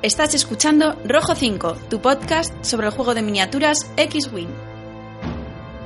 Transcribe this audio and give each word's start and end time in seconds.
Estás 0.00 0.32
escuchando 0.34 0.96
Rojo 1.04 1.34
5, 1.34 1.76
tu 1.90 2.00
podcast 2.00 2.54
sobre 2.64 2.86
el 2.86 2.92
juego 2.92 3.14
de 3.14 3.22
miniaturas 3.22 3.92
X-Wing. 3.96 4.46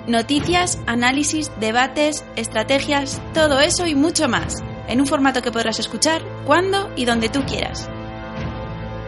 Noticias, 0.06 0.78
análisis, 0.86 1.50
debates, 1.60 2.22
estrategias, 2.36 3.22
todo 3.32 3.60
eso 3.60 3.86
y 3.86 3.94
mucho 3.94 4.28
más, 4.28 4.62
en 4.86 5.00
un 5.00 5.06
formato 5.06 5.40
que 5.40 5.50
podrás 5.50 5.78
escuchar 5.78 6.20
cuando 6.44 6.92
y 6.94 7.06
donde 7.06 7.30
tú 7.30 7.42
quieras. 7.46 7.88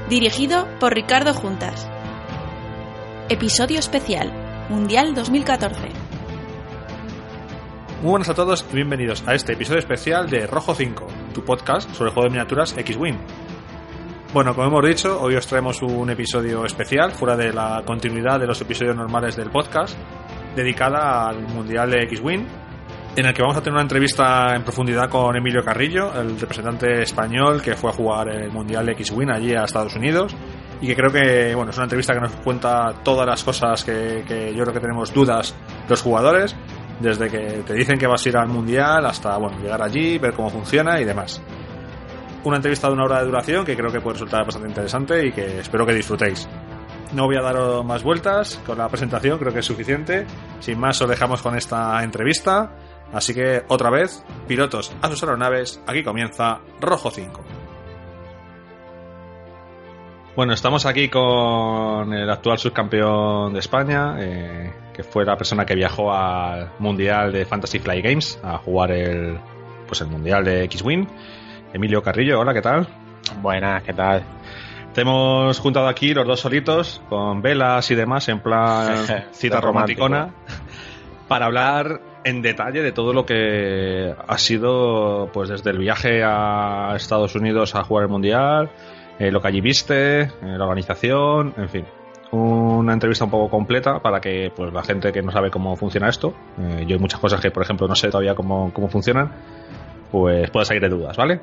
Dirigido 0.09 0.66
por 0.80 0.95
Ricardo 0.95 1.34
Juntas. 1.34 1.86
Episodio 3.29 3.80
especial, 3.80 4.32
Mundial 4.71 5.14
2014. 5.14 5.80
Muy 8.00 8.11
buenas 8.11 8.30
a 8.30 8.34
todos 8.34 8.64
y 8.73 8.77
bienvenidos 8.77 9.23
a 9.27 9.34
este 9.34 9.52
episodio 9.52 9.80
especial 9.80 10.30
de 10.30 10.47
Rojo 10.47 10.75
5, 10.75 11.06
tu 11.34 11.45
podcast 11.45 11.91
sobre 11.92 12.09
el 12.09 12.14
juego 12.14 12.25
de 12.25 12.30
miniaturas 12.30 12.75
X-Wing. 12.78 13.44
Bueno, 14.34 14.52
como 14.52 14.66
hemos 14.66 14.84
dicho, 14.84 15.20
hoy 15.20 15.37
os 15.37 15.47
traemos 15.47 15.80
un 15.80 16.11
episodio 16.11 16.65
especial, 16.65 17.12
fuera 17.12 17.37
de 17.37 17.52
la 17.52 17.84
continuidad 17.87 18.41
de 18.41 18.48
los 18.48 18.61
episodios 18.61 18.97
normales 18.97 19.37
del 19.37 19.48
podcast, 19.48 19.97
dedicada 20.56 21.29
al 21.29 21.42
Mundial 21.42 21.92
de 21.92 22.02
X-Wing, 22.02 22.45
en 23.15 23.27
el 23.27 23.33
que 23.33 23.42
vamos 23.42 23.56
a 23.56 23.61
tener 23.61 23.75
una 23.75 23.83
entrevista 23.83 24.56
en 24.56 24.65
profundidad 24.65 25.09
con 25.09 25.37
Emilio 25.37 25.62
Carrillo, 25.65 26.12
el 26.20 26.41
representante 26.41 27.02
español 27.02 27.62
que 27.62 27.77
fue 27.77 27.91
a 27.91 27.92
jugar 27.92 28.28
el 28.28 28.51
Mundial 28.51 28.87
de 28.87 28.92
X-Wing 28.95 29.30
allí 29.30 29.55
a 29.55 29.62
Estados 29.62 29.95
Unidos, 29.95 30.34
y 30.80 30.89
que 30.89 30.97
creo 30.97 31.12
que 31.12 31.55
bueno, 31.55 31.70
es 31.70 31.77
una 31.77 31.84
entrevista 31.84 32.14
que 32.14 32.20
nos 32.23 32.33
cuenta 32.33 32.92
todas 33.05 33.28
las 33.28 33.45
cosas 33.45 33.84
que, 33.84 34.25
que 34.27 34.53
yo 34.53 34.64
creo 34.64 34.75
que 34.75 34.80
tenemos 34.80 35.14
dudas 35.14 35.55
los 35.89 36.03
jugadores, 36.03 36.56
desde 36.98 37.30
que 37.30 37.62
te 37.64 37.75
dicen 37.75 38.01
que 38.01 38.09
vas 38.09 38.27
a 38.27 38.28
ir 38.28 38.36
al 38.36 38.48
Mundial 38.48 39.06
hasta 39.06 39.36
bueno, 39.36 39.61
llegar 39.61 39.80
allí, 39.80 40.19
ver 40.19 40.33
cómo 40.34 40.51
funciona 40.51 41.01
y 41.01 41.05
demás 41.05 41.41
una 42.45 42.56
entrevista 42.56 42.89
de 42.89 42.95
una 42.95 43.05
hora 43.05 43.20
de 43.20 43.27
duración 43.27 43.64
que 43.64 43.77
creo 43.77 43.91
que 43.91 44.00
puede 44.00 44.14
resultar 44.14 44.45
bastante 44.45 44.69
interesante 44.69 45.27
y 45.27 45.33
que 45.33 45.61
espero 45.61 45.87
que 45.87 45.95
disfrutéis. 45.95 46.48
No 47.12 47.27
voy 47.27 47.36
a 47.36 47.42
daros 47.42 47.84
más 47.84 48.03
vueltas 48.03 48.61
con 48.67 48.78
la 48.78 48.89
presentación, 48.89 49.39
creo 49.39 49.53
que 49.53 49.61
es 49.61 49.67
suficiente. 49.67 50.27
Sin 50.61 50.78
más, 50.78 51.01
os 51.01 51.09
dejamos 51.09 51.42
con 51.42 51.56
esta 51.56 52.03
entrevista. 52.03 52.73
Así 53.12 53.33
que, 53.33 53.62
otra 53.69 53.91
vez, 53.91 54.25
pilotos 54.48 54.92
a 55.01 55.09
sus 55.09 55.23
aeronaves, 55.23 55.81
aquí 55.86 56.03
comienza 56.03 56.61
Rojo 56.81 57.11
5. 57.11 57.45
Bueno, 60.34 60.53
estamos 60.53 60.84
aquí 60.84 61.08
con 61.08 62.12
el 62.12 62.29
actual 62.29 62.58
subcampeón 62.58 63.53
de 63.53 63.61
España, 63.61 64.17
eh, 64.19 64.73
que 64.92 65.05
fue 65.05 65.25
la 65.25 65.36
persona 65.36 65.64
que 65.64 65.77
viajó 65.77 66.12
al 66.12 66.73
Mundial 66.81 67.31
de 67.31 67.45
Fantasy 67.45 67.79
Fly 67.79 68.03
Games 68.03 68.41
a 68.42 68.58
jugar 68.58 68.91
el, 68.91 69.39
pues 69.86 70.01
el 70.01 70.08
Mundial 70.08 70.45
de 70.45 70.64
X-Wing. 70.64 71.06
Emilio 71.75 72.00
Carrillo, 72.05 72.39
hola, 72.39 72.55
¿qué 72.55 72.62
tal? 72.62 72.86
Buenas, 73.42 73.83
¿qué 73.83 73.92
tal? 73.92 74.22
Te 74.94 75.00
hemos 75.00 75.58
juntado 75.58 75.89
aquí 75.89 76.14
los 76.14 76.25
dos 76.25 76.39
solitos, 76.39 77.03
con 77.08 77.42
velas 77.42 77.91
y 77.91 77.97
demás, 77.97 78.28
en 78.28 78.39
plan 78.39 79.05
cita 79.33 79.61
romanticona, 79.61 80.33
para 81.27 81.47
hablar 81.47 82.00
en 82.22 82.42
detalle 82.42 82.80
de 82.80 82.92
todo 82.92 83.12
lo 83.12 83.27
que 83.27 84.14
ha 84.25 84.39
sido, 84.39 85.30
pues 85.33 85.48
desde 85.48 85.70
el 85.70 85.78
viaje 85.78 86.22
a 86.25 86.92
Estados 86.95 87.34
Unidos 87.34 87.75
a 87.75 87.83
jugar 87.83 88.05
el 88.05 88.11
Mundial, 88.11 88.70
eh, 89.19 89.33
lo 89.33 89.42
que 89.42 89.48
allí 89.48 89.61
viste, 89.61 90.20
eh, 90.20 90.30
la 90.42 90.62
organización, 90.62 91.55
en 91.56 91.69
fin. 91.69 91.84
Una 92.30 92.92
entrevista 92.92 93.25
un 93.25 93.33
poco 93.33 93.50
completa 93.50 93.98
para 93.98 94.20
que 94.20 94.52
pues 94.55 94.72
la 94.72 94.84
gente 94.84 95.11
que 95.11 95.22
no 95.22 95.33
sabe 95.33 95.50
cómo 95.50 95.75
funciona 95.75 96.08
esto, 96.08 96.34
eh, 96.56 96.84
yo 96.86 96.95
hay 96.95 97.00
muchas 97.00 97.19
cosas 97.19 97.41
que 97.41 97.50
por 97.50 97.64
ejemplo 97.64 97.89
no 97.89 97.97
sé 97.97 98.11
todavía 98.11 98.36
cómo, 98.36 98.72
cómo 98.72 98.89
funcionan, 98.89 99.33
pues 100.15 100.48
pueda 100.51 100.65
salir 100.65 100.81
de 100.81 100.89
dudas, 100.89 101.17
¿vale? 101.17 101.41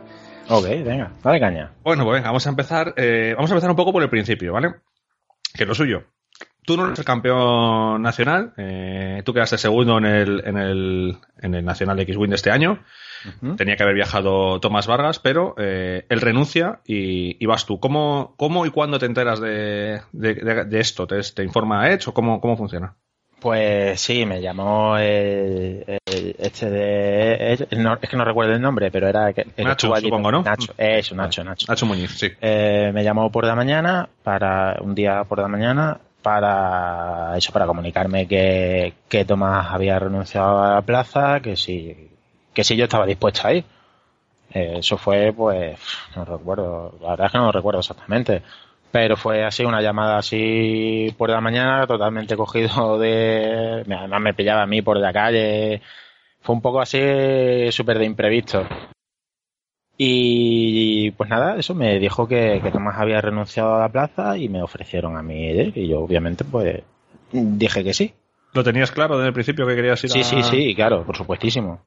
Ok, 0.47 0.63
venga, 0.63 1.11
dale 1.21 1.41
caña. 1.41 1.73
Bueno, 1.83 2.05
pues 2.05 2.23
vamos 2.23 2.47
a 2.47 2.49
empezar. 2.49 2.93
Eh, 2.95 3.33
vamos 3.35 3.51
a 3.51 3.53
empezar 3.53 3.69
un 3.69 3.75
poco 3.75 3.91
por 3.91 4.01
el 4.01 4.09
principio, 4.09 4.53
¿vale? 4.53 4.75
Que 5.53 5.63
es 5.63 5.67
lo 5.67 5.75
suyo. 5.75 6.05
Tú 6.65 6.77
no 6.77 6.85
eres 6.85 6.97
el 6.97 7.03
campeón 7.03 8.01
nacional, 8.01 8.53
eh, 8.55 9.23
tú 9.25 9.33
quedaste 9.33 9.57
segundo 9.57 9.97
en 9.97 10.05
el, 10.05 10.41
en 10.45 10.57
el, 10.57 11.17
en 11.41 11.55
el 11.55 11.65
Nacional 11.65 11.99
X-Wing 11.99 12.29
de 12.29 12.35
este 12.37 12.49
año. 12.49 12.81
Tenía 13.57 13.75
que 13.75 13.83
haber 13.83 13.95
viajado 13.95 14.61
Tomás 14.61 14.87
Vargas, 14.87 15.19
pero 15.19 15.53
eh, 15.57 16.05
él 16.07 16.21
renuncia 16.21 16.79
y, 16.85 17.43
y, 17.43 17.45
vas 17.47 17.65
tú. 17.65 17.81
¿Cómo, 17.81 18.35
¿Cómo 18.37 18.65
y 18.65 18.69
cuándo 18.69 18.99
te 18.99 19.05
enteras 19.05 19.41
de, 19.41 20.01
de, 20.13 20.65
de, 20.65 20.79
esto? 20.79 21.07
¿Te, 21.07 21.19
¿Te, 21.21 21.43
informa 21.43 21.89
Edge 21.89 22.07
o 22.07 22.13
cómo, 22.13 22.39
cómo 22.39 22.55
funciona? 22.55 22.95
Pues 23.41 23.99
sí, 23.99 24.23
me 24.23 24.39
llamó 24.39 24.99
el, 24.99 25.83
el 26.05 26.35
este 26.37 26.69
de... 26.69 27.53
El, 27.71 27.81
no, 27.81 27.97
es 27.99 28.07
que 28.07 28.15
no 28.15 28.23
recuerdo 28.23 28.53
el 28.53 28.61
nombre, 28.61 28.91
pero 28.91 29.07
era... 29.07 29.29
El 29.29 29.65
Nacho, 29.65 29.95
allí, 29.95 30.05
supongo, 30.05 30.31
¿no? 30.31 30.43
Nacho, 30.43 30.75
eso, 30.77 31.15
Nacho, 31.15 31.43
Nacho. 31.43 31.65
Nacho 31.67 31.87
Muñiz, 31.87 32.11
sí. 32.11 32.29
Eh, 32.39 32.91
me 32.93 33.03
llamó 33.03 33.31
por 33.31 33.43
la 33.47 33.55
mañana, 33.55 34.07
para 34.21 34.77
un 34.81 34.93
día 34.93 35.23
por 35.23 35.39
la 35.39 35.47
mañana, 35.47 35.97
para 36.21 37.35
eso, 37.35 37.51
para 37.51 37.65
comunicarme 37.65 38.27
que, 38.27 38.93
que 39.09 39.25
Tomás 39.25 39.71
había 39.71 39.97
renunciado 39.97 40.61
a 40.61 40.75
la 40.75 40.81
plaza, 40.83 41.39
que 41.39 41.55
si, 41.55 42.11
que 42.53 42.63
si 42.63 42.75
yo 42.75 42.83
estaba 42.83 43.07
dispuesto 43.07 43.47
a 43.47 43.53
ir. 43.53 43.65
Eh, 44.53 44.75
eso 44.77 44.97
fue, 44.97 45.33
pues, 45.33 45.79
no 46.15 46.25
recuerdo, 46.25 46.93
la 47.01 47.09
verdad 47.09 47.25
es 47.25 47.31
que 47.31 47.37
no 47.39 47.45
lo 47.45 47.51
recuerdo 47.51 47.79
exactamente 47.79 48.43
pero 48.91 49.15
fue 49.15 49.43
así 49.43 49.63
una 49.63 49.81
llamada 49.81 50.17
así 50.17 51.13
por 51.17 51.29
la 51.29 51.41
mañana 51.41 51.87
totalmente 51.87 52.35
cogido 52.35 52.99
de 52.99 53.83
además 53.87 54.21
me 54.21 54.33
pillaba 54.33 54.63
a 54.63 54.67
mí 54.67 54.81
por 54.81 54.97
la 54.97 55.13
calle. 55.13 55.81
Fue 56.41 56.55
un 56.55 56.61
poco 56.61 56.81
así 56.81 56.99
súper 57.71 57.99
de 57.99 58.05
imprevisto. 58.05 58.65
Y 59.97 61.11
pues 61.11 61.29
nada 61.29 61.57
eso 61.57 61.75
me 61.75 61.99
dijo 61.99 62.27
que, 62.27 62.59
que 62.61 62.71
Tomás 62.71 62.97
había 62.97 63.21
renunciado 63.21 63.75
a 63.75 63.79
la 63.79 63.89
plaza 63.89 64.37
y 64.37 64.49
me 64.49 64.63
ofrecieron 64.63 65.15
a 65.15 65.21
mí 65.21 65.51
y 65.75 65.87
yo 65.87 65.99
obviamente 65.99 66.43
pues 66.43 66.81
dije 67.31 67.83
que 67.83 67.93
sí. 67.93 68.13
Lo 68.53 68.63
tenías 68.63 68.91
claro 68.91 69.17
desde 69.17 69.27
el 69.27 69.33
principio 69.33 69.67
que 69.67 69.75
querías 69.75 70.03
ir 70.03 70.09
sí 70.09 70.21
a... 70.21 70.23
sí 70.23 70.43
sí 70.43 70.75
claro 70.75 71.05
por 71.05 71.15
supuestísimo 71.15 71.85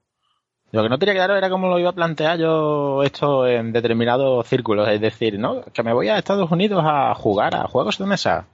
lo 0.75 0.83
que 0.83 0.89
no 0.89 0.99
tenía 0.99 1.15
claro 1.15 1.37
era 1.37 1.49
cómo 1.49 1.69
lo 1.69 1.79
iba 1.79 1.91
a 1.91 1.95
plantear 1.95 2.37
yo 2.37 3.05
esto 3.05 3.47
en 3.47 3.73
determinados 3.73 4.45
círculos. 4.49 4.89
Es 4.89 5.01
decir, 5.01 5.39
¿no? 5.39 5.63
Que 5.73 5.85
me 5.85 5.93
voy 5.93 6.09
a 6.09 6.19
Estados 6.19 6.51
Unidos 6.51 6.83
a 6.85 7.15
jugar 7.15 7.55
a 7.55 7.69
juegos 7.69 7.97
de 7.99 8.07
mesa. 8.07 8.47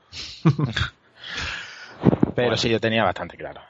Pero 2.34 2.48
bueno. 2.48 2.56
sí, 2.58 2.68
yo 2.68 2.78
tenía 2.78 3.04
bastante 3.04 3.38
claro. 3.38 3.62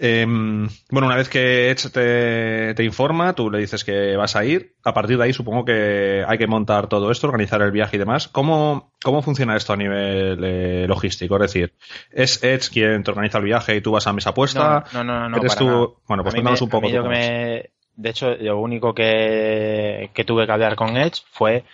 Eh, 0.00 0.24
bueno, 0.24 1.08
una 1.08 1.16
vez 1.16 1.28
que 1.28 1.70
Edge 1.70 1.90
te, 1.90 2.74
te, 2.74 2.84
informa, 2.84 3.32
tú 3.32 3.50
le 3.50 3.58
dices 3.58 3.82
que 3.82 4.16
vas 4.16 4.36
a 4.36 4.44
ir. 4.44 4.76
A 4.84 4.94
partir 4.94 5.18
de 5.18 5.24
ahí 5.24 5.32
supongo 5.32 5.64
que 5.64 6.24
hay 6.26 6.38
que 6.38 6.46
montar 6.46 6.86
todo 6.86 7.10
esto, 7.10 7.26
organizar 7.26 7.60
el 7.62 7.72
viaje 7.72 7.96
y 7.96 7.98
demás. 7.98 8.28
¿Cómo, 8.28 8.92
cómo 9.02 9.22
funciona 9.22 9.56
esto 9.56 9.72
a 9.72 9.76
nivel 9.76 10.38
eh, 10.44 10.86
logístico? 10.86 11.34
Es 11.36 11.52
decir, 11.52 11.74
¿es 12.12 12.42
Edge 12.44 12.70
quien 12.70 13.02
te 13.02 13.10
organiza 13.10 13.38
el 13.38 13.44
viaje 13.44 13.74
y 13.74 13.80
tú 13.80 13.90
vas 13.90 14.06
a 14.06 14.12
mesa 14.12 14.32
puesta? 14.32 14.84
No, 14.92 15.02
no, 15.02 15.20
no. 15.22 15.28
no 15.30 15.36
¿Eres 15.38 15.56
tú? 15.56 15.66
Nada. 15.66 15.86
Bueno, 16.06 16.22
pues 16.22 16.34
cuéntanos 16.34 16.62
un 16.62 16.68
poco. 16.68 16.88
que 16.88 17.00
me... 17.00 17.70
De 17.96 18.10
hecho, 18.10 18.36
lo 18.36 18.60
único 18.60 18.94
que, 18.94 20.10
que 20.14 20.24
tuve 20.24 20.46
que 20.46 20.52
hablar 20.52 20.76
con 20.76 20.96
Edge 20.96 21.22
fue 21.32 21.64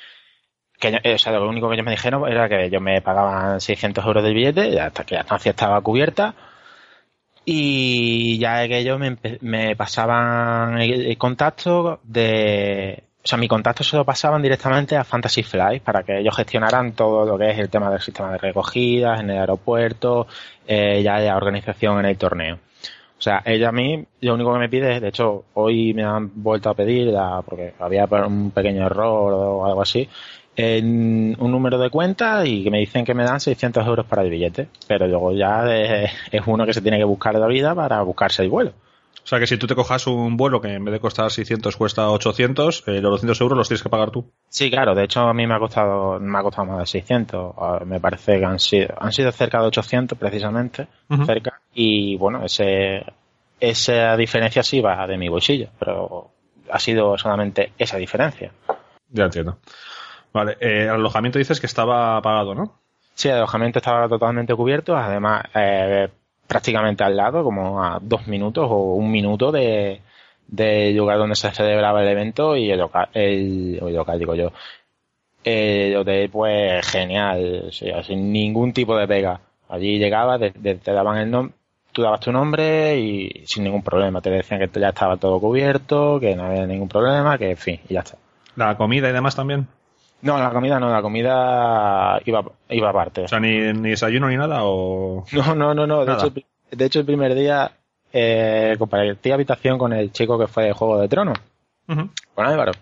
que 0.81 0.93
yo, 0.93 0.99
o 1.15 1.19
sea, 1.19 1.33
lo 1.33 1.47
único 1.47 1.69
que 1.69 1.75
ellos 1.75 1.84
me 1.84 1.93
dijeron 1.93 2.27
era 2.27 2.49
que 2.49 2.65
ellos 2.65 2.81
me 2.81 3.03
pagaban 3.03 3.61
600 3.61 4.03
euros 4.03 4.25
del 4.25 4.33
billete 4.33 4.81
hasta 4.81 5.05
que 5.05 5.17
la 5.17 5.21
estancia 5.21 5.51
estaba 5.51 5.79
cubierta 5.83 6.34
y 7.44 8.38
ya 8.38 8.66
que 8.66 8.78
ellos 8.78 8.99
me, 9.41 9.77
pasaban 9.77 10.81
el, 10.81 11.16
contacto 11.19 12.00
de 12.03 13.05
o 13.22 13.27
sea 13.27 13.38
mi 13.38 13.49
contacto 13.49 13.84
se 13.84 13.97
lo 13.97 14.05
pasaban 14.05 14.43
directamente 14.43 14.97
a 14.97 15.05
Fantasy 15.05 15.43
Flight 15.43 15.83
para 15.83 16.03
que 16.03 16.21
ellos 16.21 16.37
gestionaran 16.37 16.93
todo 16.93 17.27
lo 17.27 17.38
que 17.38 17.50
es 17.50 17.59
el 17.59 17.69
tema 17.69 17.91
del 17.91 18.00
sistema 18.00 18.33
de 18.33 18.38
recogidas 18.38 19.21
en 19.21 19.31
el 19.31 19.38
aeropuerto 19.38 20.27
eh, 20.66 21.03
ya 21.03 21.19
la 21.19 21.36
organización 21.36 21.98
en 22.01 22.07
el 22.07 22.16
torneo. 22.16 22.59
O 23.16 23.22
sea 23.24 23.42
ella 23.45 23.69
a 23.69 23.72
mí 23.72 24.04
lo 24.21 24.34
único 24.34 24.53
que 24.54 24.59
me 24.59 24.69
pide 24.69 25.01
de 25.01 25.09
hecho 25.09 25.45
hoy 25.54 25.92
me 25.95 26.04
han 26.04 26.30
vuelto 26.42 26.71
a 26.71 26.74
pedir 26.74 27.15
porque 27.45 27.74
había 27.78 28.07
un 28.27 28.51
pequeño 28.51 28.86
error 28.86 29.33
o 29.33 29.66
algo 29.66 29.83
así 29.83 30.09
en 30.56 31.36
un 31.39 31.51
número 31.51 31.78
de 31.78 31.91
cuenta 31.91 32.45
y 32.47 32.62
que 32.62 32.71
me 32.71 32.78
dicen 32.78 33.04
que 33.04 33.15
me 33.15 33.24
dan 33.24 33.41
600 33.41 33.86
euros 33.86 34.06
para 34.06 34.22
el 34.22 34.30
billete. 34.30 34.68
Pero 34.86 35.06
luego 35.06 35.33
ya 35.33 35.62
de, 35.65 36.04
es 36.30 36.42
uno 36.47 36.66
que 36.66 36.72
se 36.72 36.83
tiene 36.83 36.98
que 36.98 37.04
buscar 37.04 37.34
de 37.34 37.41
la 37.41 37.47
vida 37.47 37.74
para 37.74 38.03
buscarse 38.03 38.42
el 38.42 38.51
vuelo. 38.51 38.72
O 39.24 39.27
sea 39.27 39.39
que 39.39 39.47
si 39.47 39.56
tú 39.56 39.66
te 39.66 39.74
cojas 39.74 40.06
un 40.06 40.36
vuelo 40.36 40.60
que 40.60 40.74
en 40.74 40.84
vez 40.84 40.92
de 40.92 41.01
costar 41.01 41.30
600 41.30 41.74
cuesta 41.78 42.10
800, 42.10 42.84
eh, 42.86 43.01
los 43.01 43.12
200 43.12 43.41
euros 43.41 43.56
los 43.56 43.68
tienes 43.68 43.83
que 43.83 43.89
pagar 43.89 44.10
tú. 44.10 44.30
Sí, 44.51 44.71
claro. 44.71 44.95
De 44.95 45.04
hecho, 45.04 45.21
a 45.21 45.33
mí 45.33 45.47
me 45.47 45.54
ha 45.54 45.59
costado, 45.59 46.21
me 46.21 46.39
ha 46.39 46.42
costado 46.42 46.66
más 46.66 46.80
de 46.80 46.86
600. 46.86 47.54
Me 47.86 48.00
parece 48.00 48.39
que 48.39 48.45
han 48.45 48.59
sido, 48.59 48.89
han 48.98 49.12
sido 49.12 49.33
cerca 49.33 49.60
de 49.60 49.68
800 49.68 50.18
precisamente. 50.18 50.89
Uh 51.09 51.15
-huh. 51.15 51.27
Cerca. 51.27 51.59
Y 51.72 52.18
bueno, 52.18 52.45
ese, 52.45 53.03
esa 53.59 54.15
diferencia 54.18 54.62
sí 54.62 54.83
va 54.83 55.07
de 55.07 55.16
mi 55.16 55.30
bolsillo. 55.30 55.68
Pero 55.78 56.30
ha 56.71 56.78
sido 56.78 57.16
solamente 57.16 57.72
esa 57.78 57.97
diferencia. 57.97 58.53
Ya 59.09 59.24
entiendo. 59.24 59.57
Vale, 60.34 60.57
eh, 60.60 60.83
el 60.83 60.91
alojamiento 60.91 61.39
dices 61.39 61.60
que 61.60 61.66
estaba 61.66 62.21
pagado, 62.21 62.57
¿no? 62.57 62.72
Sí, 63.15 63.28
el 63.28 63.36
alojamiento 63.36 63.78
estaba 63.78 64.09
totalmente 64.09 64.54
cubierto, 64.54 64.97
además 64.97 65.45
eh, 65.54 66.09
prácticamente 66.48 67.04
al 67.04 67.16
lado, 67.16 67.45
como 67.45 67.83
a 67.83 68.01
dos 68.03 68.27
minutos 68.27 68.66
o 68.69 68.95
un 68.95 69.10
minuto 69.10 69.53
de 69.53 70.01
del 70.47 70.95
lugar 70.97 71.19
donde 71.19 71.36
se 71.36 71.51
celebraba 71.53 72.03
el 72.03 72.09
evento 72.09 72.54
y 72.57 72.71
el 72.71 72.78
local, 72.78 73.09
el, 73.15 73.78
el 73.81 73.95
local 73.95 74.19
digo 74.19 74.34
yo, 74.34 74.53
el 75.45 75.97
hotel, 75.97 76.28
pues 76.31 76.86
genial, 76.86 77.71
sin 77.71 78.33
ningún 78.33 78.72
tipo 78.72 78.97
de 78.97 79.07
pega. 79.07 79.41
Allí 79.69 79.98
llegabas, 79.98 80.41
te 80.41 80.92
daban 80.92 81.19
el 81.19 81.31
nombre, 81.31 81.54
tú 81.92 82.03
dabas 82.03 82.21
tu 82.21 82.33
nombre 82.33 82.98
y 82.98 83.45
sin 83.47 83.65
ningún 83.65 83.83
problema. 83.83 84.21
Te 84.21 84.31
decían 84.31 84.60
que 84.60 84.81
ya 84.81 84.89
estaba 84.89 85.16
todo 85.16 85.41
cubierto, 85.41 86.19
que 86.21 86.34
no 86.34 86.45
había 86.45 86.66
ningún 86.66 86.89
problema, 86.89 87.39
que 87.39 87.51
en 87.53 87.57
fin, 87.57 87.81
y 87.89 87.95
ya 87.95 88.01
está. 88.01 88.19
¿La 88.57 88.77
comida 88.77 89.09
y 89.09 89.13
demás 89.13 89.36
también? 89.36 89.66
No, 90.24 90.38
la 90.38 90.50
comida 90.50 90.80
no, 90.80 90.91
la 90.91 91.03
comida 91.03 92.18
iba, 92.24 92.42
iba 92.71 92.88
aparte. 92.88 93.24
O 93.24 93.28
sea, 93.28 93.38
¿ni, 93.38 93.74
ni 93.74 93.91
desayuno 93.91 94.28
ni 94.28 94.36
nada 94.36 94.60
o...? 94.62 95.22
No, 95.32 95.54
no, 95.54 95.74
no, 95.74 95.86
no. 95.86 96.04
De, 96.06 96.15
hecho, 96.15 96.32
de 96.71 96.84
hecho, 96.86 97.00
el 97.00 97.04
primer 97.04 97.34
día 97.34 97.71
eh, 98.10 98.74
compartí 98.78 99.30
habitación 99.32 99.76
con 99.76 99.92
el 99.92 100.12
chico 100.12 100.38
que 100.38 100.47
fue 100.47 100.65
de 100.65 100.72
Juego 100.72 100.98
de 100.98 101.09
Tronos, 101.09 101.38
con 101.86 102.47
Álvaro. 102.47 102.72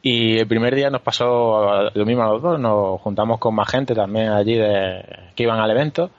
Y 0.00 0.38
el 0.38 0.46
primer 0.46 0.76
día 0.76 0.90
nos 0.90 1.00
pasó 1.00 1.90
lo 1.92 2.06
mismo 2.06 2.22
a 2.22 2.28
los 2.28 2.40
dos, 2.40 2.60
nos 2.60 3.00
juntamos 3.00 3.40
con 3.40 3.54
más 3.54 3.68
gente 3.68 3.94
también 3.94 4.28
allí 4.28 4.54
de, 4.54 5.02
que 5.34 5.42
iban 5.42 5.58
al 5.58 5.70
evento. 5.72 6.10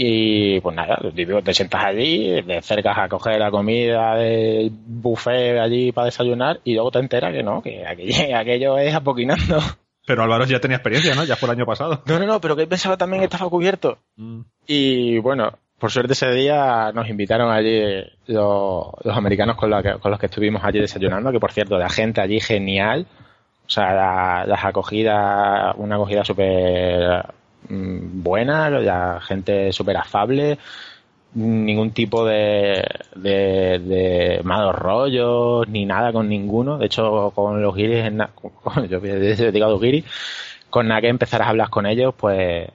Y 0.00 0.60
pues 0.60 0.76
nada, 0.76 0.96
te 1.42 1.54
sientas 1.54 1.84
allí, 1.84 2.40
te 2.46 2.58
acercas 2.58 2.96
a 2.96 3.08
coger 3.08 3.40
la 3.40 3.50
comida 3.50 4.14
del 4.14 4.70
buffet 4.70 5.58
allí 5.58 5.90
para 5.90 6.04
desayunar 6.04 6.60
y 6.62 6.74
luego 6.74 6.92
te 6.92 7.00
enteras 7.00 7.32
que 7.32 7.42
no, 7.42 7.60
que 7.60 7.84
aquello, 7.84 8.78
es 8.78 8.94
apoquinando. 8.94 9.58
Pero 10.06 10.22
Álvaro 10.22 10.44
ya 10.44 10.60
tenía 10.60 10.76
experiencia, 10.76 11.16
¿no? 11.16 11.24
Ya 11.24 11.34
fue 11.34 11.48
el 11.48 11.56
año 11.56 11.66
pasado. 11.66 12.04
No, 12.06 12.20
no, 12.20 12.26
no, 12.26 12.40
pero 12.40 12.54
que 12.54 12.68
pensaba 12.68 12.96
también 12.96 13.22
que 13.22 13.24
estaba 13.24 13.50
cubierto. 13.50 13.98
Mm. 14.14 14.42
Y 14.68 15.18
bueno, 15.18 15.58
por 15.80 15.90
suerte 15.90 16.12
ese 16.12 16.30
día 16.30 16.92
nos 16.92 17.08
invitaron 17.08 17.50
allí 17.50 18.04
los, 18.28 18.92
americanos 19.04 19.56
con, 19.56 19.68
con, 19.98 20.10
los 20.12 20.20
que 20.20 20.26
estuvimos 20.26 20.62
allí 20.62 20.78
desayunando, 20.78 21.32
que 21.32 21.40
por 21.40 21.50
cierto, 21.50 21.76
la 21.76 21.88
gente 21.88 22.20
allí 22.20 22.38
genial. 22.38 23.08
O 23.66 23.68
sea, 23.68 24.46
las 24.46 24.64
acogidas, 24.64 25.74
una 25.76 25.96
acogida 25.96 26.24
súper 26.24 27.24
mm, 27.68 28.22
buena, 28.22 28.70
la 28.70 29.20
gente 29.20 29.72
súper 29.72 29.96
afable, 29.96 30.58
ningún 31.34 31.92
tipo 31.92 32.24
de, 32.24 32.84
de, 33.14 34.40
malos 34.44 34.74
rollos, 34.74 35.68
ni 35.68 35.84
nada 35.86 36.12
con 36.12 36.28
ninguno. 36.28 36.78
De 36.78 36.86
hecho, 36.86 37.32
con 37.34 37.62
los 37.62 37.74
guiris, 37.74 38.04
yo 38.90 38.98
he 38.98 39.52
digo 39.52 39.78
guiris, 39.78 40.04
con 40.70 40.88
nada 40.88 41.00
que 41.00 41.08
empezar 41.08 41.42
a 41.42 41.48
hablar 41.48 41.70
con 41.70 41.86
ellos, 41.86 42.14
pues 42.16 42.68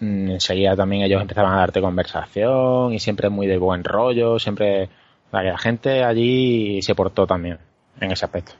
Mm, 0.00 0.32
enseguida 0.32 0.76
también 0.76 1.02
ellos 1.02 1.22
empezaban 1.22 1.54
a 1.54 1.58
darte 1.58 1.80
conversación 1.80 2.92
y 2.92 2.98
siempre 2.98 3.30
muy 3.30 3.46
de 3.46 3.56
buen 3.56 3.82
rollo, 3.82 4.38
siempre 4.38 4.90
la 5.32 5.56
gente 5.58 6.04
allí 6.04 6.82
se 6.82 6.94
portó 6.94 7.26
también 7.26 7.58
en 8.00 8.12
ese 8.12 8.26
aspecto. 8.26 8.52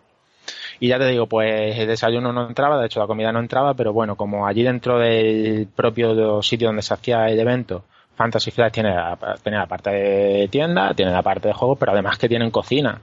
Y 0.81 0.89
ya 0.89 0.99
te 0.99 1.07
digo, 1.07 1.27
pues 1.27 1.79
el 1.79 1.87
desayuno 1.87 2.33
no 2.33 2.49
entraba, 2.49 2.79
de 2.79 2.87
hecho 2.87 3.01
la 3.01 3.07
comida 3.07 3.33
no 3.33 3.41
entraba, 3.41 3.75
pero 3.75 3.93
bueno, 3.93 4.17
como 4.17 4.47
allí 4.47 4.63
dentro 4.63 4.99
del 4.99 5.69
propio 5.75 6.43
sitio 6.43 6.69
donde 6.69 6.83
se 6.83 6.95
hacía 6.95 7.29
el 7.29 7.39
evento, 7.39 7.85
Fantasy 8.15 8.51
Flight 8.51 8.75
tiene 8.75 8.95
la, 8.95 9.19
tiene 9.43 9.59
la 9.59 9.67
parte 9.67 9.91
de 9.91 10.49
tienda, 10.49 10.95
tiene 10.95 11.13
la 11.13 11.23
parte 11.23 11.49
de 11.49 11.55
juegos, 11.55 11.79
pero 11.79 11.93
además 11.93 12.19
que 12.19 12.29
tienen 12.29 12.51
cocina. 12.51 13.01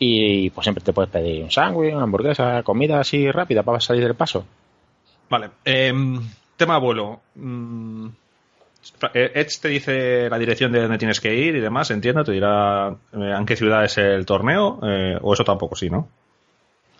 Y 0.00 0.50
pues 0.50 0.64
siempre 0.64 0.84
te 0.84 0.92
puedes 0.92 1.10
pedir 1.10 1.42
un 1.42 1.50
sándwich, 1.50 1.92
una 1.92 2.04
hamburguesa, 2.04 2.62
comida 2.62 3.00
así 3.00 3.30
rápida 3.32 3.62
para 3.62 3.80
salir 3.80 4.04
del 4.04 4.14
paso. 4.14 4.44
Vale. 5.28 5.50
Eh, 5.64 5.92
Tema 6.58 6.78
vuelo. 6.78 7.20
Mm, 7.36 8.08
Edge 9.14 9.60
te 9.62 9.68
dice 9.68 10.28
la 10.28 10.38
dirección 10.38 10.72
de 10.72 10.82
dónde 10.82 10.98
tienes 10.98 11.20
que 11.20 11.32
ir 11.32 11.54
y 11.54 11.60
demás, 11.60 11.92
entiendo, 11.92 12.24
te 12.24 12.32
dirá 12.32 12.96
eh, 13.12 13.34
en 13.38 13.46
qué 13.46 13.54
ciudad 13.54 13.84
es 13.84 13.96
el 13.98 14.26
torneo, 14.26 14.80
eh, 14.82 15.16
o 15.22 15.34
eso 15.34 15.44
tampoco 15.44 15.76
sí, 15.76 15.88
¿no? 15.88 16.08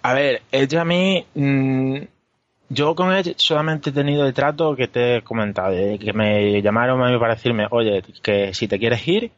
A 0.09 0.15
ver, 0.15 0.41
Edge 0.51 0.79
a 0.79 0.87
mí, 0.87 1.27
mm, 1.35 1.99
yo 2.71 2.95
con 2.95 3.13
Edge 3.13 3.35
solamente 3.37 3.91
he 3.91 3.93
tenido 3.93 4.25
el 4.25 4.33
trato 4.33 4.75
que 4.75 4.89
te 4.89 5.17
he 5.17 5.23
comentado, 5.23 5.75
que 5.99 6.15
me 6.15 6.63
llamaron 6.63 6.99
para 7.21 7.35
decirme, 7.35 7.67
oye, 7.71 8.03
que 8.23 8.55
si 8.55 8.67
te 8.69 8.79
quieres 8.79 9.07
ir, 9.07 9.33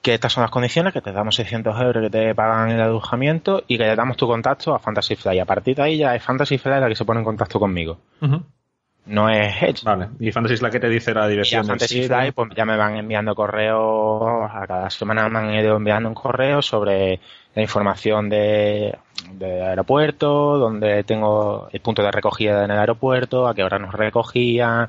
que 0.00 0.14
estas 0.14 0.32
son 0.32 0.42
las 0.42 0.52
condiciones, 0.52 0.92
que 0.92 1.00
te 1.00 1.10
damos 1.10 1.34
600 1.34 1.80
euros 1.80 2.04
que 2.04 2.10
te 2.10 2.36
pagan 2.36 2.70
el 2.70 2.80
alojamiento 2.80 3.64
y 3.66 3.76
que 3.76 3.82
le 3.82 3.96
damos 3.96 4.16
tu 4.16 4.28
contacto 4.28 4.76
a 4.76 4.78
Fantasy 4.78 5.16
Fly. 5.16 5.40
A 5.40 5.44
partir 5.44 5.74
de 5.74 5.82
ahí 5.82 5.96
ya 5.98 6.14
es 6.14 6.22
Fantasy 6.22 6.56
Fly 6.56 6.78
la 6.78 6.88
que 6.88 6.94
se 6.94 7.04
pone 7.04 7.18
en 7.18 7.24
contacto 7.24 7.58
conmigo 7.58 7.98
no 9.06 9.28
es 9.28 9.62
Edge. 9.62 9.84
Vale. 9.84 10.08
¿Y 10.18 10.32
Fantasy 10.32 10.56
Flight 10.56 10.72
qué 10.72 10.80
te 10.80 10.88
dice 10.88 11.12
la 11.12 11.28
dirección? 11.28 11.64
Y 11.64 11.68
Fantasy 11.68 12.02
Flight, 12.04 12.34
pues 12.34 12.50
ya 12.54 12.64
me 12.64 12.76
van 12.76 12.96
enviando 12.96 13.34
correos, 13.34 14.50
a 14.50 14.66
cada 14.66 14.90
semana 14.90 15.28
me 15.28 15.38
han 15.38 15.54
ido 15.54 15.76
enviando 15.76 16.08
un 16.08 16.14
correo 16.14 16.62
sobre 16.62 17.20
la 17.54 17.62
información 17.62 18.28
de, 18.30 18.96
aeropuerto, 19.40 20.58
donde 20.58 21.04
tengo 21.04 21.68
el 21.72 21.80
punto 21.80 22.02
de 22.02 22.10
recogida 22.10 22.64
en 22.64 22.70
el 22.70 22.78
aeropuerto, 22.78 23.46
a 23.46 23.54
qué 23.54 23.62
hora 23.62 23.78
nos 23.78 23.92
recogían, 23.94 24.88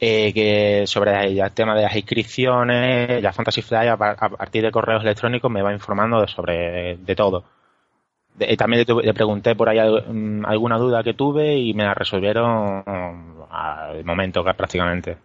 eh, 0.00 0.32
que 0.32 0.86
sobre 0.86 1.26
el 1.26 1.52
tema 1.52 1.74
de 1.74 1.82
las 1.82 1.94
inscripciones, 1.94 3.22
ya 3.22 3.32
Fantasy 3.32 3.62
Fly 3.62 3.88
a, 3.88 3.96
partir 3.96 4.62
de 4.62 4.70
correos 4.70 5.02
electrónicos 5.02 5.50
me 5.50 5.62
va 5.62 5.72
informando 5.72 6.26
sobre 6.26 6.96
de 6.96 7.14
todo 7.14 7.44
también 8.56 8.86
le, 8.86 9.14
pregunté 9.14 9.54
por 9.54 9.68
ahí 9.68 9.78
mm, 9.78 10.44
alguna 10.46 10.78
duda 10.78 11.02
que 11.02 11.14
tuve 11.14 11.56
y 11.56 11.74
me 11.74 11.84
la 11.84 11.94
resolvieron 11.94 12.82
al 13.50 14.04
momento 14.04 14.44
prácticamente. 14.44 15.18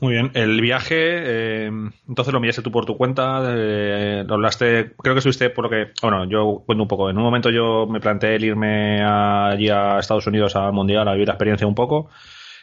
Muy 0.00 0.12
bien, 0.12 0.30
el 0.34 0.60
viaje, 0.60 0.94
eh, 0.96 1.66
entonces 2.08 2.32
lo 2.32 2.38
miraste 2.38 2.62
tú 2.62 2.70
por 2.70 2.86
tu 2.86 2.96
cuenta, 2.96 3.42
eh, 3.48 4.22
lo 4.24 4.34
hablaste, 4.34 4.94
creo 4.96 5.14
que 5.14 5.18
estuviste 5.18 5.50
por 5.50 5.64
lo 5.64 5.70
que, 5.70 5.90
bueno, 6.00 6.24
yo 6.24 6.62
cuento 6.64 6.82
un 6.84 6.88
poco, 6.88 7.10
en 7.10 7.16
un 7.16 7.24
momento 7.24 7.50
yo 7.50 7.84
me 7.88 7.98
planteé 7.98 8.36
el 8.36 8.44
irme 8.44 9.02
allí 9.02 9.68
a 9.68 9.98
Estados 9.98 10.28
Unidos 10.28 10.54
al 10.54 10.72
Mundial 10.72 11.08
a 11.08 11.14
vivir 11.14 11.26
la 11.26 11.34
experiencia 11.34 11.66
un 11.66 11.74
poco, 11.74 12.10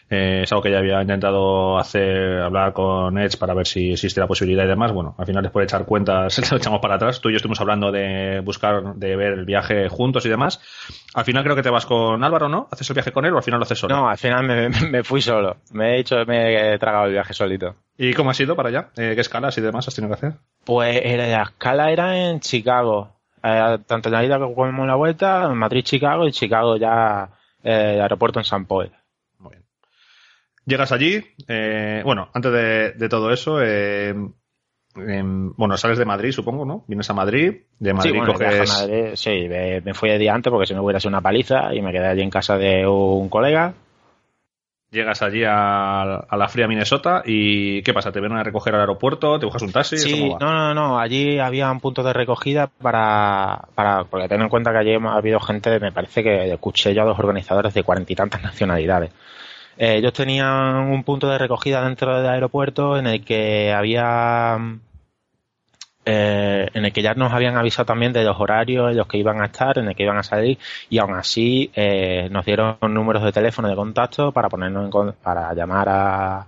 eh, 0.08 0.42
es 0.44 0.52
algo 0.52 0.62
que 0.62 0.72
ya 0.72 0.78
había 0.78 1.02
intentado 1.02 1.80
hacer, 1.80 2.40
hablar 2.42 2.74
con 2.74 3.18
Edge 3.18 3.38
para 3.38 3.56
ver 3.56 3.66
si 3.66 3.92
existe 3.92 4.20
la 4.20 4.28
posibilidad 4.28 4.64
y 4.64 4.68
demás. 4.68 4.92
Bueno, 4.92 5.16
al 5.18 5.26
final 5.26 5.42
después 5.42 5.64
de 5.64 5.66
echar 5.66 5.86
cuentas 5.86 6.38
lo 6.52 6.58
echamos 6.58 6.80
para 6.80 6.96
atrás. 6.96 7.20
Tú 7.22 7.30
y 7.30 7.34
yo 7.34 7.38
estuvimos 7.38 7.60
hablando 7.60 7.92
de 7.92 8.42
buscar, 8.42 8.96
de 8.96 9.16
ver 9.16 9.34
el 9.34 9.46
viaje 9.46 9.90
juntos 9.90 10.26
y 10.26 10.30
demás. 10.30 10.62
Al 11.16 11.26
final 11.26 11.44
creo 11.44 11.56
que 11.56 11.64
te 11.64 11.72
vas 11.72 11.86
con 11.86 12.24
Álvaro, 12.24 12.50
¿no? 12.50 12.68
¿Haces 12.72 12.90
el 12.90 12.94
viaje 12.94 13.12
con 13.12 13.26
él 13.26 13.34
o 13.34 13.38
al 13.38 13.44
final 13.44 13.60
lo 13.60 13.64
haces 13.64 13.80
solo? 13.80 13.96
No, 13.96 14.10
al 14.10 14.18
final 14.18 14.44
me, 14.44 15.04
fui 15.04 15.22
solo. 15.22 15.58
Me 15.72 15.96
he 15.96 16.00
hecho, 16.00 16.24
me 16.28 16.74
he 16.74 16.78
tragado 16.78 17.06
el 17.06 17.14
viaje 17.14 17.34
solito. 17.34 17.76
¿Y 17.98 18.14
cómo 18.14 18.30
ha 18.30 18.34
sido 18.34 18.56
para 18.56 18.70
allá? 18.70 18.90
Eh, 18.98 19.14
¿Qué 19.16 19.22
escalas 19.22 19.58
y 19.58 19.62
demás 19.62 19.88
has 19.88 19.96
tenido 19.96 20.14
que 20.14 20.26
hacer? 20.26 20.40
Pues 20.66 21.02
la 21.04 21.44
escala 21.44 21.92
era 21.92 22.30
en 22.30 22.40
Chicago. 22.42 23.10
Eh, 23.42 23.78
tanto 23.88 24.10
en 24.10 24.14
la 24.14 24.24
ida 24.24 24.40
como 24.40 24.66
en 24.66 24.88
la 24.88 24.96
vuelta, 24.96 25.46
en 25.46 25.58
Madrid, 25.58 25.84
Chicago 25.84 26.28
y 26.28 26.32
Chicago 26.32 26.78
ya 26.78 27.30
el 27.64 28.02
aeropuerto 28.02 28.40
en 28.40 28.46
San 28.46 28.66
Paul. 28.66 28.92
Llegas 30.66 30.92
allí, 30.92 31.24
eh, 31.48 32.02
bueno, 32.04 32.30
antes 32.34 32.52
de, 32.98 33.10
todo 33.10 33.32
eso, 33.32 33.62
eh, 33.62 34.16
em, 34.96 35.54
bueno, 35.56 35.78
sales 35.78 36.00
de 36.00 36.06
Madrid, 36.06 36.32
supongo, 36.32 36.66
¿no? 36.66 36.84
Vienes 36.88 37.08
a 37.12 37.14
Madrid, 37.14 37.58
de 37.78 37.94
Madrid 37.94 38.20
sí, 38.20 38.32
coges... 38.32 38.82
Madrid, 38.82 39.12
sí, 39.14 39.48
me, 39.48 39.94
fui 39.94 40.10
de 40.10 40.18
día 40.18 40.34
antes 40.34 40.50
porque 40.50 40.66
si 40.66 40.74
no 40.74 40.84
hubiera 40.84 41.00
sido 41.00 41.10
una 41.10 41.22
paliza 41.22 41.74
y 41.76 41.82
me 41.84 41.92
quedé 41.92 42.08
allí 42.08 42.24
en 42.24 42.32
casa 42.32 42.58
de 42.58 42.88
un 42.88 43.30
colega. 43.30 43.76
Llegas 44.90 45.22
allí 45.22 45.44
a, 45.46 46.26
la 46.32 46.48
fría 46.48 46.68
Minnesota 46.68 47.22
y 47.26 47.84
¿qué 47.84 47.94
pasa? 47.94 48.12
¿Te 48.12 48.20
vienen 48.20 48.40
a 48.40 48.44
recoger 48.44 48.74
al 48.74 48.82
aeropuerto? 48.82 49.38
¿Te 49.38 49.46
buscas 49.46 49.62
un 49.62 49.72
taxi? 49.72 49.98
Sí, 49.98 50.30
no, 50.40 50.52
no, 50.52 50.74
no. 50.74 51.00
Allí 51.00 51.38
había 51.38 51.70
un 51.70 51.82
punto 51.82 52.02
de 52.02 52.14
recogida 52.14 52.68
para, 52.68 53.68
para 53.76 54.06
porque 54.06 54.30
ten 54.30 54.42
en 54.42 54.50
cuenta 54.50 54.72
que 54.72 54.78
allí 54.78 54.94
ha 54.94 55.14
habido 55.14 55.40
gente, 55.42 55.80
me 55.80 55.92
parece 55.92 56.24
que 56.24 56.54
escuché 56.54 56.96
yo 56.96 57.02
a 57.02 57.06
dos 57.06 57.20
organizadores 57.20 57.74
de 57.74 57.84
cuarenta 57.84 58.14
y 58.14 58.16
tantas 58.16 58.42
nacionalidades. 58.42 59.12
Eh, 59.78 59.98
ellos 59.98 60.14
tenían 60.14 60.76
un 60.90 61.04
punto 61.04 61.28
de 61.28 61.38
recogida 61.38 61.84
dentro 61.84 62.16
del 62.18 62.30
aeropuerto 62.30 62.98
en 62.98 63.08
el 63.08 63.24
que 63.24 63.74
había 63.74 64.58
eh, 66.06 66.68
en 66.74 66.86
el 66.86 66.94
que 66.94 67.02
ya 67.02 67.14
nos 67.16 67.34
habían 67.34 67.58
avisado 67.58 67.86
también 67.86 68.14
de 68.14 68.24
los 68.24 68.40
horarios 68.40 68.92
en 68.92 68.98
los 68.98 69.08
que 69.08 69.18
iban 69.18 69.42
a 69.42 69.46
estar, 69.46 69.78
en 69.80 69.88
el 69.88 69.96
que 69.96 70.04
iban 70.04 70.18
a 70.18 70.24
salir, 70.24 70.58
y 70.90 71.00
aún 71.00 71.16
así 71.16 71.72
eh, 71.74 72.30
nos 72.30 72.46
dieron 72.46 72.78
números 72.90 73.24
de 73.24 73.32
teléfono 73.32 73.68
de 73.68 73.76
contacto 73.76 74.32
para 74.32 74.48
ponernos 74.48 74.86
en, 74.86 75.14
para 75.14 75.54
llamar 75.54 75.90
a, 75.90 76.48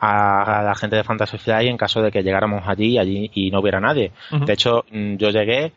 a 0.00 0.62
la 0.64 0.74
gente 0.74 0.96
de 0.96 1.04
Fantasy 1.04 1.38
Fly 1.38 1.68
en 1.68 1.76
caso 1.76 2.02
de 2.02 2.10
que 2.10 2.22
llegáramos 2.22 2.66
allí, 2.66 2.98
allí 2.98 3.30
y 3.34 3.50
no 3.50 3.60
hubiera 3.60 3.80
nadie. 3.80 4.12
De 4.30 4.52
hecho, 4.52 4.84
mm, 4.90 5.16
yo 5.16 5.30
llegué 5.30 5.72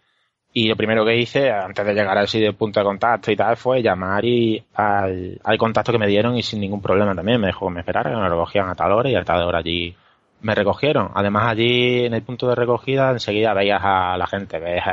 y 0.55 0.67
lo 0.67 0.75
primero 0.75 1.03
que 1.03 1.17
hice, 1.17 1.51
antes 1.51 1.83
de 1.83 1.93
llegar 1.95 2.15
al 2.15 2.27
sitio 2.27 2.53
punto 2.53 2.79
de 2.79 2.85
contacto 2.85 3.31
y 3.31 3.35
tal, 3.35 3.57
fue 3.57 3.81
llamar 3.81 4.23
y 4.23 4.63
al, 4.75 5.39
contacto 5.57 5.91
que 5.91 5.97
me 5.97 6.07
dieron 6.07 6.37
y 6.37 6.43
sin 6.43 6.59
ningún 6.59 6.79
problema 6.79 7.15
también. 7.15 7.41
Me 7.41 7.47
dejó 7.47 7.67
que 7.67 7.73
me 7.73 7.79
esperara, 7.79 8.11
que 8.11 8.17
me 8.17 8.29
recogían 8.29 8.69
a 8.69 8.75
tal 8.75 8.91
hora 8.91 9.09
y 9.09 9.15
a 9.15 9.23
tal 9.23 9.41
hora 9.41 9.59
allí 9.59 9.95
me 10.41 10.53
recogieron. 10.53 11.09
Además, 11.15 11.47
allí 11.47 12.05
en 12.05 12.13
el 12.13 12.21
punto 12.21 12.47
de 12.47 12.55
recogida 12.55 13.11
enseguida 13.11 13.53
veías 13.53 13.81
a 13.83 14.15
la 14.15 14.27
gente, 14.27 14.59
ves, 14.59 14.83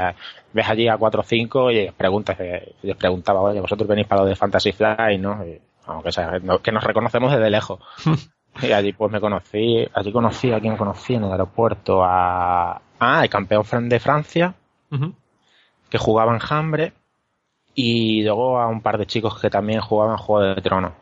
ves 0.52 0.68
allí 0.68 0.88
a 0.88 0.96
cuatro 0.96 1.20
o 1.20 1.24
cinco 1.24 1.70
y 1.70 1.90
preguntas, 1.90 2.38
les 2.82 2.96
preguntaba, 2.96 3.42
oye, 3.42 3.60
vosotros 3.60 3.86
venís 3.86 4.06
para 4.06 4.22
lo 4.22 4.28
de 4.28 4.36
Fantasy 4.36 4.72
Fly, 4.72 5.18
¿no? 5.18 5.44
aunque 5.86 6.10
que 6.62 6.72
nos 6.72 6.84
reconocemos 6.84 7.32
desde 7.32 7.50
lejos. 7.50 7.80
y 8.62 8.72
allí 8.72 8.92
pues 8.92 9.12
me 9.12 9.20
conocí, 9.20 9.86
allí 9.92 10.12
conocí 10.12 10.52
a 10.52 10.60
quien 10.60 10.76
conocí 10.76 11.14
en 11.14 11.24
el 11.24 11.32
aeropuerto, 11.32 12.02
a, 12.02 12.80
ah, 12.98 13.22
el 13.22 13.28
campeón 13.28 13.88
de 13.88 14.00
Francia, 14.00 14.54
que 15.90 15.98
jugaba 15.98 16.34
en 16.34 16.40
Hambre 16.48 16.92
y 17.74 18.22
luego 18.22 18.58
a 18.58 18.68
un 18.68 18.80
par 18.80 18.98
de 18.98 19.06
chicos 19.06 19.40
que 19.40 19.50
también 19.50 19.80
jugaban 19.80 20.16
Juego 20.16 20.54
de 20.54 20.62
Tronos. 20.62 20.92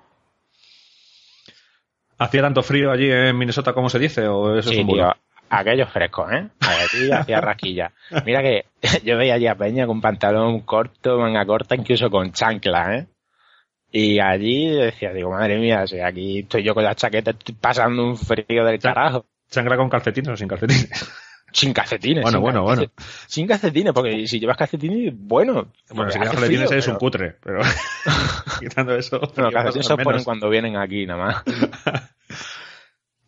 ¿Hacía 2.18 2.42
tanto 2.42 2.62
frío 2.62 2.90
allí 2.90 3.10
en 3.10 3.36
Minnesota 3.38 3.72
como 3.72 3.88
se 3.88 3.98
dice? 3.98 4.26
¿O 4.26 4.56
eso 4.56 4.72
es 4.72 4.78
un 4.78 4.88
tío, 4.88 5.14
aquellos 5.50 5.90
frescos, 5.90 6.32
¿eh? 6.32 6.48
Aquí 6.60 7.10
hacía 7.12 7.40
rasquilla. 7.40 7.92
Mira 8.24 8.42
que 8.42 8.66
yo 9.04 9.16
veía 9.16 9.34
allí 9.34 9.46
a 9.46 9.54
Peña 9.54 9.86
con 9.86 10.00
pantalón 10.00 10.60
corto, 10.60 11.18
manga 11.18 11.46
corta, 11.46 11.74
incluso 11.74 12.10
con 12.10 12.32
chancla, 12.32 12.96
¿eh? 12.96 13.06
Y 13.90 14.20
allí 14.20 14.68
decía, 14.68 15.12
digo, 15.12 15.30
madre 15.30 15.58
mía, 15.58 15.86
si 15.86 15.98
aquí 16.00 16.40
estoy 16.40 16.62
yo 16.62 16.74
con 16.74 16.84
la 16.84 16.94
chaqueta, 16.94 17.30
estoy 17.30 17.54
pasando 17.54 18.04
un 18.04 18.16
frío 18.16 18.64
del 18.64 18.78
carajo. 18.78 19.24
¿Sangra 19.46 19.78
con 19.78 19.88
calcetines 19.88 20.28
o 20.28 20.36
sin 20.36 20.48
calcetines? 20.48 21.10
Sin 21.52 21.72
calcetines. 21.72 22.22
Bueno, 22.22 22.38
sin 22.38 22.42
bueno, 22.42 22.62
bueno. 22.62 22.82
Sin 23.26 23.46
calcetines, 23.46 23.92
porque 23.92 24.26
si 24.26 24.38
llevas 24.38 24.56
calcetines, 24.56 25.12
bueno. 25.16 25.72
Bueno, 25.90 26.10
si 26.10 26.18
llevas 26.18 26.34
calcetines 26.34 26.70
eres 26.70 26.88
un 26.88 26.96
cutre, 26.96 27.36
pero 27.42 27.60
quitando 28.60 28.94
eso... 28.94 29.18
Bueno, 29.34 29.50
calcetines 29.50 29.86
se 29.86 29.96
ponen 29.96 30.24
cuando 30.24 30.48
vienen 30.50 30.76
aquí, 30.76 31.06
nada 31.06 31.24
más. 31.24 31.42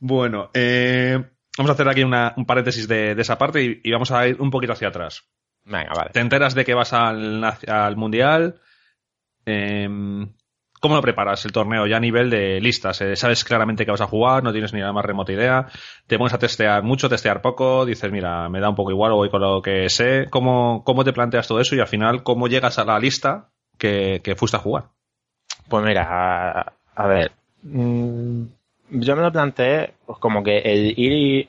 Bueno, 0.03 0.51
eh, 0.55 1.23
vamos 1.59 1.71
a 1.71 1.73
hacer 1.75 1.89
aquí 1.89 2.03
una- 2.03 2.33
un 2.37 2.47
paréntesis 2.47 2.89
de, 2.89 3.15
de 3.15 3.23
esa 3.23 3.37
parte 3.37 3.63
y, 3.63 3.81
y 3.85 3.93
vamos 3.93 4.11
a 4.11 4.27
ir 4.27 4.41
un 4.41 4.51
poquito 4.51 4.73
hacia 4.73 4.89
atrás. 4.89 5.25
Venga, 5.65 5.93
vale. 5.95 6.11
Te 6.13 6.21
enteras 6.21 6.55
de 6.55 6.65
que 6.65 6.73
vas 6.75 6.93
al, 6.95 7.45
al 7.67 7.97
Mundial. 7.97 8.61
em, 9.45 10.33
¿Cómo 10.81 10.95
lo 10.95 11.03
preparas 11.03 11.45
el 11.45 11.53
torneo 11.53 11.87
ya 11.87 11.99
a 11.99 12.01
nivel 12.01 12.31
de 12.31 12.59
listas? 12.59 13.03
Eh, 13.03 13.15
¿Sabes 13.15 13.45
claramente 13.45 13.85
que 13.85 13.91
vas 13.91 14.01
a 14.01 14.07
jugar? 14.07 14.43
¿No 14.43 14.51
tienes 14.51 14.73
ni 14.73 14.81
la 14.81 14.95
más 14.95 15.05
remota 15.05 15.31
idea? 15.31 15.67
¿Te 16.07 16.17
pones 16.17 16.33
a 16.33 16.39
testear 16.39 16.83
mucho, 16.83 17.11
testear 17.11 17.43
poco? 17.43 17.85
Dices, 17.85 18.11
mira, 18.11 18.49
me 18.49 18.61
da 18.61 18.71
un 18.71 18.75
poco 18.75 18.91
igual 18.91 19.13
o 19.13 19.17
voy 19.17 19.29
con 19.29 19.43
lo 19.43 19.61
que 19.61 19.91
sé. 19.91 20.29
¿Cómo, 20.31 20.83
cómo 20.83 21.05
te 21.05 21.13
planteas 21.13 21.47
todo 21.47 21.61
eso 21.61 21.77
y 21.77 21.81
al 21.81 21.87
final 21.87 22.23
cómo 22.23 22.49
llegas 22.49 22.79
a 22.79 22.87
la 22.87 22.99
lista 22.99 23.51
que, 23.77 24.23
que 24.25 24.37
fuiste 24.37 24.57
a 24.57 24.61
jugar? 24.61 24.85
Pues 25.69 25.85
mira, 25.85 26.73
a, 26.97 27.07
ver, 27.07 27.33
mm, 27.63 28.43
yo 28.89 29.17
me 29.17 29.23
lo 29.23 29.31
planteé 29.31 29.93
pues 30.07 30.19
como 30.19 30.43
que 30.43 30.61
el 30.61 30.99
ir, 30.99 31.49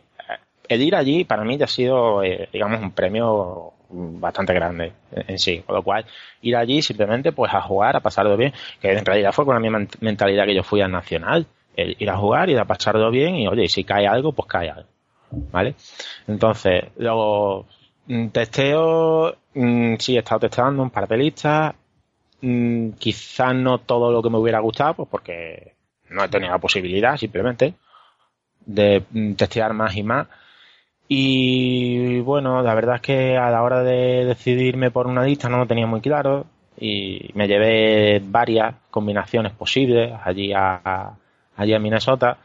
el 0.67 0.81
ir 0.81 0.95
allí 0.95 1.23
para 1.23 1.45
mí 1.45 1.57
ya 1.57 1.65
ha 1.65 1.69
sido, 1.69 2.21
eh, 2.21 2.49
digamos, 2.51 2.81
un 2.81 2.91
premio 2.91 3.73
bastante 3.91 4.53
grande 4.53 4.93
en, 5.11 5.37
sí, 5.37 5.59
con 5.65 5.75
lo 5.75 5.83
cual 5.83 6.05
ir 6.41 6.55
allí 6.55 6.81
simplemente 6.81 7.31
pues 7.31 7.53
a 7.53 7.61
jugar, 7.61 7.95
a 7.95 7.99
pasarlo 7.99 8.35
bien, 8.37 8.53
que 8.81 8.91
en 8.91 9.05
realidad 9.05 9.31
fue 9.31 9.45
con 9.45 9.53
la 9.55 9.59
misma 9.59 9.79
ment- 9.79 9.97
mentalidad 10.01 10.45
que 10.45 10.55
yo 10.55 10.63
fui 10.63 10.81
al 10.81 10.91
Nacional, 10.91 11.45
el 11.75 11.95
ir 11.99 12.09
a 12.09 12.17
jugar, 12.17 12.49
ir 12.49 12.59
a 12.59 12.65
pasarlo 12.65 13.09
bien 13.11 13.35
y 13.35 13.47
oye, 13.47 13.67
si 13.67 13.83
cae 13.83 14.07
algo, 14.07 14.31
pues 14.33 14.47
cae 14.47 14.69
algo, 14.69 14.89
¿vale? 15.51 15.75
Entonces, 16.27 16.85
luego, 16.97 17.65
mm, 18.07 18.27
testeo, 18.29 19.35
mm, 19.53 19.95
sí, 19.99 20.15
he 20.15 20.19
estado 20.19 20.41
testeando 20.41 20.83
un 20.83 20.89
par 20.89 21.07
de 21.07 21.17
listas, 21.17 21.73
Mm, 22.41 22.93
quizás 22.93 23.53
no 23.53 23.77
todo 23.79 24.11
lo 24.11 24.21
que 24.23 24.29
me 24.31 24.37
hubiera 24.39 24.59
gustado, 24.59 24.95
pues 24.95 25.09
porque 25.09 25.73
no 26.09 26.23
he 26.23 26.27
tenido 26.27 26.51
la 26.51 26.57
posibilidad 26.57 27.15
simplemente 27.15 27.75
de 28.65 29.03
mm, 29.11 29.33
testear 29.33 29.73
más 29.73 29.95
y 29.95 30.03
más. 30.03 30.27
Y 31.07 32.19
bueno, 32.21 32.61
la 32.61 32.73
verdad 32.73 32.95
es 32.95 33.01
que 33.01 33.37
a 33.37 33.49
la 33.51 33.63
hora 33.63 33.83
de 33.83 34.25
decidirme 34.25 34.91
por 34.91 35.07
una 35.07 35.23
lista 35.23 35.49
no 35.49 35.57
lo 35.57 35.67
tenía 35.67 35.85
muy 35.87 36.01
claro 36.01 36.45
y 36.79 37.29
me 37.35 37.47
llevé 37.47 38.21
varias 38.23 38.75
combinaciones 38.89 39.53
posibles 39.53 40.13
allí 40.23 40.53
a, 40.53 41.15
allí 41.55 41.73
a 41.73 41.79
Minnesota. 41.79 42.37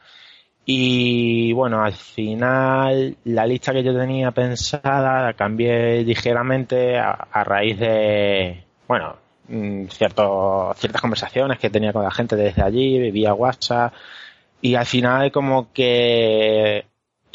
Y 0.64 1.52
bueno, 1.52 1.82
al 1.82 1.92
final 1.94 3.16
la 3.24 3.46
lista 3.46 3.72
que 3.72 3.84
yo 3.84 3.96
tenía 3.96 4.32
pensada 4.32 5.22
la 5.22 5.32
cambié 5.34 6.02
ligeramente 6.02 6.98
a, 6.98 7.44
raíz 7.44 7.78
de, 7.78 8.64
bueno, 8.88 9.16
mm, 9.48 9.86
cierto, 9.86 10.72
ciertas 10.76 11.00
conversaciones 11.00 11.58
que 11.60 11.70
tenía 11.70 11.92
con 11.92 12.02
la 12.02 12.10
gente 12.10 12.34
desde 12.36 12.62
allí, 12.62 13.10
vía 13.12 13.32
WhatsApp, 13.32 13.94
y 14.60 14.74
al 14.74 14.86
final 14.86 15.30
como 15.30 15.72
que 15.72 16.84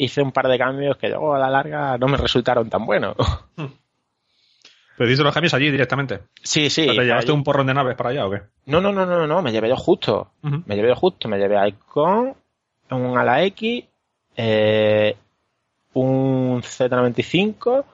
hice 0.04 0.22
un 0.22 0.32
par 0.32 0.48
de 0.48 0.58
cambios 0.58 0.96
que 0.96 1.08
luego 1.08 1.34
a 1.34 1.38
la 1.38 1.48
larga 1.50 1.96
no 1.98 2.08
me 2.08 2.16
resultaron 2.16 2.68
tan 2.70 2.84
buenos. 2.86 3.16
¿Pero 4.96 5.08
hiciste 5.08 5.24
los 5.24 5.32
cambios 5.34 5.54
allí 5.54 5.70
directamente? 5.70 6.20
Sí, 6.42 6.68
sí. 6.70 6.86
¿O 6.88 6.94
¿Te 6.94 7.04
llevaste 7.04 7.30
allí- 7.30 7.38
un 7.38 7.44
porrón 7.44 7.66
de 7.66 7.74
naves 7.74 7.96
para 7.96 8.10
allá 8.10 8.26
o 8.26 8.30
qué? 8.30 8.42
No, 8.66 8.80
no, 8.80 8.92
no, 8.92 9.06
no, 9.06 9.26
no, 9.26 9.42
me 9.42 9.50
llevé 9.52 9.68
yo 9.68 9.76
justo. 9.76 10.32
Me 10.42 10.76
llevé 10.76 10.88
yo 10.88 10.96
justo, 10.96 11.28
me 11.28 11.38
llevé 11.38 11.56
a 11.56 11.66
Icon, 11.66 12.34
un 12.90 13.18
ala 13.18 13.42
X, 13.44 13.84
eh, 14.36 15.16
un 15.94 16.62
Z95 16.62 17.84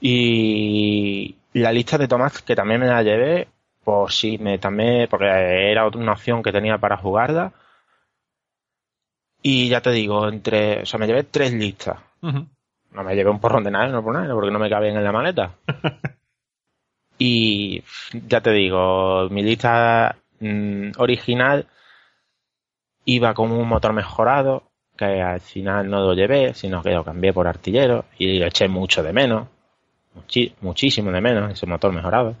y 0.00 1.34
la 1.54 1.72
lista 1.72 1.98
de 1.98 2.08
Tomás 2.08 2.40
que 2.42 2.54
también 2.56 2.80
me 2.80 2.86
la 2.86 3.02
llevé 3.02 3.48
por 3.84 4.12
si 4.12 4.38
me 4.38 4.58
también, 4.58 5.08
porque 5.10 5.26
era 5.26 5.86
otra- 5.86 6.00
una 6.00 6.12
opción 6.12 6.42
que 6.42 6.52
tenía 6.52 6.78
para 6.78 6.96
jugarla. 6.96 7.52
Y 9.42 9.68
ya 9.68 9.80
te 9.80 9.90
digo, 9.90 10.28
entre, 10.28 10.82
o 10.82 10.86
sea, 10.86 10.98
me 10.98 11.06
llevé 11.06 11.24
tres 11.24 11.52
listas. 11.52 11.98
No 12.92 13.04
me 13.04 13.14
llevé 13.14 13.30
un 13.30 13.40
porrón 13.40 13.64
de 13.64 13.70
nada, 13.70 13.88
no 13.88 14.02
por 14.02 14.12
nada, 14.14 14.34
porque 14.34 14.50
no 14.50 14.58
me 14.58 14.68
cabían 14.68 14.96
en 14.96 15.04
la 15.04 15.12
maleta. 15.12 15.54
y 17.18 17.82
ya 18.28 18.40
te 18.40 18.50
digo, 18.50 19.28
mi 19.30 19.42
lista 19.42 20.16
mm, 20.40 20.92
original 20.98 21.66
iba 23.04 23.34
con 23.34 23.50
un 23.52 23.68
motor 23.68 23.92
mejorado, 23.92 24.64
que 24.96 25.04
al 25.22 25.40
final 25.40 25.88
no 25.88 26.00
lo 26.00 26.14
llevé, 26.14 26.54
sino 26.54 26.82
que 26.82 26.90
lo 26.90 27.04
cambié 27.04 27.32
por 27.32 27.46
artillero 27.46 28.04
y 28.18 28.38
lo 28.38 28.46
eché 28.46 28.68
mucho 28.68 29.02
de 29.02 29.12
menos, 29.12 29.48
muchi- 30.14 30.52
muchísimo 30.60 31.10
de 31.10 31.20
menos 31.20 31.50
ese 31.52 31.66
motor 31.66 31.92
mejorado. 31.92 32.34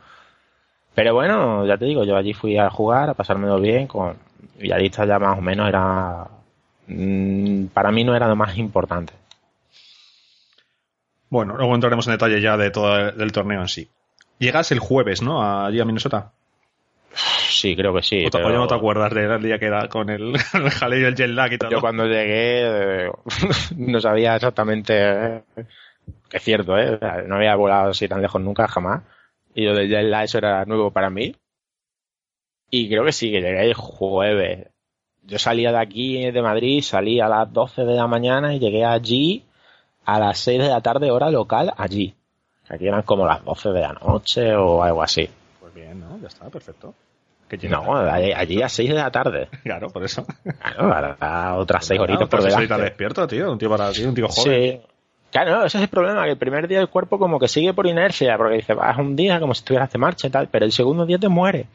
Pero 0.94 1.14
bueno, 1.14 1.64
ya 1.66 1.76
te 1.78 1.86
digo, 1.86 2.04
yo 2.04 2.16
allí 2.16 2.34
fui 2.34 2.58
a 2.58 2.68
jugar, 2.70 3.10
a 3.10 3.14
pasármelo 3.14 3.58
bien, 3.60 3.86
con, 3.86 4.16
y 4.58 4.68
la 4.68 4.76
lista 4.78 5.06
ya 5.06 5.18
más 5.18 5.38
o 5.38 5.40
menos 5.42 5.68
era, 5.68 6.28
para 7.72 7.90
mí 7.92 8.04
no 8.04 8.14
era 8.16 8.28
lo 8.28 8.36
más 8.36 8.56
importante. 8.58 9.12
Bueno, 11.28 11.56
luego 11.56 11.74
entraremos 11.74 12.06
en 12.06 12.12
detalle 12.14 12.40
ya 12.40 12.56
de 12.56 12.70
todo 12.70 12.96
el, 12.96 13.16
del 13.16 13.32
torneo 13.32 13.60
en 13.60 13.68
sí. 13.68 13.88
Llegas 14.38 14.72
el 14.72 14.78
jueves, 14.80 15.22
¿no? 15.22 15.42
Allí 15.64 15.80
a 15.80 15.84
Minnesota. 15.84 16.32
Sí, 17.12 17.76
creo 17.76 17.94
que 17.94 18.02
sí. 18.02 18.24
o, 18.26 18.30
te- 18.30 18.38
o 18.38 18.42
pero 18.46 18.58
no 18.58 18.66
te 18.66 18.74
acuerdas 18.74 19.12
del 19.12 19.42
día 19.42 19.58
que 19.58 19.66
era 19.66 19.88
con 19.88 20.08
el, 20.10 20.34
el 20.54 20.70
jaleo 20.70 21.00
y 21.00 21.04
el 21.04 21.14
jet 21.14 21.28
lag 21.30 21.52
y 21.52 21.58
todo. 21.58 21.70
Yo 21.70 21.80
cuando 21.80 22.06
llegué 22.06 23.06
eh, 23.06 23.10
no 23.76 24.00
sabía 24.00 24.34
exactamente 24.36 24.94
eh, 24.96 25.42
que 26.28 26.36
es 26.38 26.42
cierto, 26.42 26.78
¿eh? 26.78 26.98
No 27.26 27.36
había 27.36 27.54
volado 27.54 27.90
así 27.90 28.08
tan 28.08 28.22
lejos 28.22 28.40
nunca, 28.40 28.66
jamás. 28.66 29.02
Y 29.54 29.64
lo 29.66 29.74
de 29.74 29.88
jet 29.88 30.04
lag 30.04 30.24
eso 30.24 30.38
era 30.38 30.64
nuevo 30.64 30.90
para 30.90 31.10
mí. 31.10 31.34
Y 32.70 32.88
creo 32.88 33.04
que 33.04 33.12
sí, 33.12 33.30
que 33.30 33.40
llegué 33.40 33.62
el 33.62 33.74
jueves. 33.74 34.68
Yo 35.30 35.38
salía 35.38 35.70
de 35.70 35.78
aquí, 35.78 36.28
de 36.30 36.42
Madrid, 36.42 36.82
salí 36.82 37.20
a 37.20 37.28
las 37.28 37.52
12 37.52 37.84
de 37.84 37.94
la 37.94 38.08
mañana 38.08 38.52
y 38.52 38.58
llegué 38.58 38.84
allí 38.84 39.44
a 40.04 40.18
las 40.18 40.40
6 40.40 40.60
de 40.60 40.68
la 40.68 40.80
tarde, 40.80 41.12
hora 41.12 41.30
local, 41.30 41.72
allí. 41.76 42.12
Aquí 42.68 42.88
eran 42.88 43.02
como 43.02 43.26
las 43.26 43.44
12 43.44 43.68
de 43.68 43.80
la 43.80 43.92
noche 43.92 44.56
o 44.56 44.82
algo 44.82 45.02
así. 45.04 45.30
Pues 45.60 45.72
bien, 45.72 46.00
¿no? 46.00 46.18
Ya 46.20 46.26
está, 46.26 46.50
perfecto. 46.50 46.94
No, 47.68 47.96
allí, 47.96 48.32
allí 48.32 48.62
a 48.62 48.68
6 48.68 48.90
de 48.90 48.96
la 48.96 49.10
tarde. 49.12 49.48
Claro, 49.62 49.88
por 49.90 50.02
eso. 50.04 50.26
Claro, 50.42 51.16
ahora 51.20 51.54
otras 51.56 51.84
6 51.86 51.98
Claro, 51.98 52.12
horitas 52.12 52.28
por 52.28 52.42
delante. 52.42 52.82
despierto, 52.82 53.26
tío. 53.28 53.52
Un 53.52 53.58
tío 53.58 53.70
para 53.70 53.92
ti, 53.92 54.04
un 54.04 54.14
tío 54.14 54.26
joven. 54.28 54.72
Sí. 54.72 54.80
Claro, 55.30 55.64
ese 55.64 55.78
es 55.78 55.82
el 55.84 55.88
problema, 55.88 56.24
que 56.24 56.30
el 56.30 56.38
primer 56.38 56.66
día 56.66 56.80
el 56.80 56.88
cuerpo 56.88 57.16
como 57.20 57.38
que 57.38 57.46
sigue 57.46 57.72
por 57.72 57.86
inercia, 57.86 58.36
porque 58.36 58.56
dice, 58.56 58.74
vas 58.74 58.98
un 58.98 59.14
día 59.14 59.38
como 59.38 59.54
si 59.54 59.60
estuvieras 59.60 59.92
de 59.92 59.98
marcha 60.00 60.26
y 60.26 60.30
tal, 60.30 60.48
pero 60.48 60.64
el 60.64 60.72
segundo 60.72 61.06
día 61.06 61.18
te 61.18 61.28
muere. 61.28 61.66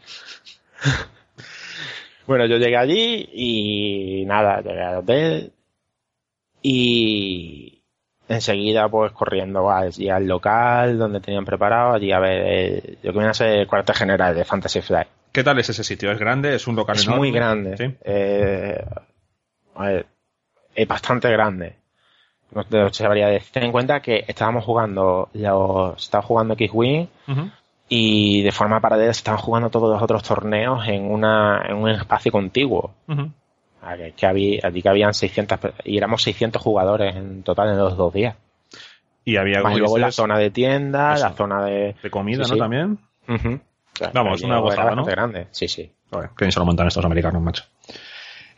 Bueno, 2.27 2.45
yo 2.45 2.57
llegué 2.57 2.77
allí 2.77 3.29
y 3.33 4.25
nada, 4.25 4.61
llegué 4.61 4.81
al 4.81 4.97
hotel 4.97 5.51
y 6.61 7.83
enseguida 8.27 8.89
pues 8.89 9.11
corriendo 9.11 9.69
allí 9.71 10.09
al 10.09 10.27
local 10.27 10.97
donde 10.97 11.19
tenían 11.21 11.45
preparado, 11.45 11.93
allí 11.93 12.11
a 12.11 12.19
ver, 12.19 12.43
eh, 12.45 12.97
lo 13.03 13.11
que 13.11 13.17
viene 13.19 13.29
a 13.29 13.33
ser 13.33 13.59
el 13.59 13.67
cuartel 13.67 13.95
general 13.95 14.35
de 14.35 14.45
Fantasy 14.45 14.81
Flight. 14.81 15.07
¿Qué 15.31 15.43
tal 15.43 15.59
es 15.59 15.69
ese 15.69 15.83
sitio? 15.83 16.11
¿Es 16.11 16.17
grande? 16.19 16.55
¿Es 16.55 16.65
un 16.65 16.75
local 16.75 16.95
Es 16.95 17.03
enorme? 17.03 17.19
muy 17.19 17.31
grande. 17.31 17.77
Sí. 17.77 17.95
Eh, 18.03 18.83
a 19.75 19.83
ver, 19.85 20.05
es 20.73 20.87
bastante 20.87 21.29
grande. 21.29 21.75
No 22.51 22.63
te 22.63 22.93
sabría 22.93 23.27
decir. 23.27 23.51
Ten 23.51 23.63
en 23.63 23.71
cuenta 23.73 23.99
que 23.99 24.23
estábamos 24.27 24.63
jugando, 24.63 25.29
los, 25.33 26.01
estaba 26.01 26.21
jugando 26.23 26.53
X-Wing. 26.53 27.07
Y 27.89 28.41
de 28.41 28.51
forma 28.51 28.79
paralela 28.79 29.13
se 29.13 29.19
estaban 29.19 29.39
jugando 29.39 29.69
todos 29.69 29.91
los 29.93 30.01
otros 30.01 30.23
torneos 30.23 30.87
en, 30.87 31.03
una, 31.11 31.61
en 31.67 31.75
un 31.77 31.89
espacio 31.89 32.31
contiguo. 32.31 32.93
Ujú. 33.07 33.31
Ah, 33.81 33.95
Que, 33.95 34.13
que 34.13 34.25
había, 34.25 34.59
allí 34.63 34.81
que 34.81 34.89
habían 34.89 35.13
600, 35.13 35.59
pe- 35.59 35.73
y 35.83 35.97
éramos 35.97 36.23
600 36.23 36.61
jugadores 36.61 37.15
en 37.15 37.43
total 37.43 37.69
en 37.69 37.77
los 37.77 37.95
dos 37.95 38.13
días. 38.13 38.35
Y 39.23 39.37
había 39.37 39.61
Más 39.61 39.77
luego 39.77 39.97
la 39.97 40.11
zona 40.11 40.37
de 40.37 40.49
tiendas, 40.51 41.19
Eso. 41.19 41.29
la 41.29 41.35
zona 41.35 41.65
de... 41.65 41.95
de 42.01 42.09
comida, 42.09 42.43
Sí, 42.43 42.49
¿no? 42.51 42.55
sí. 42.55 42.59
También. 42.59 42.99
O 43.27 43.37
sea, 43.97 44.11
Vamos, 44.13 44.41
una 44.43 44.59
gozada, 44.59 44.93
¿no? 44.95 45.03
grande. 45.05 45.47
Sí, 45.51 45.67
sí. 45.67 45.91
Joder, 46.11 46.29
que 46.29 46.45
bien 46.45 46.51
se 46.51 46.59
lo 46.59 46.65
montan 46.65 46.87
estos 46.87 47.05
americanos, 47.05 47.41
macho. 47.41 47.63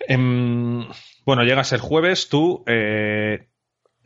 Em, 0.07 0.86
bueno, 1.25 1.43
llegas 1.43 1.72
el 1.74 1.79
jueves, 1.79 2.29
tú. 2.29 2.63
eh, 2.67 3.48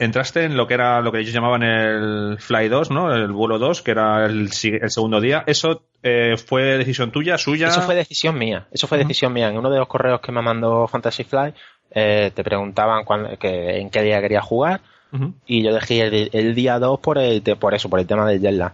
entraste 0.01 0.43
en 0.45 0.57
lo 0.57 0.65
que 0.67 0.73
era 0.73 0.99
lo 1.01 1.11
que 1.11 1.19
ellos 1.19 1.33
llamaban 1.33 1.61
el 1.61 2.37
Fly 2.39 2.69
2, 2.69 2.89
¿no? 2.89 3.13
El 3.13 3.31
vuelo 3.31 3.59
2, 3.59 3.83
que 3.83 3.91
era 3.91 4.25
el, 4.25 4.49
el 4.49 4.91
segundo 4.91 5.21
día. 5.21 5.43
¿Eso 5.45 5.83
eh, 6.01 6.37
fue 6.37 6.77
decisión 6.77 7.11
tuya, 7.11 7.37
suya? 7.37 7.67
Eso 7.67 7.81
fue 7.81 7.93
decisión 7.93 8.37
mía. 8.37 8.67
Eso 8.71 8.87
fue 8.87 8.97
decisión 8.97 9.31
mía. 9.31 9.49
En 9.49 9.57
uno 9.57 9.69
de 9.69 9.77
los 9.77 9.87
correos 9.87 10.19
que 10.19 10.31
me 10.31 10.41
mandó 10.41 10.87
Fantasy 10.87 11.23
Fly, 11.23 11.53
eh, 11.91 12.31
te 12.33 12.43
preguntaban 12.43 13.05
que, 13.39 13.79
en 13.79 13.91
qué 13.91 14.01
día 14.01 14.21
querías 14.21 14.43
jugar. 14.43 14.81
Y 15.45 15.61
yo 15.61 15.73
dejé 15.73 16.29
el, 16.31 16.55
día 16.55 16.79
2 16.79 16.99
por, 17.01 17.17
el, 17.17 17.41
por 17.59 17.73
eso, 17.73 17.89
por 17.89 17.99
el 17.99 18.07
tema 18.07 18.25
del 18.25 18.39
jet 18.39 18.71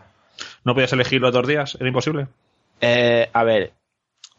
¿No 0.64 0.76
podías 0.76 0.94
elegir 0.94 1.20
los 1.20 1.34
dos 1.34 1.48
días? 1.48 1.76
¿Era 1.80 1.88
imposible? 1.88 2.28
Eh, 2.80 3.28
a 3.34 3.44
ver, 3.44 3.74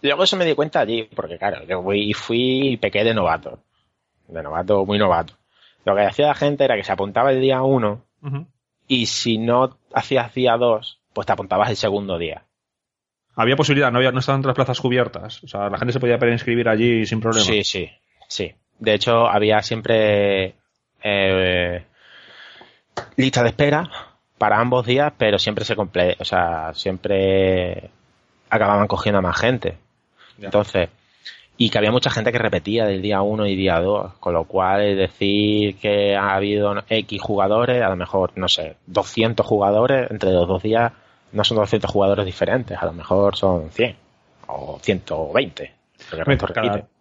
luego 0.00 0.23
eso 0.23 0.37
me 0.37 0.45
di 0.45 0.54
cuenta 0.54 0.78
allí, 0.78 1.09
porque 1.14 1.37
claro, 1.38 1.64
yo 1.64 1.83
fui, 1.83 2.12
fui 2.12 2.68
y 2.68 2.76
pequé 2.76 3.02
de 3.02 3.14
novato. 3.14 3.59
De 4.28 4.40
novato, 4.42 4.87
muy 4.87 4.97
novato. 4.97 5.38
Lo 5.88 5.97
que 5.97 6.02
hacía 6.02 6.26
la 6.26 6.35
gente 6.35 6.64
era 6.64 6.76
que 6.76 6.85
se 6.85 6.92
apuntaba 6.92 7.33
el 7.33 7.40
día 7.40 7.62
1 7.62 8.04
y 8.88 9.07
si 9.07 9.38
no 9.38 9.78
hacías 9.95 10.35
día 10.35 10.59
2, 10.59 11.00
pues 11.14 11.26
te 11.26 11.33
apuntabas 11.33 11.71
el 11.71 11.76
segundo 11.76 12.18
día. 12.18 12.45
Había 13.35 13.57
posibilidad, 13.57 13.90
no, 13.90 13.97
había, 13.97 14.12
no 14.12 14.18
estaban 14.18 14.42
las 14.42 14.54
plazas 14.54 14.78
cubiertas. 14.80 15.42
O 15.45 15.49
sea, 15.49 15.71
la 15.71 15.78
gente 15.78 15.95
se 15.95 16.00
podía 16.00 16.18
inscribir 16.30 16.68
allí 16.68 17.07
sin 17.07 17.21
problema. 17.21 17.47
Sí, 17.47 17.64
sí, 17.64 17.90
sí. 18.28 18.52
De 18.78 18.92
hecho, 18.92 19.26
había 19.26 19.62
siempre 19.62 20.57
eh, 21.02 21.87
lista 23.16 23.42
de 23.42 23.49
espera 23.49 23.90
para 24.37 24.61
ambos 24.61 24.85
días, 24.85 25.11
pero 25.16 25.38
siempre 25.38 25.64
se 25.64 25.75
comple 25.75 26.16
o 26.21 26.25
sea, 26.26 26.75
siempre 26.75 27.90
acababan 28.50 28.88
cogiendo 28.88 29.21
a 29.21 29.23
más 29.23 29.40
gente. 29.40 29.78
Entonces, 30.38 30.90
y 31.61 31.71
que 31.71 31.79
había 31.79 31.91
mucha 31.91 32.09
gente 32.09 32.31
que 32.31 32.38
repetía 32.38 32.87
del 32.87 33.03
día 33.03 33.21
1 33.21 33.47
y 33.47 33.57
día 33.57 33.81
2, 33.81 34.15
con 34.21 34.33
lo 34.33 34.45
cual 34.45 34.97
decir 34.97 35.77
que 35.77 36.15
ha 36.17 36.37
habido 36.37 36.73
X 36.88 37.21
jugadores, 37.21 37.83
a 37.83 37.88
lo 37.88 37.97
mejor, 37.97 38.31
no 38.37 38.49
sé, 38.49 38.77
200 38.87 39.45
jugadores 39.45 40.09
entre 40.11 40.31
los 40.31 40.47
dos 40.47 40.62
días, 40.62 40.93
no 41.33 41.43
son 41.43 41.59
200 41.59 41.91
jugadores 41.91 42.25
diferentes, 42.25 42.79
a 42.81 42.87
lo 42.87 42.93
mejor 42.93 43.37
son 43.37 43.71
100 43.71 43.97
o 44.47 44.79
120 44.81 45.78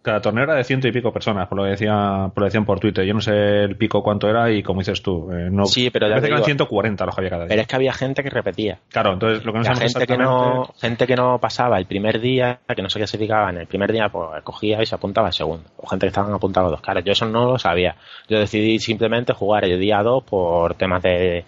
cada, 0.02 0.20
torneo 0.20 0.44
era 0.44 0.54
de 0.54 0.64
ciento 0.64 0.88
y 0.88 0.92
pico 0.92 1.12
personas, 1.12 1.48
por 1.48 1.58
lo, 1.58 1.64
que 1.64 1.70
decía, 1.70 2.30
por 2.32 2.42
lo 2.42 2.44
decían 2.46 2.64
por 2.64 2.80
Twitter. 2.80 3.04
Yo 3.04 3.14
no 3.14 3.20
sé 3.20 3.64
el 3.64 3.76
pico 3.76 4.02
cuánto 4.02 4.28
era 4.28 4.50
y 4.50 4.62
como 4.62 4.80
dices 4.80 5.02
tú, 5.02 5.30
eh, 5.32 5.48
no, 5.50 5.66
sí, 5.66 5.90
pero 5.90 6.08
parece 6.08 6.28
que 6.28 6.32
eran 6.32 6.44
140 6.44 7.06
los 7.06 7.14
que 7.14 7.20
había 7.20 7.30
cada 7.30 7.42
día. 7.44 7.48
Pero 7.48 7.62
es 7.62 7.68
que 7.68 7.76
había 7.76 7.92
gente 7.92 8.22
que 8.22 8.30
repetía. 8.30 8.78
Claro, 8.88 9.12
entonces 9.14 9.44
lo 9.44 9.52
que 9.52 9.58
no 9.58 9.74
gente 9.74 10.06
que 10.06 10.16
no 10.16 10.68
Gente 10.80 11.06
que 11.06 11.16
no 11.16 11.38
pasaba 11.38 11.78
el 11.78 11.86
primer 11.86 12.20
día, 12.20 12.60
que 12.74 12.82
no 12.82 12.88
se 12.88 12.98
en 12.98 13.58
el 13.58 13.66
primer 13.66 13.92
día, 13.92 14.08
pues 14.08 14.42
cogía 14.44 14.82
y 14.82 14.86
se 14.86 14.94
apuntaba 14.94 15.28
el 15.28 15.32
segundo. 15.32 15.64
O 15.76 15.86
gente 15.86 16.06
que 16.06 16.08
estaban 16.08 16.32
apuntados 16.32 16.70
dos 16.70 16.80
caras. 16.80 17.04
Yo 17.04 17.12
eso 17.12 17.26
no 17.26 17.52
lo 17.52 17.58
sabía. 17.58 17.96
Yo 18.28 18.38
decidí 18.38 18.78
simplemente 18.78 19.32
jugar 19.32 19.64
el 19.64 19.78
día 19.78 20.02
2 20.02 20.24
por 20.24 20.74
temas 20.74 21.02
de 21.02 21.44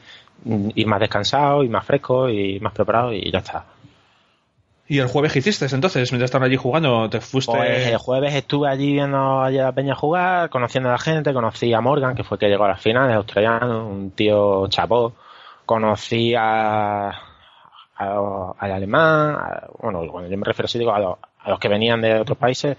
ir 0.75 0.87
más 0.87 1.01
descansado, 1.01 1.63
ir 1.63 1.71
más 1.71 1.85
fresco 1.85 2.29
y 2.29 2.59
más 2.61 2.73
preparado 2.73 3.13
y 3.13 3.31
ya 3.31 3.39
está. 3.39 3.65
¿Y 4.91 4.99
el 4.99 5.07
jueves 5.07 5.33
qué 5.33 5.39
hiciste 5.39 5.73
entonces? 5.73 6.11
Mientras 6.11 6.31
estaban 6.31 6.49
allí 6.49 6.57
jugando, 6.57 7.09
¿te 7.09 7.21
fuiste...? 7.21 7.57
Pues 7.57 7.87
el 7.87 7.97
jueves 7.99 8.35
estuve 8.35 8.69
allí 8.69 8.95
viendo 8.95 9.41
a 9.41 9.49
la 9.49 9.71
peña 9.71 9.95
jugar, 9.95 10.51
conociendo 10.51 10.89
a 10.89 10.93
la 10.93 10.99
gente, 10.99 11.33
conocí 11.33 11.73
a 11.73 11.81
Morgan, 11.81 12.17
que 12.17 12.25
fue 12.25 12.35
el 12.35 12.41
que 12.41 12.49
llegó 12.49 12.65
a 12.65 12.71
las 12.71 12.83
finales, 12.83 13.15
australiano, 13.15 13.87
un 13.87 14.11
tío 14.11 14.67
chapó. 14.67 15.15
Conocí 15.65 16.35
a, 16.37 17.09
al 17.99 18.73
alemán, 18.73 19.39
bueno, 19.81 20.05
cuando 20.11 20.29
yo 20.29 20.37
me 20.37 20.45
refiero 20.45 20.67
así, 20.67 20.81
digo, 20.81 20.93
a, 20.93 20.99
los, 20.99 21.59
que 21.61 21.69
venían 21.69 22.01
de 22.01 22.19
otros 22.19 22.37
países, 22.37 22.77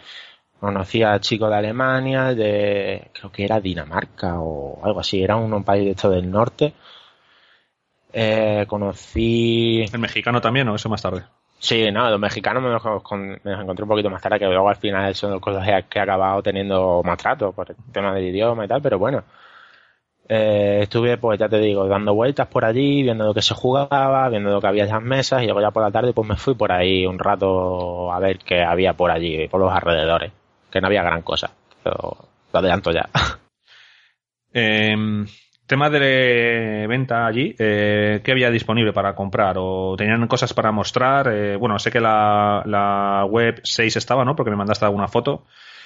conocí 0.59 1.03
a 1.03 1.17
chicos 1.21 1.49
de 1.49 1.55
Alemania, 1.55 2.35
de, 2.35 3.09
creo 3.13 3.31
que 3.31 3.45
era 3.45 3.61
Dinamarca 3.61 4.37
o 4.37 4.83
algo 4.83 4.99
así, 4.99 5.23
era 5.23 5.37
un, 5.37 5.63
país 5.63 5.85
de 5.85 5.91
esto 5.91 6.09
del 6.09 6.29
norte. 6.29 6.73
Eh, 8.11 8.65
conocí... 8.67 9.85
¿El 9.93 9.99
mexicano 9.99 10.41
también 10.41 10.67
o 10.67 10.75
eso 10.75 10.89
más 10.89 11.01
tarde? 11.01 11.23
Sí, 11.61 11.91
no, 11.91 12.09
los 12.09 12.19
mexicanos 12.19 12.63
me 12.63 12.69
los, 12.69 12.83
encontré 12.83 13.83
un 13.83 13.89
poquito 13.89 14.09
más 14.09 14.21
tarde, 14.21 14.39
que 14.39 14.45
luego 14.45 14.67
al 14.67 14.77
final 14.77 15.13
son 15.13 15.39
cosas 15.39 15.63
que 15.87 15.99
he 15.99 16.01
acabado 16.01 16.41
teniendo 16.41 17.03
más 17.03 17.19
trato 17.19 17.51
por 17.53 17.69
el 17.69 17.75
tema 17.93 18.15
del 18.15 18.25
idioma 18.25 18.65
y 18.65 18.67
tal, 18.67 18.81
pero 18.81 18.97
bueno. 18.97 19.23
Eh, 20.27 20.79
estuve, 20.83 21.17
pues 21.17 21.39
ya 21.39 21.49
te 21.49 21.59
digo, 21.59 21.87
dando 21.87 22.15
vueltas 22.15 22.47
por 22.47 22.65
allí, 22.65 23.03
viendo 23.03 23.25
lo 23.25 23.33
que 23.33 23.41
se 23.43 23.53
jugaba, 23.53 24.27
viendo 24.29 24.49
lo 24.49 24.59
que 24.61 24.67
había 24.67 24.85
en 24.85 24.89
las 24.89 25.01
mesas, 25.03 25.43
y 25.43 25.45
luego 25.45 25.61
ya 25.61 25.71
por 25.71 25.83
la 25.83 25.91
tarde 25.91 26.13
pues 26.13 26.27
me 26.27 26.35
fui 26.35 26.55
por 26.55 26.71
ahí 26.71 27.05
un 27.05 27.19
rato 27.19 28.11
a 28.11 28.19
ver 28.19 28.39
qué 28.39 28.63
había 28.63 28.93
por 28.93 29.11
allí, 29.11 29.47
por 29.47 29.59
los 29.59 29.71
alrededores, 29.71 30.31
que 30.71 30.81
no 30.81 30.87
había 30.87 31.03
gran 31.03 31.21
cosa, 31.21 31.51
pero 31.83 32.17
lo 32.53 32.59
adelanto 32.59 32.91
ya. 32.91 33.09
Eh, 34.53 35.25
tema 35.71 35.89
de 35.89 36.85
venta 36.89 37.25
allí, 37.25 37.55
eh, 37.57 38.19
¿qué 38.25 38.33
había 38.33 38.51
disponible 38.51 38.91
para 38.91 39.15
comprar? 39.15 39.55
¿O 39.57 39.95
tenían 39.97 40.27
cosas 40.27 40.53
para 40.53 40.73
mostrar? 40.73 41.29
Eh, 41.31 41.55
bueno, 41.55 41.79
sé 41.79 41.89
que 41.89 42.01
la, 42.01 43.25
web 43.29 43.61
6 43.63 43.95
estaba, 43.95 44.25
¿no? 44.25 44.35
Porque 44.35 44.51
me 44.51 44.57
mandaste 44.57 44.83
alguna 44.83 45.07
foto. 45.07 45.45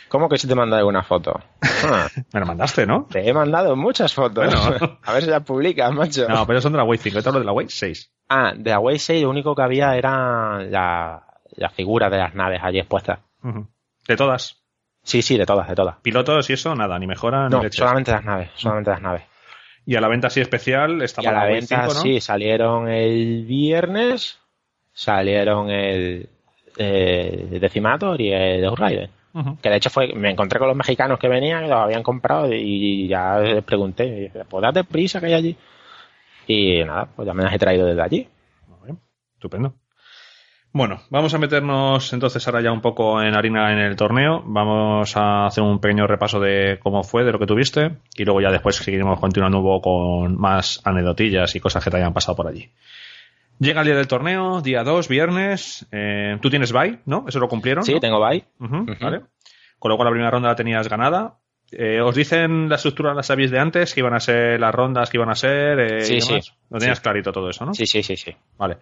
¿Cómo 0.09 0.27
que 0.27 0.39
si 0.39 0.47
te 0.47 0.55
mandé 0.55 0.77
alguna 0.77 1.03
foto? 1.03 1.39
Ah. 1.61 2.07
me 2.33 2.39
la 2.39 2.47
mandaste, 2.47 2.87
¿no? 2.87 3.05
Te 3.11 3.29
he 3.29 3.31
mandado 3.31 3.75
muchas 3.75 4.11
fotos. 4.11 4.51
a 5.03 5.13
ver 5.13 5.21
si 5.21 5.29
las 5.29 5.43
publicas, 5.43 5.93
macho. 5.93 6.27
No, 6.27 6.47
pero 6.47 6.61
son 6.61 6.71
de 6.71 6.79
la 6.79 6.83
Wave 6.83 6.97
5, 6.97 7.21
te 7.21 7.29
hablo 7.29 7.41
de 7.41 7.45
la 7.45 7.53
Wave 7.53 7.69
6. 7.69 8.11
Ah, 8.29 8.53
de 8.57 8.71
la 8.71 8.79
Wave 8.79 8.97
6 8.97 9.21
lo 9.21 9.29
único 9.29 9.53
que 9.53 9.61
había 9.61 9.95
era 9.95 10.63
la, 10.63 11.27
la 11.57 11.69
figura 11.69 12.09
de 12.09 12.17
las 12.17 12.33
naves 12.33 12.59
allí 12.63 12.79
expuestas. 12.79 13.19
¿De 14.07 14.15
todas? 14.15 14.63
Sí, 15.03 15.21
sí, 15.21 15.37
de 15.37 15.45
todas, 15.45 15.67
de 15.67 15.75
todas. 15.75 15.97
¿Pilotos 16.01 16.49
y 16.49 16.53
eso? 16.53 16.73
Nada, 16.73 16.97
ni 16.97 17.05
mejora 17.05 17.49
no, 17.49 17.61
solamente 17.69 18.11
las 18.11 18.25
naves, 18.25 18.49
solamente 18.55 18.89
las 18.89 19.01
naves. 19.03 19.34
Y 19.85 19.95
a 19.95 20.01
la 20.01 20.07
venta 20.07 20.27
así 20.27 20.41
especial 20.41 21.01
estaba 21.01 21.25
y 21.25 21.27
a 21.27 21.31
la, 21.31 21.45
venta 21.45 21.89
sí, 21.89 22.19
salieron 22.19 22.89
el 22.89 23.45
viernes, 23.45 24.39
salieron 24.93 25.69
el, 25.69 26.29
eh, 26.77 27.59
Decimator 27.61 28.19
y 28.19 28.31
el 28.31 28.65
Outrider. 28.65 29.09
Que 29.61 29.69
de 29.69 29.75
hecho 29.75 29.89
fue, 29.89 30.13
me 30.13 30.31
encontré 30.31 30.59
con 30.59 30.69
los 30.69 30.77
mexicanos 30.77 31.19
que 31.19 31.27
venían 31.27 31.65
y 31.65 31.67
los 31.67 31.77
habían 31.77 32.03
comprado 32.03 32.47
y 32.53 33.05
ya 33.07 33.37
les 33.39 33.63
pregunté, 33.65 34.31
pues 34.49 34.61
date 34.61 34.85
prisa 34.85 35.19
que 35.19 35.25
hay 35.25 35.33
allí. 35.33 35.57
Y 36.47 36.83
nada, 36.85 37.09
pues 37.13 37.25
ya 37.25 37.33
me 37.33 37.43
las 37.43 37.53
he 37.53 37.59
traído 37.59 37.85
desde 37.85 38.01
allí. 38.01 38.29
Estupendo. 39.33 39.75
Bueno, 40.75 40.99
vamos 41.09 41.33
a 41.33 41.37
meternos 41.37 42.11
entonces 42.11 42.45
ahora 42.45 42.61
ya 42.61 42.69
un 42.73 42.81
poco 42.81 43.21
en 43.21 43.33
harina 43.33 43.71
en 43.71 43.79
el 43.79 43.95
torneo. 43.95 44.43
Vamos 44.45 45.15
a 45.15 45.45
hacer 45.45 45.63
un 45.63 45.79
pequeño 45.79 46.05
repaso 46.05 46.37
de 46.41 46.79
cómo 46.83 47.01
fue, 47.01 47.23
de 47.23 47.31
lo 47.31 47.39
que 47.39 47.45
tuviste, 47.45 47.99
y 48.17 48.25
luego 48.25 48.41
ya 48.41 48.51
después 48.51 48.75
seguiremos 48.75 49.17
continuando 49.21 49.63
con 49.81 50.37
más 50.37 50.81
anedotillas 50.83 51.55
y 51.55 51.61
cosas 51.61 51.81
que 51.81 51.89
te 51.89 51.95
hayan 51.95 52.11
pasado 52.11 52.35
por 52.35 52.47
allí. 52.47 52.69
Llega 53.57 53.79
el 53.79 53.87
día 53.87 53.95
del 53.95 54.09
torneo, 54.09 54.59
día 54.59 54.83
2, 54.83 55.07
viernes. 55.07 55.87
Eh, 55.93 56.37
Tú 56.41 56.49
tienes 56.49 56.73
bye, 56.73 56.99
¿no? 57.05 57.23
¿Eso 57.25 57.39
lo 57.39 57.47
cumplieron? 57.47 57.85
Sí, 57.85 57.97
tengo 58.01 58.19
bye. 58.19 58.43
Vale. 58.59 59.21
Con 59.79 59.91
lo 59.91 59.95
cual 59.95 60.07
la 60.07 60.11
primera 60.11 60.29
ronda 60.29 60.49
la 60.49 60.55
tenías 60.57 60.89
ganada. 60.89 61.37
Eh, 61.71 62.01
¿Os 62.01 62.15
dicen 62.15 62.67
la 62.67 62.75
estructura, 62.75 63.13
las 63.13 63.27
sabéis 63.27 63.49
de 63.49 63.59
antes? 63.59 63.93
¿Que 63.93 64.01
iban 64.01 64.13
a 64.13 64.19
ser 64.19 64.59
las 64.59 64.75
rondas 64.75 65.09
que 65.09 65.15
iban 65.15 65.29
a 65.29 65.35
ser? 65.35 65.79
Eh, 65.79 66.01
sí, 66.01 66.19
sí. 66.19 66.37
Lo 66.69 66.79
tenías 66.79 66.99
clarito 66.99 67.31
todo 67.31 67.49
eso, 67.49 67.65
¿no? 67.65 67.73
Sí, 67.73 67.85
sí, 67.85 68.03
sí, 68.03 68.17
sí. 68.17 68.35
Vale. 68.57 68.79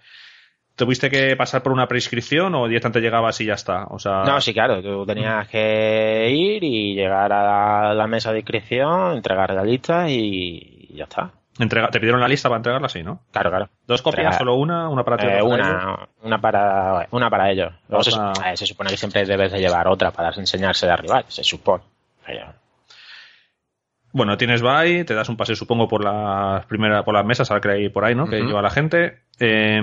¿Tuviste 0.75 1.09
que 1.11 1.35
pasar 1.35 1.61
por 1.61 1.71
una 1.71 1.87
prescripción 1.87 2.55
o 2.55 2.67
directamente 2.67 2.99
llegabas 2.99 3.39
y 3.41 3.45
ya 3.45 3.53
está? 3.53 3.85
O 3.91 3.99
sea... 3.99 4.23
No, 4.23 4.41
sí, 4.41 4.53
claro, 4.53 4.81
tú 4.81 5.05
tenías 5.05 5.47
que 5.47 6.31
ir 6.31 6.63
y 6.63 6.95
llegar 6.95 7.31
a 7.31 7.93
la, 7.93 8.07
mesa 8.07 8.31
de 8.31 8.39
inscripción, 8.39 9.17
entregar 9.17 9.53
la 9.53 9.63
lista 9.63 10.09
y, 10.09 10.89
ya 10.95 11.03
está. 11.03 11.31
Entrega, 11.59 11.89
¿Te 11.89 11.99
pidieron 11.99 12.19
la 12.19 12.27
lista 12.27 12.49
para 12.49 12.57
entregarla 12.57 12.87
así, 12.87 13.03
no? 13.03 13.19
Claro, 13.31 13.51
claro. 13.51 13.69
¿Dos 13.85 14.01
copias? 14.01 14.35
¿Solo 14.35 14.55
una? 14.55 14.89
¿Una 14.89 15.03
para 15.03 15.17
ti? 15.17 15.27
Eh, 15.27 15.43
una, 15.43 16.09
una, 16.23 16.41
para, 16.41 17.07
una 17.11 17.29
para 17.29 17.51
ellos. 17.51 17.71
Luego 17.87 18.03
se, 18.03 18.11
se, 18.55 18.65
supone 18.65 18.89
que 18.89 18.97
siempre 18.97 19.25
debes 19.25 19.51
de 19.51 19.59
llevar 19.59 19.87
otra 19.87 20.09
para 20.09 20.29
enseñarse 20.29 20.87
de 20.87 20.93
arriba, 20.93 21.23
se 21.27 21.43
supone. 21.43 21.83
Bueno, 24.11 24.37
tienes 24.37 24.63
bye, 24.63 25.03
te 25.05 25.13
das 25.13 25.29
un 25.29 25.37
paseo, 25.37 25.55
supongo, 25.55 25.87
por 25.87 26.03
las 26.03 26.65
primeras, 26.65 27.03
por 27.03 27.13
las 27.13 27.25
mesas, 27.25 27.51
al 27.51 27.61
que 27.61 27.69
hay 27.69 27.89
por 27.89 28.05
ahí, 28.05 28.15
¿no? 28.15 28.27
Que 28.27 28.41
lleva 28.41 28.61
la 28.63 28.71
gente. 28.71 29.23
Eh, 29.39 29.81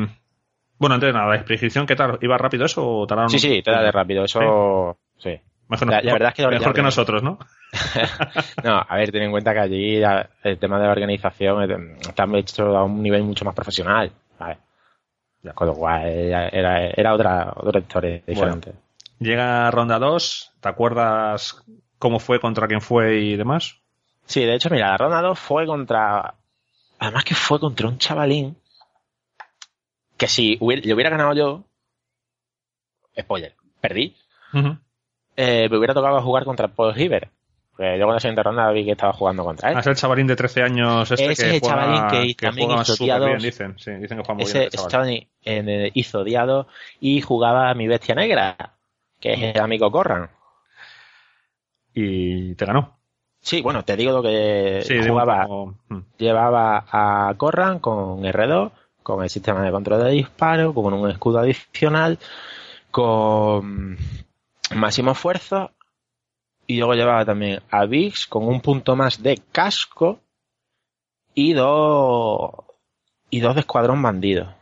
bueno, 0.80 0.94
antes 0.94 1.08
de 1.08 1.12
nada, 1.12 1.36
la 1.36 1.44
prescripción, 1.44 1.86
¿qué 1.86 1.94
tal? 1.94 2.18
¿Iba 2.22 2.38
rápido 2.38 2.64
eso 2.64 2.82
o 2.82 3.06
tardaron? 3.06 3.28
Sí, 3.28 3.38
sí, 3.38 3.60
te 3.62 3.70
da 3.70 3.82
de 3.82 3.92
rápido. 3.92 4.24
Eso, 4.24 4.96
sí. 5.18 5.38
Mejor, 5.68 5.88
la, 5.88 6.00
verdad 6.00 6.30
es 6.30 6.34
que, 6.34 6.46
mejor 6.48 6.72
que 6.72 6.82
nosotros, 6.82 7.22
¿no? 7.22 7.38
no, 8.64 8.84
a 8.88 8.96
ver, 8.96 9.12
ten 9.12 9.24
en 9.24 9.30
cuenta 9.30 9.52
que 9.52 9.60
allí 9.60 10.02
el 10.42 10.58
tema 10.58 10.80
de 10.80 10.86
la 10.86 10.92
organización 10.92 11.94
está 12.00 12.26
hecho 12.34 12.76
a 12.76 12.84
un 12.84 13.02
nivel 13.02 13.22
mucho 13.22 13.44
más 13.44 13.54
profesional. 13.54 14.10
¿vale? 14.38 14.56
Con 15.54 15.66
lo 15.66 15.74
cual 15.74 16.06
era, 16.06 16.48
era 16.88 17.14
otra, 17.14 17.52
otra 17.54 17.80
historia 17.80 18.22
diferente. 18.26 18.72
llega 19.18 19.70
ronda 19.70 19.98
2, 19.98 20.52
¿te 20.60 20.68
acuerdas 20.68 21.62
cómo 21.98 22.18
fue, 22.18 22.40
contra 22.40 22.66
quién 22.66 22.80
fue 22.80 23.20
y 23.20 23.36
demás? 23.36 23.76
Sí, 24.24 24.44
de 24.44 24.54
hecho, 24.54 24.70
mira, 24.70 24.88
la 24.88 24.96
ronda 24.96 25.20
2 25.20 25.38
fue 25.38 25.66
contra. 25.66 26.34
Además 26.98 27.24
que 27.24 27.34
fue 27.34 27.60
contra 27.60 27.86
un 27.86 27.98
chavalín 27.98 28.56
que 30.20 30.28
si 30.28 30.56
le 30.60 30.94
hubiera 30.94 31.08
ganado 31.10 31.32
yo, 31.34 31.64
spoiler, 33.18 33.54
perdí, 33.80 34.14
eh, 35.36 35.68
me 35.70 35.76
hubiera 35.78 35.94
tocado 35.94 36.20
jugar 36.20 36.44
contra 36.44 36.68
Paul 36.68 36.94
Hiver. 36.98 37.30
Porque 37.70 37.98
yo 37.98 38.04
con 38.04 38.12
la 38.14 38.20
siguiente 38.20 38.42
ronda 38.42 38.70
vi 38.72 38.84
que 38.84 38.90
estaba 38.92 39.14
jugando 39.14 39.42
contra 39.44 39.70
él. 39.70 39.76
Ah, 39.78 39.80
es 39.80 39.86
el 39.86 39.96
chavalín 39.96 40.26
de 40.26 40.36
13 40.36 40.62
años 40.62 41.10
este 41.10 41.30
Ese 41.32 41.42
que 41.44 41.48
es 41.48 41.54
el 41.54 41.60
juega, 41.60 41.76
chavalín 41.76 42.34
que 42.34 42.34
también 42.46 42.66
juega 42.68 42.82
hizo 42.82 43.04
bien, 43.26 43.38
dicen. 43.38 43.78
Sí, 43.78 43.90
dicen 43.92 44.18
que 44.18 44.24
juega 44.24 44.34
muy 44.34 44.42
Ese 44.44 44.58
bien. 44.58 44.70
chaval. 44.70 44.90
chavalín 44.90 45.28
eh, 45.46 45.90
hizo 45.94 46.18
odiado 46.20 46.68
y 47.00 47.22
jugaba 47.22 47.70
a 47.70 47.74
mi 47.74 47.88
bestia 47.88 48.14
negra, 48.14 48.56
que 49.18 49.32
es 49.32 49.54
el 49.56 49.60
amigo 49.62 49.90
Corran. 49.90 50.28
Y 51.94 52.54
te 52.56 52.66
ganó. 52.66 52.98
Sí, 53.40 53.62
bueno, 53.62 53.82
te 53.84 53.96
digo 53.96 54.12
lo 54.12 54.22
que 54.22 54.82
Sí, 54.84 54.98
jugaba. 55.08 55.46
como- 55.46 55.78
mm. 55.88 55.98
Llevaba 56.18 56.84
a 56.90 57.34
Corran 57.38 57.78
con 57.78 58.22
R2, 58.26 58.72
con 59.02 59.22
el 59.22 59.30
sistema 59.30 59.62
de 59.62 59.70
control 59.70 60.04
de 60.04 60.10
disparo, 60.10 60.72
con 60.74 60.92
un 60.92 61.10
escudo 61.10 61.38
adicional, 61.40 62.18
con 62.90 63.96
máximo 64.74 65.12
esfuerzo. 65.12 65.70
Y 66.66 66.78
luego 66.78 66.94
llevaba 66.94 67.24
también 67.24 67.60
a 67.70 67.84
Vix 67.86 68.26
con 68.26 68.46
un 68.46 68.60
punto 68.60 68.94
más 68.94 69.22
de 69.22 69.40
casco 69.50 70.20
y 71.34 71.52
dos 71.52 72.52
y 73.30 73.40
dos 73.40 73.54
de 73.54 73.60
escuadrón 73.60 74.00
bandido. 74.02 74.54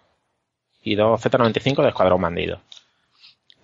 Y 0.82 0.94
dos 0.94 1.20
Z95 1.22 1.82
de 1.82 1.88
escuadrón 1.88 2.22
bandido. 2.22 2.60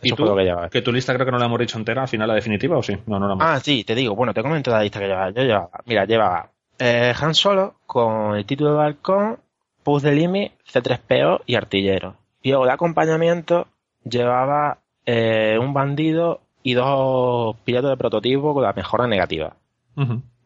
¿Y 0.02 0.08
Eso 0.08 0.16
tú? 0.16 0.22
fue 0.24 0.30
lo 0.32 0.36
que 0.36 0.44
llevaba. 0.44 0.68
Que 0.68 0.82
tu 0.82 0.92
lista 0.92 1.14
creo 1.14 1.24
que 1.24 1.32
no 1.32 1.38
la 1.38 1.46
hemos 1.46 1.58
dicho 1.58 1.78
entera 1.78 2.02
al 2.02 2.08
final, 2.08 2.28
la 2.28 2.34
definitiva, 2.34 2.76
¿o 2.76 2.82
sí? 2.82 2.94
No, 3.06 3.18
no 3.18 3.26
la 3.28 3.32
hemos 3.34 3.46
Ah, 3.46 3.60
sí, 3.60 3.84
te 3.84 3.94
digo, 3.94 4.14
bueno, 4.14 4.34
te 4.34 4.42
comento 4.42 4.70
la 4.70 4.82
lista 4.82 4.98
que 5.00 5.06
llevaba. 5.06 5.30
Yo 5.30 5.42
llevaba, 5.42 5.70
mira, 5.86 6.04
llevaba 6.04 6.50
eh, 6.78 7.14
Han 7.18 7.34
Solo 7.34 7.76
con 7.86 8.34
el 8.36 8.44
título 8.44 8.70
de 8.72 8.76
balcón, 8.76 9.38
Push 9.84 10.02
de 10.02 10.12
Limi, 10.12 10.50
C3PO 10.72 11.42
y 11.46 11.54
artillero. 11.54 12.16
Y 12.42 12.48
luego 12.50 12.64
de 12.66 12.72
acompañamiento 12.72 13.68
llevaba 14.04 14.78
eh, 15.06 15.58
un 15.60 15.72
bandido 15.74 16.40
y 16.62 16.74
dos 16.74 17.56
pilotos 17.64 17.90
de 17.90 17.96
prototipo 17.96 18.54
con 18.54 18.62
la 18.62 18.72
mejora 18.72 19.06
negativa. 19.06 19.54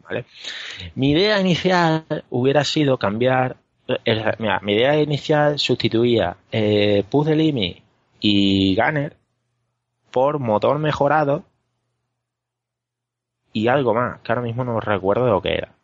¿vale? 0.02 0.24
Mi 0.94 1.12
idea 1.12 1.40
inicial 1.40 2.04
hubiera 2.30 2.64
sido 2.64 2.98
cambiar. 2.98 3.56
el- 4.04 4.22
mira, 4.38 4.60
mi 4.60 4.74
idea 4.74 5.00
inicial 5.00 5.58
sustituía 5.58 6.36
eh, 6.52 7.04
Push 7.08 7.26
de 7.28 7.36
Limi 7.36 7.82
y 8.20 8.74
Gunner 8.76 9.16
por 10.10 10.38
motor 10.40 10.78
mejorado 10.78 11.44
y 13.52 13.68
algo 13.68 13.94
más, 13.94 14.20
que 14.20 14.32
ahora 14.32 14.42
mismo 14.42 14.64
no 14.64 14.78
recuerdo 14.80 15.26
lo 15.28 15.40
que 15.40 15.54
era. 15.54 15.74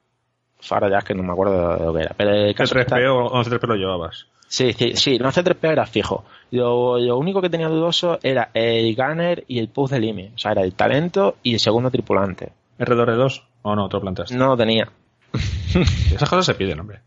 Ahora 0.70 0.88
ya 0.90 0.98
es 0.98 1.05
que 1.05 1.14
no 1.14 1.22
me 1.22 1.33
acuerdo 1.33 1.77
de 1.77 1.85
lo 1.85 1.92
que 1.94 2.00
era. 2.03 2.14
Pero 2.16 2.31
el 2.33 2.55
caso 2.55 2.79
está- 2.79 2.96
C3PO 2.96 3.29
o 3.33 3.44
C3PO 3.44 3.66
lo 3.68 3.74
llevabas. 3.77 4.27
Sí, 4.46 4.72
sí, 4.72 4.92
sí, 4.94 5.18
no 5.18 5.31
C3PO 5.33 5.72
era 5.72 5.87
fijo. 5.87 6.24
Lo, 6.53 6.98
lo 6.98 7.18
único 7.18 7.40
que 7.42 7.50
tenía 7.50 7.68
dudoso 7.68 8.18
era 8.22 8.50
el 8.55 8.94
Gunner 8.94 9.44
y 9.48 9.59
el 9.59 9.68
Push 9.68 9.90
de 9.90 10.00
Limi. 10.00 10.31
O 10.35 10.38
sea, 10.38 10.53
era 10.53 10.62
el 10.62 10.74
talento 10.74 11.37
y 11.42 11.55
el 11.55 11.61
segundo 11.61 11.90
tripulante. 11.90 12.53
¿R2R2? 12.79 13.42
O 13.62 13.74
no, 13.74 13.88
te 13.88 13.96
lo 13.96 14.00
planteaste. 14.03 14.37
No 14.37 14.48
lo 14.48 14.57
tenía. 14.57 14.88
Esas 16.14 16.29
cosas 16.29 16.46
se 16.46 16.55
piden, 16.55 16.79
hombre. 16.81 17.00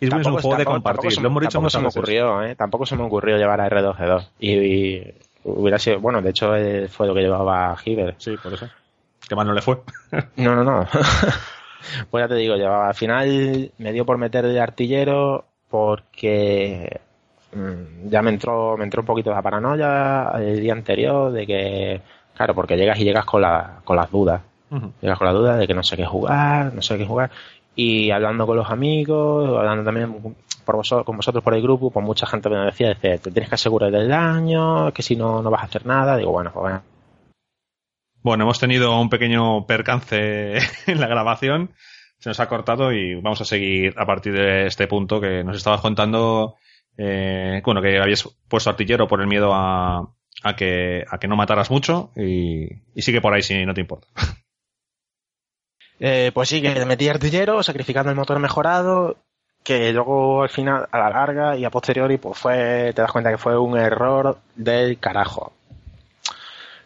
Y 0.00 0.06
es 0.06 0.12
un 0.12 0.22
juego 0.38 0.56
de 0.56 0.64
compartir. 0.64 0.82
tampoco 0.82 1.10
se 1.10 1.20
lo 1.20 1.28
hemos 1.28 1.40
me- 1.40 1.46
dicho 1.46 1.52
tampoco 1.52 1.70
se 1.70 1.78
me 1.80 1.86
ocurrió, 1.88 2.42
¿eh? 2.42 2.54
Tampoco 2.56 2.86
se 2.86 2.96
me 2.96 3.02
ocurrió 3.04 3.36
llevar 3.38 3.60
a 3.60 3.68
R2G2. 3.70 4.26
Y, 4.40 4.50
y 4.52 5.14
hubiera 5.44 5.78
sido, 5.78 6.00
bueno, 6.00 6.20
de 6.20 6.30
hecho 6.30 6.54
eh, 6.56 6.88
fue 6.88 7.06
lo 7.06 7.14
que 7.14 7.20
llevaba 7.20 7.76
Hiver. 7.84 8.16
Sí, 8.18 8.36
por 8.42 8.52
eso. 8.52 8.68
Que 9.28 9.36
mal 9.36 9.46
no 9.46 9.52
le 9.54 9.62
fue. 9.62 9.78
No, 10.36 10.56
no, 10.56 10.64
no. 10.64 10.86
pues 12.10 12.24
ya 12.24 12.28
te 12.28 12.34
digo, 12.34 12.56
llevaba 12.56 12.88
al 12.88 12.94
final 12.94 13.72
me 13.78 13.92
dio 13.92 14.04
por 14.04 14.18
meter 14.18 14.46
de 14.46 14.60
artillero 14.60 15.44
porque 15.68 17.00
mm, 17.54 18.08
ya 18.08 18.22
me 18.22 18.30
entró, 18.30 18.76
me 18.76 18.84
entró 18.84 19.02
un 19.02 19.06
poquito 19.06 19.30
la 19.30 19.42
paranoia 19.42 20.30
el 20.38 20.60
día 20.60 20.72
anterior 20.72 21.32
de 21.32 21.46
que, 21.46 22.00
claro, 22.36 22.54
porque 22.54 22.76
llegas 22.76 22.98
y 22.98 23.04
llegas 23.04 23.24
con, 23.24 23.42
la, 23.42 23.80
con 23.84 23.96
las 23.96 24.10
dudas. 24.10 24.42
Llegas 25.02 25.18
con 25.18 25.26
la 25.26 25.34
duda 25.34 25.56
de 25.58 25.66
que 25.66 25.74
no 25.74 25.82
sé 25.82 25.98
qué 25.98 26.06
jugar, 26.06 26.72
no 26.72 26.80
sé 26.80 26.96
qué 26.96 27.04
jugar. 27.04 27.30
Y 27.74 28.10
hablando 28.10 28.46
con 28.46 28.56
los 28.56 28.70
amigos, 28.70 29.58
hablando 29.58 29.84
también 29.84 30.34
por 30.64 30.76
vosotros, 30.76 31.04
con 31.04 31.16
vosotros 31.16 31.42
por 31.42 31.54
el 31.54 31.62
grupo, 31.62 31.90
pues 31.90 32.04
mucha 32.04 32.26
gente 32.26 32.48
me 32.48 32.56
decía, 32.56 32.88
dice, 32.88 33.18
te 33.18 33.30
tienes 33.30 33.48
que 33.48 33.54
asegurar 33.54 33.90
del 33.90 34.08
daño, 34.08 34.92
que 34.92 35.02
si 35.02 35.16
no, 35.16 35.42
no 35.42 35.50
vas 35.50 35.62
a 35.62 35.66
hacer 35.66 35.84
nada. 35.84 36.16
Digo, 36.16 36.32
bueno, 36.32 36.50
pues 36.52 36.62
bueno. 36.62 36.82
Bueno, 38.22 38.44
hemos 38.44 38.60
tenido 38.60 39.00
un 39.00 39.10
pequeño 39.10 39.66
percance 39.66 40.56
en 40.86 41.00
la 41.00 41.08
grabación. 41.08 41.74
Se 42.18 42.30
nos 42.30 42.38
ha 42.38 42.48
cortado 42.48 42.92
y 42.92 43.16
vamos 43.16 43.40
a 43.40 43.44
seguir 43.44 43.94
a 43.96 44.06
partir 44.06 44.32
de 44.32 44.66
este 44.66 44.86
punto 44.86 45.20
que 45.20 45.42
nos 45.42 45.56
estabas 45.56 45.80
contando. 45.80 46.56
eh, 46.96 47.60
bueno, 47.64 47.82
que 47.82 47.98
habías 47.98 48.28
puesto 48.48 48.70
artillero 48.70 49.08
por 49.08 49.20
el 49.20 49.26
miedo 49.26 49.52
a, 49.52 50.08
que 50.56 51.04
no 51.28 51.36
mataras 51.36 51.70
mucho 51.70 52.12
y, 52.16 52.68
y 52.94 53.02
sigue 53.02 53.20
por 53.20 53.34
ahí 53.34 53.42
si 53.42 53.64
no 53.66 53.74
te 53.74 53.80
importa. 53.80 54.08
Eh, 56.04 56.32
pues 56.34 56.48
sí, 56.48 56.60
que 56.60 56.84
metí 56.84 57.08
artillero, 57.08 57.62
sacrificando 57.62 58.10
el 58.10 58.16
motor 58.16 58.40
mejorado, 58.40 59.18
que 59.62 59.92
luego 59.92 60.42
al 60.42 60.48
final, 60.48 60.88
a 60.90 60.98
la 60.98 61.10
larga 61.10 61.56
y 61.56 61.64
a 61.64 61.70
posteriori, 61.70 62.18
pues 62.18 62.36
fue, 62.36 62.92
te 62.92 63.02
das 63.02 63.12
cuenta 63.12 63.30
que 63.30 63.38
fue 63.38 63.56
un 63.56 63.78
error 63.78 64.38
del 64.56 64.98
carajo. 64.98 65.52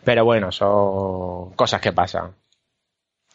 Pero 0.07 0.25
bueno, 0.25 0.53
son 0.53 1.51
cosas 1.57 1.81
que 1.81 1.93
pasan. 1.93 2.33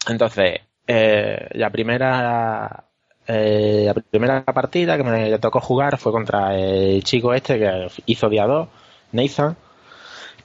Entonces, 0.07 0.61
eh, 0.87 1.49
la 1.51 1.69
primera 1.69 2.85
eh, 3.27 3.83
la 3.85 3.93
primera 3.93 4.45
partida 4.45 4.95
que 4.95 5.03
me 5.03 5.37
tocó 5.39 5.59
jugar 5.59 5.97
fue 5.97 6.13
contra 6.13 6.57
el 6.57 7.03
chico 7.03 7.33
este 7.33 7.59
que 7.59 7.87
hizo 8.05 8.29
día 8.29 8.45
2, 8.47 8.69
Nathan, 9.11 9.57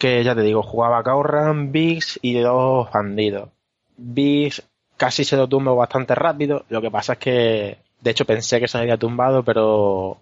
que 0.01 0.25
ya 0.25 0.35
te 0.35 0.43
digo, 0.43 0.65
jugaba 0.65 1.05
Corran, 1.05 1.71
Biggs 1.71 2.19
y 2.23 2.35
dos 2.41 2.91
bandidos. 2.91 3.51
Biggs 3.97 4.65
casi 4.97 5.23
se 5.23 5.37
lo 5.37 5.49
tumbo 5.49 5.77
bastante 5.77 6.17
rápido, 6.17 6.65
lo 6.71 6.83
que 6.83 6.91
pasa 6.91 7.13
es 7.13 7.19
que, 7.21 7.79
de 8.01 8.11
hecho 8.11 8.25
pensé 8.25 8.59
que 8.59 8.67
se 8.67 8.79
había 8.79 8.97
tumbado, 8.97 9.45
pero 9.45 10.19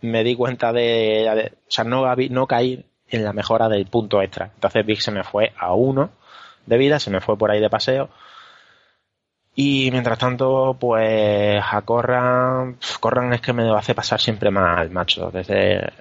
me 0.00 0.24
di 0.24 0.34
cuenta 0.34 0.72
de, 0.72 1.52
o 1.68 1.70
sea, 1.70 1.84
no, 1.84 2.06
no 2.30 2.46
caí 2.46 2.86
en 3.10 3.24
la 3.24 3.32
mejora 3.32 3.68
del 3.68 3.86
punto 3.86 4.22
extra. 4.22 4.50
Entonces 4.54 4.86
Biggs 4.86 5.04
se 5.04 5.10
me 5.10 5.24
fue 5.24 5.52
a 5.58 5.74
uno 5.74 6.10
de 6.66 6.78
vida, 6.78 6.98
se 6.98 7.10
me 7.10 7.20
fue 7.20 7.36
por 7.36 7.50
ahí 7.50 7.60
de 7.60 7.70
paseo. 7.70 8.08
Y 9.54 9.90
mientras 9.90 10.18
tanto, 10.18 10.76
pues 10.78 11.62
a 11.62 11.82
Corran, 11.82 12.78
Corran 13.00 13.32
es 13.32 13.40
que 13.40 13.52
me 13.52 13.68
hace 13.76 13.94
pasar 13.94 14.20
siempre 14.20 14.50
mal, 14.50 14.90
macho. 14.90 15.30
Desde, 15.30 15.92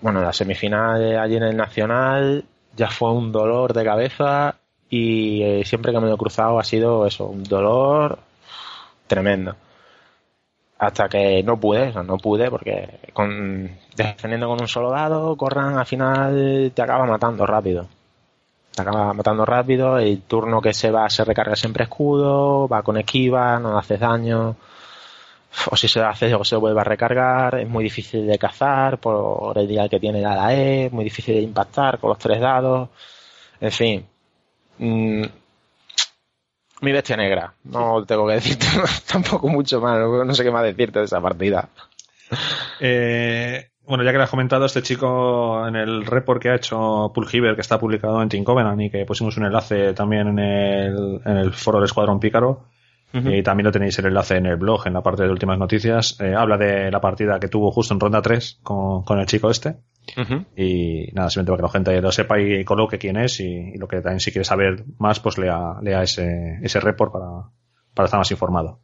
bueno, 0.00 0.20
la 0.20 0.32
semifinal 0.32 1.18
allí 1.18 1.36
en 1.36 1.42
el 1.44 1.56
Nacional 1.56 2.44
ya 2.76 2.88
fue 2.88 3.12
un 3.12 3.32
dolor 3.32 3.72
de 3.72 3.84
cabeza 3.84 4.56
y 4.90 5.42
eh, 5.42 5.64
siempre 5.64 5.92
que 5.92 6.00
me 6.00 6.06
lo 6.06 6.14
he 6.14 6.18
cruzado 6.18 6.58
ha 6.58 6.64
sido 6.64 7.06
eso, 7.06 7.26
un 7.26 7.44
dolor 7.44 8.18
tremendo. 9.06 9.56
Hasta 10.78 11.08
que 11.08 11.42
no 11.42 11.58
pude, 11.58 11.92
no 11.92 12.18
pude 12.18 12.50
porque 12.50 13.00
con, 13.12 13.68
defendiendo 13.96 14.46
con 14.46 14.60
un 14.60 14.68
solo 14.68 14.90
dado, 14.90 15.36
Corran 15.36 15.76
al 15.76 15.86
final 15.86 16.72
te 16.72 16.82
acaba 16.82 17.04
matando 17.04 17.44
rápido. 17.46 17.88
Te 18.74 18.82
acaba 18.82 19.12
matando 19.12 19.44
rápido, 19.44 19.98
el 19.98 20.22
turno 20.22 20.60
que 20.62 20.72
se 20.72 20.92
va 20.92 21.10
se 21.10 21.24
recarga 21.24 21.56
siempre 21.56 21.84
escudo, 21.84 22.68
va 22.68 22.82
con 22.82 22.96
esquiva, 22.96 23.58
no 23.58 23.76
haces 23.76 23.98
daño. 23.98 24.56
O 25.70 25.76
si 25.76 25.88
se 25.88 26.00
hace 26.00 26.34
o 26.34 26.44
se 26.44 26.56
vuelve 26.56 26.80
a 26.80 26.84
recargar, 26.84 27.58
es 27.58 27.68
muy 27.68 27.82
difícil 27.84 28.26
de 28.26 28.38
cazar 28.38 28.98
por 28.98 29.58
el 29.58 29.66
día 29.66 29.88
que 29.88 29.98
tiene 29.98 30.20
la 30.20 30.54
E, 30.54 30.86
es 30.86 30.92
muy 30.92 31.04
difícil 31.04 31.34
de 31.34 31.42
impactar 31.42 31.98
con 31.98 32.10
los 32.10 32.18
tres 32.18 32.40
dados. 32.40 32.88
En 33.60 33.72
fin. 33.72 34.06
Mm, 34.78 35.24
mi 36.80 36.92
bestia 36.92 37.16
negra. 37.16 37.54
No 37.64 38.04
tengo 38.04 38.26
que 38.26 38.34
decirte 38.34 38.66
tampoco 39.10 39.48
mucho 39.48 39.80
más. 39.80 39.98
No 39.98 40.34
sé 40.34 40.44
qué 40.44 40.50
más 40.50 40.64
decirte 40.64 41.00
de 41.00 41.04
esa 41.06 41.20
partida. 41.20 41.68
Eh, 42.80 43.68
bueno, 43.86 44.04
ya 44.04 44.12
que 44.12 44.18
lo 44.18 44.24
has 44.24 44.30
comentado, 44.30 44.66
este 44.66 44.82
chico 44.82 45.66
en 45.66 45.74
el 45.74 46.04
report 46.04 46.42
que 46.42 46.50
ha 46.50 46.56
hecho 46.56 47.10
Pulgiver, 47.14 47.54
que 47.54 47.62
está 47.62 47.78
publicado 47.78 48.22
en 48.22 48.28
Team 48.28 48.44
Covenant 48.44 48.80
y 48.82 48.90
que 48.90 49.06
pusimos 49.06 49.36
un 49.38 49.46
enlace 49.46 49.94
también 49.94 50.28
en 50.28 50.38
el, 50.38 51.20
en 51.24 51.36
el 51.38 51.52
foro 51.54 51.78
del 51.78 51.86
Escuadrón 51.86 52.20
Pícaro, 52.20 52.66
y 53.10 53.42
también 53.42 53.64
lo 53.64 53.72
tenéis 53.72 53.98
el 53.98 54.06
enlace 54.06 54.36
en 54.36 54.44
el 54.44 54.56
blog, 54.56 54.86
en 54.86 54.92
la 54.92 55.02
parte 55.02 55.22
de 55.22 55.30
últimas 55.30 55.58
noticias, 55.58 56.20
eh, 56.20 56.34
habla 56.36 56.58
de 56.58 56.90
la 56.90 57.00
partida 57.00 57.40
que 57.40 57.48
tuvo 57.48 57.70
justo 57.70 57.94
en 57.94 58.00
ronda 58.00 58.20
3 58.20 58.60
con, 58.62 59.02
con 59.02 59.18
el 59.18 59.24
chico 59.24 59.50
este. 59.50 59.76
Y 60.56 61.10
nada, 61.12 61.30
simplemente 61.30 61.52
para 61.52 61.56
que 61.56 61.62
la 61.62 61.68
gente 61.68 62.02
lo 62.02 62.12
sepa 62.12 62.40
y 62.40 62.64
coloque 62.64 62.98
quién 62.98 63.16
es 63.16 63.40
y, 63.40 63.44
y 63.44 63.78
lo 63.78 63.86
que 63.86 64.00
también 64.00 64.20
si 64.20 64.32
quiere 64.32 64.44
saber 64.44 64.84
más, 64.98 65.20
pues 65.20 65.38
lea, 65.38 65.74
lea 65.80 66.02
ese, 66.02 66.58
ese 66.62 66.80
report 66.80 67.12
para, 67.12 67.28
para 67.94 68.06
estar 68.06 68.18
más 68.18 68.30
informado. 68.30 68.80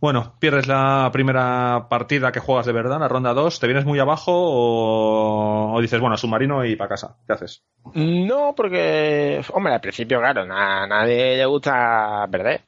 Bueno, 0.00 0.34
pierdes 0.40 0.66
la 0.66 1.10
primera 1.12 1.86
partida 1.88 2.32
que 2.32 2.40
juegas 2.40 2.66
de 2.66 2.72
verdad, 2.72 2.98
la 2.98 3.06
ronda 3.06 3.34
2, 3.34 3.60
¿te 3.60 3.68
vienes 3.68 3.84
muy 3.84 4.00
abajo 4.00 4.32
o, 4.34 5.74
o 5.74 5.80
dices, 5.80 6.00
bueno, 6.00 6.16
submarino 6.16 6.64
y 6.64 6.74
para 6.74 6.88
casa? 6.88 7.18
¿Qué 7.24 7.34
haces? 7.34 7.62
No, 7.94 8.52
porque, 8.56 9.40
hombre, 9.52 9.74
al 9.74 9.80
principio, 9.80 10.18
claro, 10.18 10.42
a 10.42 10.88
nadie 10.88 11.36
le 11.36 11.46
gusta 11.46 12.26
perder. 12.28 12.62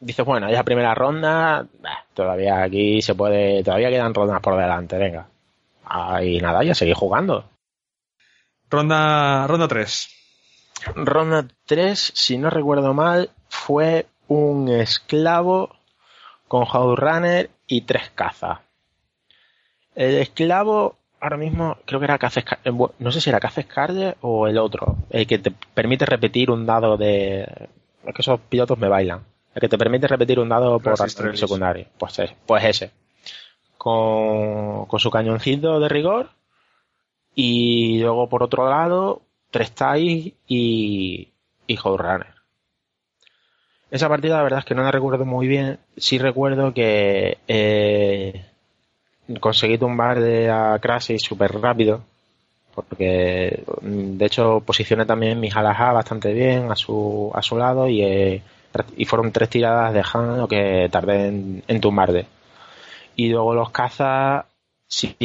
Dices, 0.00 0.26
bueno, 0.26 0.50
ya 0.50 0.62
primera 0.64 0.94
ronda, 0.94 1.66
bah, 1.80 2.04
todavía 2.12 2.62
aquí 2.62 3.00
se 3.00 3.14
puede, 3.14 3.64
todavía 3.64 3.88
quedan 3.88 4.12
rondas 4.12 4.42
por 4.42 4.54
delante, 4.58 4.98
venga. 4.98 5.26
Ah, 5.88 6.22
y 6.22 6.38
nada, 6.38 6.62
ya 6.62 6.74
seguí 6.74 6.92
jugando. 6.92 7.48
Ronda, 8.70 9.46
ronda 9.46 9.66
3. 9.68 10.08
Ronda 10.94 11.46
3, 11.66 12.12
si 12.14 12.36
no 12.36 12.50
recuerdo 12.50 12.92
mal, 12.92 13.30
fue 13.48 14.06
un 14.28 14.68
esclavo 14.68 15.70
con 16.46 16.66
Runner 16.96 17.50
y 17.66 17.82
tres 17.82 18.10
cazas. 18.14 18.58
El 19.94 20.16
esclavo, 20.16 20.96
ahora 21.20 21.36
mismo, 21.36 21.76
creo 21.84 22.00
que 22.00 22.04
era 22.04 22.18
Caza 22.18 22.40
eh, 22.64 22.72
no 22.98 23.12
sé 23.12 23.20
si 23.20 23.30
era 23.30 23.40
Caza 23.40 23.62
o 24.20 24.46
el 24.46 24.58
otro, 24.58 24.96
el 25.10 25.26
que 25.26 25.38
te 25.38 25.50
permite 25.50 26.06
repetir 26.06 26.50
un 26.50 26.66
dado 26.66 26.96
de... 26.96 27.42
Es 28.04 28.14
que 28.14 28.22
esos 28.22 28.40
pilotos 28.40 28.78
me 28.78 28.88
bailan. 28.88 29.24
El 29.54 29.60
que 29.60 29.68
te 29.68 29.78
permite 29.78 30.06
repetir 30.06 30.38
un 30.38 30.48
dado 30.48 30.78
por 30.78 30.96
secundario. 31.36 31.86
Pues, 31.98 32.20
pues 32.46 32.64
ese. 32.64 32.90
Con, 33.88 35.00
su 35.00 35.10
cañoncito 35.10 35.80
de 35.80 35.88
rigor. 35.88 36.30
Y 37.34 38.00
luego 38.00 38.28
por 38.28 38.42
otro 38.42 38.68
lado, 38.68 39.22
tres 39.50 39.72
ties 39.72 40.32
y, 40.46 41.28
y 41.66 41.76
Runner. 41.76 42.34
Esa 43.90 44.08
partida 44.08 44.36
la 44.36 44.42
verdad 44.42 44.58
es 44.58 44.64
que 44.64 44.74
no 44.74 44.82
la 44.82 44.90
recuerdo 44.90 45.24
muy 45.24 45.46
bien. 45.46 45.78
Sí 45.96 46.18
recuerdo 46.18 46.74
que 46.74 47.38
eh, 47.48 48.44
conseguí 49.40 49.78
tumbar 49.78 50.20
de 50.20 50.50
a 50.50 50.78
Crash 50.80 51.16
súper 51.18 51.52
rápido. 51.52 52.02
Porque 52.74 53.64
de 53.82 54.26
hecho 54.26 54.60
posicioné 54.64 55.04
también 55.06 55.40
mi 55.40 55.50
Halaha 55.52 55.92
bastante 55.92 56.32
bien 56.32 56.70
a 56.70 56.76
su, 56.76 57.30
a 57.34 57.42
su 57.42 57.56
lado 57.56 57.88
y, 57.88 58.02
eh, 58.02 58.42
y 58.96 59.04
fueron 59.04 59.32
tres 59.32 59.48
tiradas 59.48 59.92
de 59.92 60.02
Han 60.12 60.38
lo 60.38 60.46
que 60.46 60.88
tardé 60.90 61.28
en, 61.28 61.64
en 61.66 61.80
tumbarle. 61.80 62.26
Y 63.18 63.30
luego 63.30 63.52
los 63.52 63.70
cazas 63.70 64.46
sí 64.86 65.16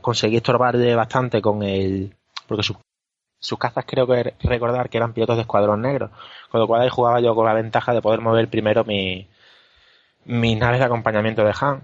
conseguí 0.00 0.38
estorbarle 0.38 0.96
bastante 0.96 1.40
con 1.40 1.62
el. 1.62 2.16
Porque 2.48 2.64
su 2.64 2.74
sus 3.38 3.58
cazas 3.58 3.84
creo 3.86 4.08
que 4.08 4.34
recordar 4.40 4.88
que 4.88 4.96
eran 4.96 5.12
pilotos 5.12 5.36
de 5.36 5.42
escuadrón 5.42 5.82
negro, 5.82 6.10
con 6.50 6.60
lo 6.60 6.66
cual 6.66 6.82
ahí 6.82 6.88
jugaba 6.88 7.20
yo 7.20 7.34
con 7.36 7.44
la 7.44 7.54
ventaja 7.54 7.92
de 7.92 8.02
poder 8.02 8.20
mover 8.20 8.48
primero 8.48 8.84
mi, 8.84 9.28
mis 10.24 10.58
naves 10.58 10.80
de 10.80 10.86
acompañamiento 10.86 11.44
de 11.44 11.54
Han. 11.60 11.82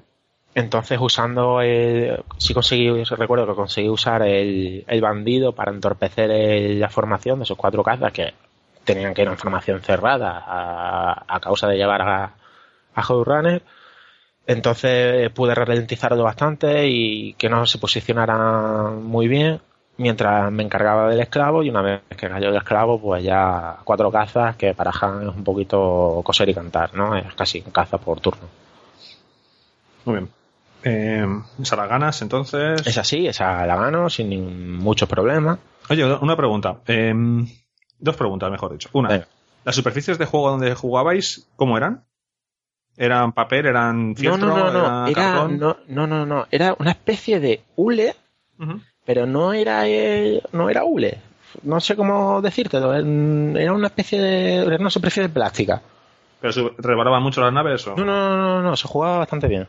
Entonces 0.56 0.98
usando 1.00 1.60
el, 1.60 2.24
sí 2.38 2.54
conseguí, 2.54 3.04
recuerdo 3.04 3.46
que 3.46 3.54
conseguí 3.54 3.88
usar 3.88 4.22
el, 4.22 4.84
el 4.88 5.00
bandido 5.00 5.52
para 5.52 5.72
entorpecer 5.72 6.30
la 6.78 6.88
formación 6.88 7.38
de 7.38 7.44
esos 7.44 7.56
cuatro 7.56 7.84
cazas 7.84 8.12
que 8.12 8.34
tenían 8.84 9.14
que 9.14 9.22
ir 9.22 9.28
en 9.28 9.38
formación 9.38 9.80
cerrada 9.82 10.42
a, 10.46 11.40
causa 11.40 11.68
de 11.68 11.76
llevar 11.76 12.02
a, 12.02 12.34
a 12.94 13.02
Runner. 13.02 13.62
Entonces 14.48 15.30
pude 15.32 15.54
ralentizarlo 15.54 16.24
bastante 16.24 16.88
y 16.88 17.34
que 17.34 17.50
no 17.50 17.66
se 17.66 17.76
posicionaran 17.76 19.04
muy 19.04 19.28
bien 19.28 19.60
mientras 19.98 20.50
me 20.50 20.62
encargaba 20.62 21.10
del 21.10 21.20
esclavo 21.20 21.62
y 21.62 21.68
una 21.68 21.82
vez 21.82 22.00
que 22.16 22.30
cayó 22.30 22.48
el 22.48 22.56
esclavo, 22.56 22.98
pues 22.98 23.22
ya 23.22 23.76
cuatro 23.84 24.10
cazas, 24.10 24.56
que 24.56 24.72
para 24.72 24.90
Han 24.90 25.28
es 25.28 25.36
un 25.36 25.44
poquito 25.44 26.22
coser 26.24 26.48
y 26.48 26.54
cantar, 26.54 26.94
¿no? 26.94 27.14
Es 27.14 27.34
casi 27.34 27.60
caza 27.60 27.98
por 27.98 28.20
turno. 28.20 28.48
Muy 30.06 30.14
bien. 30.14 30.30
Eh, 30.82 31.26
¿Esa 31.60 31.76
la 31.76 31.86
ganas 31.86 32.22
entonces? 32.22 32.86
Es 32.86 32.96
así, 32.96 33.26
esa 33.26 33.66
la 33.66 33.76
gano 33.76 34.08
sin 34.08 34.78
muchos 34.78 35.10
problemas. 35.10 35.58
Oye, 35.90 36.06
una 36.06 36.36
pregunta. 36.36 36.78
Em, 36.86 37.46
dos 37.98 38.16
preguntas, 38.16 38.50
mejor 38.50 38.72
dicho. 38.72 38.88
Una, 38.94 39.26
¿las 39.62 39.76
superficies 39.76 40.16
de 40.16 40.24
juego 40.24 40.48
donde 40.48 40.74
jugabais, 40.74 41.46
cómo 41.56 41.76
eran? 41.76 42.07
¿Eran 42.98 43.32
papel? 43.32 43.66
¿Eran 43.66 44.14
fieltro? 44.16 44.48
No, 44.48 44.56
no, 44.56 44.70
no, 44.70 45.02
no. 45.02 45.06
Era, 45.06 45.48
no, 45.48 45.76
no, 45.86 46.06
no, 46.06 46.26
no. 46.26 46.46
Era 46.50 46.74
una 46.78 46.90
especie 46.90 47.40
de 47.40 47.62
hule 47.76 48.14
pero 49.08 49.24
no 49.24 49.54
era 49.54 49.84
no 50.52 50.68
era 50.68 50.84
hule. 50.84 51.18
No 51.62 51.80
sé 51.80 51.96
cómo 51.96 52.42
decírtelo. 52.42 52.92
Era 52.92 53.72
una 53.72 53.86
especie 53.86 54.20
de. 54.20 54.56
Era 54.56 54.76
una 54.76 54.90
superficie 54.90 55.22
de 55.22 55.30
plástica. 55.30 55.80
¿Pero 56.40 56.52
se 56.52 56.70
rebaraban 56.76 57.22
mucho 57.22 57.40
las 57.40 57.50
naves 57.50 57.86
o? 57.86 57.96
No, 57.96 58.04
no, 58.04 58.36
no, 58.36 58.62
no, 58.62 58.76
se 58.76 58.86
jugaba 58.86 59.18
bastante 59.18 59.48
bien. 59.48 59.66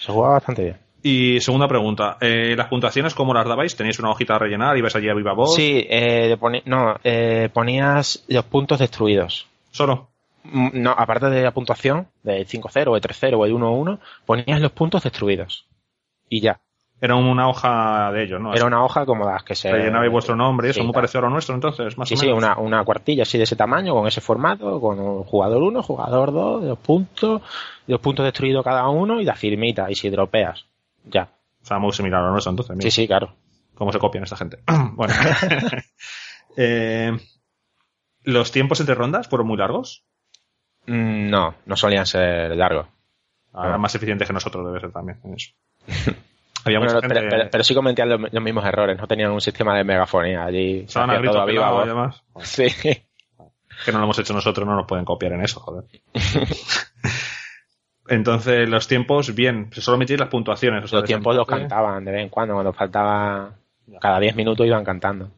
Se 0.00 0.10
jugaba 0.10 0.34
bastante 0.34 0.62
bien. 0.62 0.76
Y 1.02 1.38
segunda 1.40 1.68
pregunta, 1.68 2.16
eh, 2.20 2.54
¿las 2.56 2.68
puntuaciones 2.68 3.14
cómo 3.14 3.34
las 3.34 3.46
dabais? 3.46 3.76
¿Teníais 3.76 3.98
una 3.98 4.10
hojita 4.10 4.36
a 4.36 4.38
rellenar? 4.38 4.76
¿Ibas 4.78 4.96
allí 4.96 5.10
a 5.10 5.14
viva 5.14 5.34
voz? 5.34 5.54
Sí, 5.54 5.86
eh, 5.88 6.36
no, 6.64 6.96
eh, 7.04 7.50
ponías 7.52 8.24
los 8.26 8.44
puntos 8.46 8.78
destruidos. 8.78 9.46
¿Solo? 9.70 10.08
Mm, 10.44 10.68
no, 10.74 10.92
aparte 10.92 11.30
de 11.30 11.42
la 11.42 11.52
puntuación, 11.52 12.08
del 12.22 12.46
5-0, 12.46 12.94
el 12.94 13.02
3-0 13.02 13.38
o 13.38 13.44
el 13.44 13.52
1-1, 13.52 13.98
ponías 14.24 14.60
los 14.60 14.72
puntos 14.72 15.02
destruidos. 15.02 15.66
Y 16.28 16.40
ya. 16.40 16.60
Era 17.00 17.14
una 17.14 17.48
hoja 17.48 18.10
de 18.12 18.24
ellos, 18.24 18.40
¿no? 18.40 18.52
Era 18.52 18.66
una 18.66 18.84
hoja 18.84 19.06
como 19.06 19.24
las 19.24 19.44
que 19.44 19.54
se... 19.54 19.70
Rellenabais 19.70 20.10
vuestro 20.10 20.34
nombre 20.34 20.66
y 20.66 20.70
eso, 20.70 20.82
muy 20.82 20.92
parecido 20.92 21.20
a 21.20 21.22
lo 21.22 21.30
nuestro, 21.30 21.54
entonces, 21.54 21.96
más 21.96 22.08
sí, 22.08 22.14
o 22.14 22.18
menos. 22.18 22.34
Sí, 22.34 22.36
una, 22.36 22.58
una 22.58 22.84
cuartilla 22.84 23.22
así 23.22 23.38
de 23.38 23.44
ese 23.44 23.54
tamaño, 23.54 23.94
con 23.94 24.08
ese 24.08 24.20
formato, 24.20 24.80
con 24.80 25.22
jugador 25.22 25.62
1, 25.62 25.82
jugador 25.82 26.32
2, 26.32 26.64
dos 26.64 26.78
puntos, 26.80 27.42
dos 27.86 28.00
puntos 28.00 28.24
destruidos 28.24 28.64
cada 28.64 28.88
uno 28.88 29.20
y 29.20 29.24
la 29.24 29.36
firmita, 29.36 29.88
y 29.88 29.94
si 29.94 30.10
dropeas, 30.10 30.66
ya. 31.04 31.28
O 31.62 31.66
sea, 31.66 31.78
muy 31.78 31.92
similar 31.92 32.20
a 32.20 32.26
lo 32.26 32.32
nuestro, 32.32 32.50
entonces. 32.50 32.76
Sí, 32.80 32.90
sí, 32.90 33.06
claro. 33.06 33.32
¿Cómo 33.76 33.92
se 33.92 34.00
copian 34.00 34.24
esta 34.24 34.36
gente? 34.36 34.58
bueno. 34.94 35.14
eh, 36.56 37.16
¿Los 38.24 38.50
tiempos 38.50 38.80
entre 38.80 38.96
rondas 38.96 39.28
fueron 39.28 39.46
muy 39.46 39.56
largos? 39.56 40.04
Mm, 40.88 41.28
no, 41.28 41.54
no 41.66 41.76
solían 41.76 42.06
ser 42.06 42.56
largos. 42.56 42.86
Eran 43.52 43.80
más 43.80 43.94
eficientes 43.94 44.26
que 44.26 44.32
nosotros, 44.32 44.66
debe 44.66 44.80
ser 44.80 44.90
también 44.90 45.18
en 45.24 45.34
eso. 45.34 45.52
pero, 47.50 47.64
sí 47.64 47.74
cometían 47.74 48.08
los, 48.08 48.42
mismos 48.42 48.64
errores, 48.64 48.98
no 48.98 49.06
tenían 49.06 49.30
un 49.30 49.40
sistema 49.40 49.76
de 49.76 49.84
megafonía 49.84 50.44
allí. 50.44 50.80
Estaban 50.80 51.22
todo 51.22 51.46
viva, 51.46 51.82
además. 51.82 52.22
Sí. 52.40 52.68
Que 53.84 53.92
no 53.92 53.98
lo 53.98 54.04
hemos 54.04 54.18
hecho 54.18 54.32
nosotros, 54.34 54.66
no 54.66 54.74
nos 54.74 54.86
pueden 54.86 55.04
copiar 55.04 55.32
en 55.32 55.42
eso, 55.42 55.60
joder. 55.60 55.84
Entonces, 58.08 58.68
los 58.68 58.88
tiempos, 58.88 59.34
bien, 59.34 59.68
solo 59.72 59.98
metían 59.98 60.20
las 60.20 60.28
puntuaciones. 60.30 60.90
los 60.90 61.04
tiempos 61.04 61.36
los 61.36 61.46
cantaban 61.46 62.04
de 62.04 62.12
vez 62.12 62.22
en 62.22 62.28
cuando, 62.28 62.54
cuando 62.54 62.72
faltaba. 62.72 63.52
Cada 64.00 64.20
10 64.20 64.36
minutos 64.36 64.66
iban 64.66 64.84
cantando. 64.84 65.30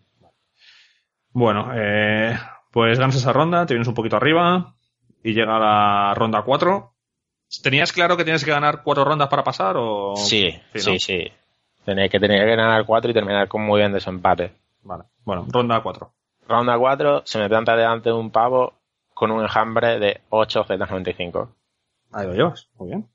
Bueno, 1.33 1.71
eh, 1.75 2.37
pues 2.73 2.99
ganas 2.99 3.17
esa 3.17 3.33
ronda, 3.33 3.67
te 3.67 3.75
vienes 3.75 3.89
un 3.89 3.95
poquito 3.95 4.17
arriba 4.17 4.75
y 5.23 5.33
llega 5.35 5.59
la 5.59 6.15
ronda 6.15 6.43
4 6.43 6.93
¿Tenías 7.63 7.93
claro 7.93 8.17
que 8.17 8.25
tienes 8.25 8.45
que 8.45 8.53
ganar 8.53 8.83
cuatro 8.83 9.05
rondas 9.05 9.29
para 9.29 9.43
pasar 9.43 9.77
o...? 9.77 10.15
Sí, 10.17 10.55
sí, 10.75 10.99
sí. 11.01 11.33
Tenía 11.85 12.09
que 12.09 12.21
tener 12.21 12.47
que 12.47 12.55
ganar 12.55 12.87
cuatro 12.87 13.11
y 13.11 13.15
terminar 13.15 13.49
con 13.49 13.63
muy 13.63 13.81
bien 13.81 13.93
desempate. 13.93 14.53
Vale. 14.83 15.05
Bueno, 15.25 15.47
ronda 15.49 15.83
cuatro. 15.83 16.13
Ronda 16.47 16.79
cuatro, 16.79 17.23
se 17.25 17.39
me 17.39 17.49
planta 17.49 17.75
delante 17.75 18.13
un 18.13 18.31
pavo 18.31 18.75
con 19.13 19.33
un 19.33 19.43
enjambre 19.43 19.99
de 19.99 20.21
8 20.31 20.65
Z95. 20.65 21.49
Ahí 22.13 22.27
lo 22.27 22.35
llevas, 22.35 22.69
muy 22.79 22.89
bien. 22.89 23.09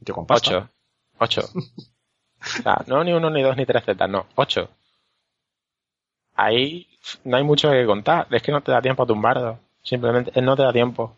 Yo 0.00 0.14
con 0.14 0.26
8. 0.28 0.68
8. 1.18 1.40
o 1.54 2.44
sea, 2.44 2.82
no 2.86 3.04
ni 3.04 3.12
uno, 3.12 3.28
ni 3.30 3.42
dos, 3.42 3.56
ni 3.56 3.66
tres 3.66 3.84
Z, 3.84 4.06
no, 4.08 4.26
8. 4.36 4.68
Ahí 6.34 6.88
no 7.24 7.36
hay 7.36 7.44
mucho 7.44 7.70
que 7.70 7.84
contar, 7.84 8.26
es 8.30 8.42
que 8.42 8.52
no 8.52 8.62
te 8.62 8.72
da 8.72 8.80
tiempo 8.80 9.02
a 9.02 9.06
tumbarlo. 9.06 9.58
Simplemente 9.82 10.40
no 10.40 10.56
te 10.56 10.62
da 10.62 10.72
tiempo. 10.72 11.14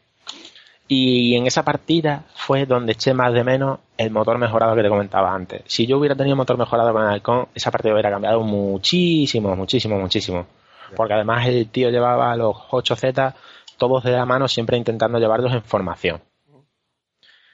Y 0.87 1.35
en 1.37 1.47
esa 1.47 1.63
partida 1.63 2.25
fue 2.35 2.67
donde 2.67 2.93
eché 2.93 3.15
más 3.15 3.33
de 3.33 3.43
menos 3.43 3.79
el 3.97 4.11
motor 4.11 4.37
mejorado 4.39 4.77
que 4.77 4.83
te 4.83 4.89
comentaba 4.89 5.35
antes. 5.35 5.63
Si 5.67 5.87
yo 5.87 5.99
hubiera 5.99 6.15
tenido 6.15 6.37
motor 6.37 6.59
mejorado 6.59 6.93
con 6.93 7.03
el 7.03 7.09
Halcón, 7.09 7.49
esa 7.55 7.71
partida 7.71 7.95
hubiera 7.95 8.11
cambiado 8.11 8.43
muchísimo, 8.43 9.57
muchísimo, 9.57 9.99
muchísimo. 9.99 10.47
Porque 10.95 11.15
además 11.15 11.47
el 11.47 11.69
tío 11.69 11.91
llevaba 11.91 12.37
los 12.37 12.55
8Z 12.71 13.35
todos 13.79 14.05
de 14.05 14.13
la 14.13 14.27
mano, 14.27 14.47
siempre 14.47 14.77
intentando 14.77 15.19
llevarlos 15.19 15.53
en 15.53 15.63
formación. 15.63 16.21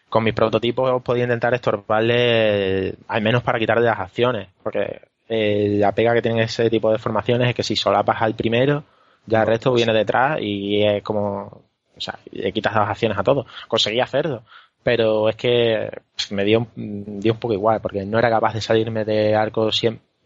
Con 0.08 0.24
mis 0.24 0.34
prototipos 0.34 1.00
podía 1.02 1.22
intentar 1.22 1.54
estorbarle, 1.54 2.96
al 3.06 3.22
menos 3.22 3.44
para 3.44 3.60
quitarle 3.60 3.86
las 3.86 4.00
acciones. 4.00 4.48
Porque 4.60 5.02
eh, 5.28 5.76
la 5.78 5.92
pega 5.92 6.14
que 6.14 6.22
tienen 6.22 6.40
ese 6.40 6.68
tipo 6.68 6.90
de 6.90 6.98
formaciones 6.98 7.48
es 7.48 7.54
que 7.54 7.62
si 7.62 7.76
solapas 7.76 8.20
al 8.20 8.34
primero, 8.34 8.82
ya 9.26 9.42
el 9.42 9.46
resto 9.46 9.72
viene 9.72 9.92
detrás 9.92 10.38
y 10.40 10.82
es 10.82 11.02
como 11.04 11.69
o 12.00 12.02
sea, 12.02 12.18
le 12.32 12.52
quitas 12.52 12.74
las 12.74 12.88
acciones 12.88 13.18
a 13.18 13.22
todo. 13.22 13.46
Conseguí 13.68 14.00
hacerlo. 14.00 14.42
Pero 14.82 15.28
es 15.28 15.36
que 15.36 15.90
me 16.30 16.44
dio, 16.44 16.66
dio 16.74 17.32
un 17.34 17.38
poco 17.38 17.52
igual, 17.52 17.80
porque 17.82 18.06
no 18.06 18.18
era 18.18 18.30
capaz 18.30 18.54
de 18.54 18.62
salirme 18.62 19.04
de 19.04 19.34
arco, 19.34 19.68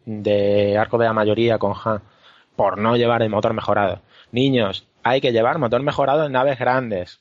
de 0.07 0.79
arco 0.79 0.99
de 0.99 1.05
la 1.05 1.13
mayoría 1.13 1.59
con 1.59 1.75
Han 1.85 2.03
por 2.57 2.79
no 2.79 2.97
llevar 2.97 3.23
el 3.23 3.31
motor 3.31 3.53
mejorado. 3.53 4.01
Niños, 4.31 4.87
hay 5.03 5.21
que 5.21 5.33
llevar 5.33 5.59
motor 5.59 5.83
mejorado 5.83 6.25
en 6.25 6.33
naves 6.33 6.59
grandes. 6.59 7.21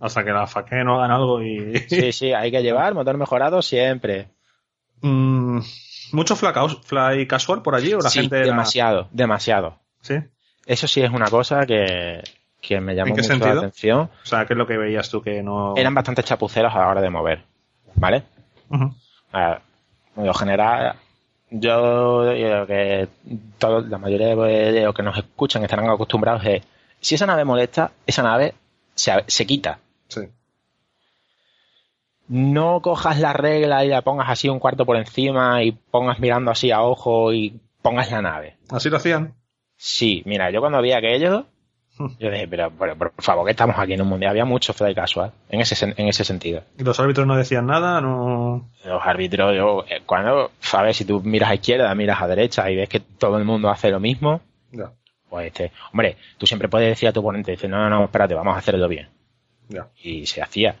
Hasta 0.00 0.24
que 0.24 0.30
la 0.30 0.46
faque 0.46 0.82
no 0.82 0.96
hagan 0.96 1.10
algo 1.10 1.42
y. 1.42 1.78
sí, 1.88 2.12
sí, 2.12 2.32
hay 2.32 2.50
que 2.50 2.62
llevar 2.62 2.94
motor 2.94 3.16
mejorado 3.16 3.62
siempre. 3.62 4.28
Mm, 5.00 5.60
¿Mucho 6.12 6.36
fly 6.36 7.26
casual 7.26 7.62
por 7.62 7.74
allí 7.74 7.94
o 7.94 8.00
la 8.00 8.10
gente 8.10 8.36
demasiado, 8.36 9.08
demasiado. 9.12 9.78
Sí. 10.00 10.14
Eso 10.66 10.86
sí 10.86 11.02
es 11.02 11.10
una 11.10 11.26
cosa 11.26 11.66
que, 11.66 12.22
que 12.62 12.80
me 12.80 12.94
llamó 12.94 13.14
mucho 13.14 13.36
la 13.36 13.50
atención. 13.50 14.00
O 14.22 14.26
sea, 14.26 14.46
¿qué 14.46 14.54
es 14.54 14.56
lo 14.56 14.66
que 14.66 14.78
veías 14.78 15.10
tú 15.10 15.20
que 15.20 15.42
no...? 15.42 15.74
Eran 15.76 15.94
bastante 15.94 16.22
chapuceros 16.22 16.72
a 16.72 16.78
la 16.78 16.88
hora 16.88 17.00
de 17.02 17.10
mover, 17.10 17.42
¿vale? 17.96 18.22
en 18.70 20.26
lo 20.26 20.32
general, 20.32 20.94
yo 21.50 22.22
creo 22.34 22.66
que 22.66 23.08
la 23.60 23.98
mayoría 23.98 24.28
de 24.28 24.82
los 24.82 24.94
que 24.94 25.02
nos 25.02 25.18
escuchan 25.18 25.62
estarán 25.62 25.90
acostumbrados 25.90 26.42
a 26.46 26.60
si 27.00 27.16
esa 27.16 27.26
nave 27.26 27.44
molesta, 27.44 27.90
esa 28.06 28.22
nave 28.22 28.54
se, 28.94 29.12
se 29.26 29.44
quita. 29.44 29.80
Sí. 30.08 30.20
No 32.28 32.80
cojas 32.80 33.18
la 33.18 33.32
regla 33.32 33.84
y 33.84 33.88
la 33.88 34.02
pongas 34.02 34.30
así 34.30 34.48
un 34.48 34.60
cuarto 34.60 34.86
por 34.86 34.96
encima 34.96 35.62
y 35.64 35.72
pongas 35.72 36.20
mirando 36.20 36.52
así 36.52 36.70
a 36.70 36.82
ojo 36.82 37.32
y 37.32 37.60
pongas 37.82 38.10
la 38.12 38.22
nave. 38.22 38.56
¿Así 38.70 38.88
lo 38.88 38.98
hacían? 38.98 39.34
Sí, 39.76 40.22
mira, 40.26 40.50
yo 40.50 40.60
cuando 40.60 40.80
vi 40.80 40.92
aquello, 40.92 41.46
yo 42.18 42.30
dije, 42.30 42.48
pero, 42.48 42.70
pero, 42.78 42.96
por 42.96 43.12
favor, 43.18 43.44
que 43.44 43.50
estamos 43.52 43.76
aquí 43.78 43.94
en 43.94 44.02
un 44.02 44.08
mundial. 44.08 44.30
Había 44.30 44.44
mucho 44.44 44.72
fly 44.72 44.94
casual 44.94 45.32
en 45.48 45.60
ese, 45.60 45.94
en 45.96 46.08
ese 46.08 46.24
sentido. 46.24 46.62
¿Y 46.78 46.84
los 46.84 46.98
árbitros 47.00 47.26
no 47.26 47.36
decían 47.36 47.66
nada? 47.66 48.00
No... 48.00 48.70
Los 48.84 49.02
árbitros, 49.04 49.54
yo, 49.56 49.84
eh, 49.88 50.02
cuando, 50.06 50.50
ver, 50.82 50.94
si 50.94 51.04
tú 51.04 51.20
miras 51.22 51.50
a 51.50 51.54
izquierda, 51.54 51.94
miras 51.94 52.20
a 52.22 52.26
derecha 52.28 52.70
y 52.70 52.76
ves 52.76 52.88
que 52.88 53.00
todo 53.00 53.38
el 53.38 53.44
mundo 53.44 53.70
hace 53.70 53.90
lo 53.90 54.00
mismo, 54.00 54.40
Ya, 54.70 54.92
pues 55.28 55.46
este, 55.46 55.72
hombre, 55.92 56.16
tú 56.38 56.46
siempre 56.46 56.68
puedes 56.68 56.88
decir 56.88 57.08
a 57.08 57.12
tu 57.12 57.20
oponente, 57.20 57.52
dices, 57.52 57.70
no, 57.70 57.78
no, 57.78 57.88
no, 57.88 58.04
espérate, 58.04 58.34
vamos 58.34 58.54
a 58.54 58.58
hacerlo 58.58 58.86
bien. 58.88 59.08
ya. 59.68 59.88
Y 60.02 60.26
se 60.26 60.42
hacía. 60.42 60.76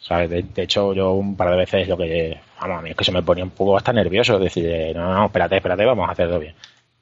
¿Sabes? 0.00 0.30
De, 0.30 0.42
de 0.42 0.62
hecho, 0.62 0.94
yo 0.94 1.12
un 1.14 1.36
par 1.36 1.50
de 1.50 1.56
veces 1.56 1.88
lo 1.88 1.96
que, 1.96 2.38
vamos, 2.60 2.78
a 2.78 2.82
mí 2.82 2.90
es 2.90 2.96
que 2.96 3.02
se 3.04 3.10
me 3.10 3.22
ponía 3.24 3.42
un 3.42 3.50
poco 3.50 3.76
hasta 3.76 3.92
nervioso, 3.92 4.38
decir, 4.38 4.94
no, 4.94 5.12
no, 5.12 5.26
espérate, 5.26 5.56
espérate, 5.56 5.84
vamos 5.84 6.08
a 6.08 6.12
hacerlo 6.12 6.38
bien. 6.38 6.54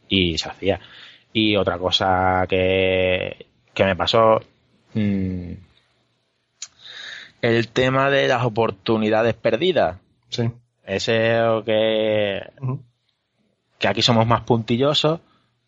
Y 0.09 0.39
se 0.39 0.49
hacía. 0.49 0.81
Y 1.33 1.57
otra 1.57 1.77
cosa 1.79 2.47
que, 2.49 3.46
que 3.77 3.85
me 3.85 3.95
pasó, 3.95 4.41
mm, 4.95 5.53
el 7.43 7.69
tema 7.69 8.09
de 8.11 8.27
las 8.27 8.43
oportunidades 8.43 9.35
perdidas. 9.35 9.99
Sí. 10.31 10.51
Ese 10.85 11.13
que, 11.67 12.41
que 13.79 13.89
aquí 13.89 14.01
somos 14.03 14.27
más 14.27 14.41
puntillosos, 14.43 15.21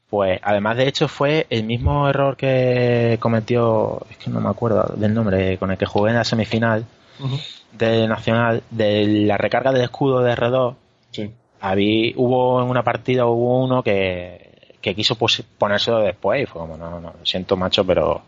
pues 0.09 0.41
además 0.43 0.79
de 0.79 0.89
hecho 0.89 1.07
fue 1.07 1.47
el 1.51 1.65
mismo 1.65 2.09
error 2.09 2.37
que 2.37 3.19
cometió, 3.21 4.01
es 4.11 4.17
que 4.17 4.31
no 4.31 4.41
me 4.41 4.49
acuerdo 4.49 4.95
del 4.97 5.13
nombre, 5.13 5.59
con 5.59 5.71
el 5.71 5.77
que 5.77 5.85
jugué 5.87 6.11
en 6.11 6.17
la 6.17 6.25
semifinal 6.25 6.87
Ujú. 7.21 7.37
del 7.73 8.09
Nacional, 8.09 8.63
de 8.71 9.07
la 9.27 9.37
recarga 9.37 9.71
del 9.71 9.83
escudo 9.83 10.21
de 10.23 10.33
R2, 10.35 10.75
Sí. 11.11 11.31
habí, 11.61 12.15
hubo 12.17 12.63
en 12.63 12.71
una 12.71 12.83
partida 12.85 13.27
hubo 13.27 13.63
uno 13.63 13.83
que, 13.83 14.48
que 14.89 14.95
quiso 14.97 15.15
pos- 15.17 15.43
ponérselo 15.59 16.01
después 16.01 16.43
y 16.43 16.47
fue 16.47 16.61
como, 16.63 16.77
no, 16.77 17.01
no, 17.01 17.15
lo 17.19 17.25
siento 17.27 17.57
macho, 17.57 17.85
pero, 17.85 18.23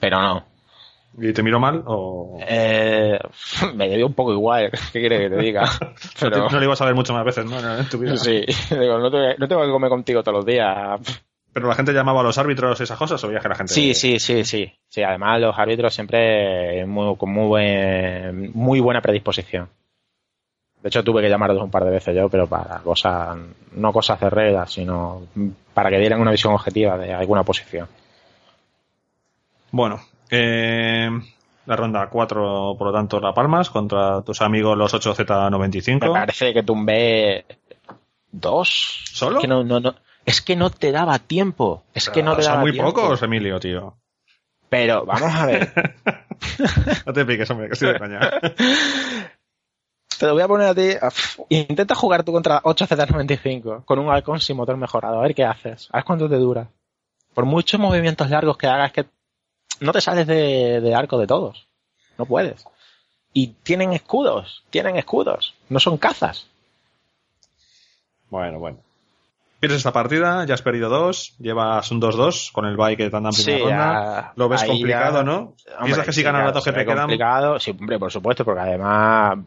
pero 0.00 0.20
no. 0.20 0.44
¿Y 1.16 1.32
te 1.32 1.42
miró 1.44 1.60
mal 1.60 1.82
o...? 1.86 2.38
Eh, 2.40 3.18
me 3.74 3.88
dio 3.96 4.06
un 4.06 4.14
poco 4.14 4.32
igual, 4.32 4.70
¿qué 4.92 5.00
quieres 5.00 5.20
que 5.20 5.30
te 5.36 5.42
diga? 5.42 5.68
Pero, 6.20 6.48
No 6.50 6.58
lo 6.58 6.64
ibas 6.64 6.80
a 6.80 6.86
ver 6.86 6.94
mucho 6.94 7.12
más 7.12 7.24
veces, 7.24 7.44
¿no? 7.44 7.78
En 7.78 7.88
tu 7.88 7.98
vida. 7.98 8.16
sí, 8.16 8.44
digo, 8.70 8.98
no, 8.98 9.10
te- 9.10 9.36
no 9.38 9.46
tengo 9.46 9.62
que 9.62 9.70
comer 9.70 9.90
contigo 9.90 10.22
todos 10.24 10.38
los 10.38 10.46
días. 10.46 11.00
¿Pero 11.52 11.68
la 11.68 11.76
gente 11.76 11.92
llamaba 11.92 12.18
a 12.20 12.24
los 12.24 12.36
árbitros 12.36 12.80
esas 12.80 12.98
cosas 12.98 13.22
o 13.22 13.28
veías 13.28 13.40
que 13.42 13.48
la 13.48 13.54
gente...? 13.54 13.72
Sí, 13.72 13.94
sí, 13.94 14.18
sí, 14.18 14.44
sí. 14.44 14.72
Sí, 14.88 15.02
además 15.04 15.40
los 15.40 15.56
árbitros 15.56 15.94
siempre 15.94 16.84
muy, 16.84 17.14
con 17.16 17.30
muy, 17.30 17.46
buen- 17.46 18.50
muy 18.54 18.80
buena 18.80 19.00
predisposición. 19.00 19.68
De 20.84 20.88
hecho, 20.88 21.02
tuve 21.02 21.22
que 21.22 21.30
llamarlos 21.30 21.62
un 21.62 21.70
par 21.70 21.82
de 21.82 21.92
veces 21.92 22.14
yo, 22.14 22.28
pero 22.28 22.46
para 22.46 22.80
cosas, 22.80 23.38
no 23.72 23.90
cosas 23.90 24.20
de 24.20 24.28
reglas, 24.28 24.70
sino 24.70 25.22
para 25.72 25.88
que 25.88 25.98
dieran 25.98 26.20
una 26.20 26.30
visión 26.30 26.52
objetiva 26.52 26.98
de 26.98 27.10
alguna 27.14 27.42
posición. 27.42 27.88
Bueno, 29.70 29.98
eh, 30.28 31.08
la 31.64 31.76
ronda 31.76 32.06
4, 32.10 32.76
por 32.78 32.88
lo 32.88 32.92
tanto, 32.92 33.18
La 33.18 33.32
Palmas 33.32 33.70
contra 33.70 34.20
tus 34.20 34.42
amigos 34.42 34.76
los 34.76 34.92
Me 34.92 35.00
8Z95. 35.00 36.12
parece 36.12 36.52
que 36.52 36.62
tumbé 36.62 37.46
dos. 38.30 39.04
¿Solo? 39.10 39.38
Es 39.38 39.40
que 39.40 39.48
no, 39.48 39.64
no, 39.64 39.80
no, 39.80 39.94
es 40.26 40.42
que 40.42 40.54
no 40.54 40.68
te 40.68 40.92
daba 40.92 41.18
tiempo. 41.18 41.82
Es 41.94 42.10
que 42.10 42.22
no 42.22 42.36
te 42.36 42.42
Son 42.42 42.50
daba 42.52 42.60
muy 42.60 42.72
tiempo. 42.72 42.92
pocos, 42.92 43.22
Emilio, 43.22 43.58
tío. 43.58 43.96
Pero 44.68 45.06
vamos 45.06 45.34
a 45.34 45.46
ver. 45.46 45.72
No 47.06 47.12
te 47.12 47.24
piques, 47.24 47.48
hombre, 47.50 47.68
que 47.68 47.72
estoy 47.72 47.92
de 47.92 47.98
caña. 47.98 48.20
Te 50.18 50.26
lo 50.26 50.32
voy 50.34 50.42
a 50.42 50.48
poner 50.48 50.68
a 50.68 50.74
ti. 50.74 50.90
Intenta 51.48 51.94
jugar 51.94 52.22
tú 52.22 52.32
contra 52.32 52.62
8Z95 52.62 53.84
con 53.84 53.98
un 53.98 54.10
halcón 54.10 54.40
sin 54.40 54.56
motor 54.56 54.76
mejorado. 54.76 55.18
A 55.18 55.22
ver 55.22 55.34
qué 55.34 55.44
haces. 55.44 55.88
A 55.92 55.98
ver 55.98 56.04
cuánto 56.04 56.28
te 56.28 56.36
dura. 56.36 56.68
Por 57.34 57.44
muchos 57.46 57.80
movimientos 57.80 58.30
largos 58.30 58.56
que 58.56 58.66
hagas, 58.66 58.92
que 58.92 59.06
no 59.80 59.92
te 59.92 60.00
sales 60.00 60.26
de, 60.26 60.80
de 60.80 60.94
arco 60.94 61.18
de 61.18 61.26
todos. 61.26 61.66
No 62.16 62.26
puedes. 62.26 62.64
Y 63.32 63.48
tienen 63.48 63.92
escudos. 63.92 64.64
Tienen 64.70 64.96
escudos. 64.96 65.54
No 65.68 65.80
son 65.80 65.96
cazas. 65.98 66.46
Bueno, 68.30 68.58
bueno. 68.58 68.78
Pierdes 69.60 69.78
esta 69.78 69.92
partida, 69.92 70.44
ya 70.44 70.54
has 70.54 70.62
perdido 70.62 70.90
dos, 70.90 71.34
llevas 71.38 71.90
un 71.90 71.98
2-2 72.00 72.52
con 72.52 72.66
el 72.66 72.76
bye 72.76 72.96
que 72.98 73.08
te 73.08 73.16
han 73.16 73.22
dado 73.22 73.34
en 73.38 73.44
primera 73.44 73.58
Sí, 73.58 73.62
ronda. 73.64 73.76
ya- 74.26 74.32
Lo 74.36 74.48
ves 74.50 74.64
complicado, 74.64 75.18
ya- 75.18 75.22
¿no? 75.24 75.36
Hombre, 75.38 75.54
Piensas 75.84 76.04
que 76.06 76.12
si 76.12 76.20
claro, 76.22 76.38
las 76.44 76.52
dos 76.54 76.64
que 76.64 76.72
te 76.72 76.84
quedan. 76.84 76.98
complicado. 76.98 77.58
Sí, 77.58 77.70
hombre, 77.70 77.98
por 77.98 78.12
supuesto, 78.12 78.44
porque 78.44 78.60
además 78.60 79.38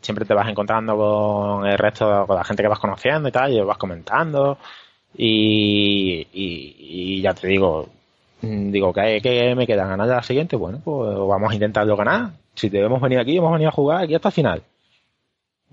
siempre 0.00 0.24
te 0.24 0.34
vas 0.34 0.48
encontrando 0.48 0.96
con 0.96 1.66
el 1.66 1.78
resto, 1.78 2.26
con 2.26 2.36
la 2.36 2.44
gente 2.44 2.62
que 2.62 2.68
vas 2.68 2.78
conociendo 2.78 3.28
y 3.28 3.32
tal, 3.32 3.52
y 3.52 3.60
vas 3.60 3.78
comentando. 3.78 4.58
Y, 5.16 6.26
y, 6.32 7.22
ya 7.22 7.34
te 7.34 7.48
digo, 7.48 7.88
mm, 8.42 8.70
digo, 8.70 8.92
¿qué, 8.92 9.20
qué 9.22 9.54
me 9.54 9.66
queda? 9.66 9.86
¿Ganar 9.86 10.06
la 10.06 10.22
siguiente? 10.22 10.56
Bueno, 10.56 10.80
pues 10.84 11.16
vamos 11.16 11.50
a 11.50 11.54
intentarlo 11.54 11.96
ganar. 11.96 12.32
Si 12.54 12.70
te 12.70 12.80
hemos 12.80 13.00
venido 13.00 13.20
aquí, 13.22 13.36
hemos 13.36 13.52
venido 13.52 13.70
a 13.70 13.72
jugar 13.72 14.04
aquí 14.04 14.14
hasta 14.14 14.28
el 14.28 14.34
final. 14.34 14.62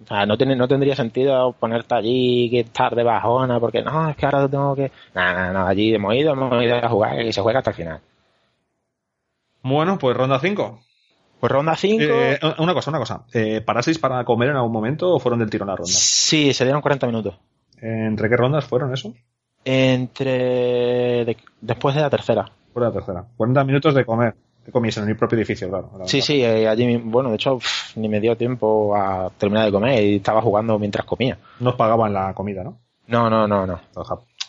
O 0.03 0.07
sea, 0.07 0.25
no, 0.25 0.37
tiene, 0.37 0.55
no 0.55 0.67
tendría 0.67 0.95
sentido 0.95 1.53
ponerte 1.53 1.95
allí 1.95 2.49
que 2.49 2.61
estar 2.61 2.95
de 2.95 3.03
bajona, 3.03 3.59
porque 3.59 3.81
no, 3.83 4.09
es 4.09 4.15
que 4.15 4.25
ahora 4.25 4.47
tengo 4.49 4.75
que. 4.75 4.91
Nada, 5.13 5.33
nada, 5.33 5.53
nada, 5.53 5.69
allí 5.69 5.93
hemos 5.93 6.15
ido, 6.15 6.33
hemos 6.33 6.63
ido 6.63 6.75
a 6.75 6.89
jugar 6.89 7.21
y 7.21 7.31
se 7.31 7.41
juega 7.41 7.59
hasta 7.59 7.71
el 7.71 7.75
final. 7.77 8.01
Bueno, 9.61 9.97
pues 9.97 10.17
ronda 10.17 10.39
5. 10.39 10.79
Pues 11.43 11.51
ronda 11.51 11.75
5. 11.75 12.01
Eh, 12.01 12.39
una 12.59 12.73
cosa, 12.73 12.89
una 12.89 12.99
cosa. 12.99 13.25
Eh, 13.33 13.59
¿Parasteis 13.59 13.99
para 13.99 14.23
comer 14.23 14.51
en 14.51 14.55
algún 14.55 14.71
momento 14.71 15.13
o 15.13 15.19
fueron 15.19 15.39
del 15.39 15.49
tirón 15.49 15.67
la 15.67 15.75
ronda? 15.75 15.91
Sí, 15.91 16.53
se 16.53 16.63
dieron 16.63 16.81
40 16.81 17.05
minutos. 17.05 17.35
¿Entre 17.81 18.29
qué 18.29 18.37
rondas 18.37 18.63
fueron 18.63 18.93
eso? 18.93 19.13
Entre. 19.65 21.25
de- 21.25 21.37
después 21.59 21.95
de 21.95 22.01
la 22.01 22.09
tercera. 22.09 22.45
Fue 22.73 22.81
la 22.81 22.93
tercera. 22.93 23.25
40 23.35 23.61
minutos 23.65 23.93
de 23.93 24.05
comer. 24.05 24.35
Que 24.65 24.71
comiese 24.71 25.01
en 25.01 25.09
el 25.09 25.17
propio 25.17 25.37
edificio, 25.37 25.67
claro. 25.67 25.91
la 25.99 26.07
Sí, 26.07 26.21
sí, 26.21 26.41
eh, 26.41 26.65
allí, 26.65 26.85
mi- 26.85 26.95
bueno, 26.95 27.27
de 27.27 27.35
hecho, 27.35 27.57
pff, 27.57 27.97
ni 27.97 28.07
me 28.07 28.21
dio 28.21 28.37
tiempo 28.37 28.95
a 28.95 29.29
terminar 29.37 29.65
de 29.65 29.71
comer 29.73 30.01
y 30.01 30.15
estaba 30.15 30.41
jugando 30.41 30.79
mientras 30.79 31.05
comía. 31.05 31.37
Nos 31.59 31.75
pagaban 31.75 32.13
la 32.13 32.33
comida, 32.33 32.63
¿no? 32.63 32.77
No, 33.07 33.29
no, 33.29 33.49
no, 33.49 33.67
no. 33.67 33.81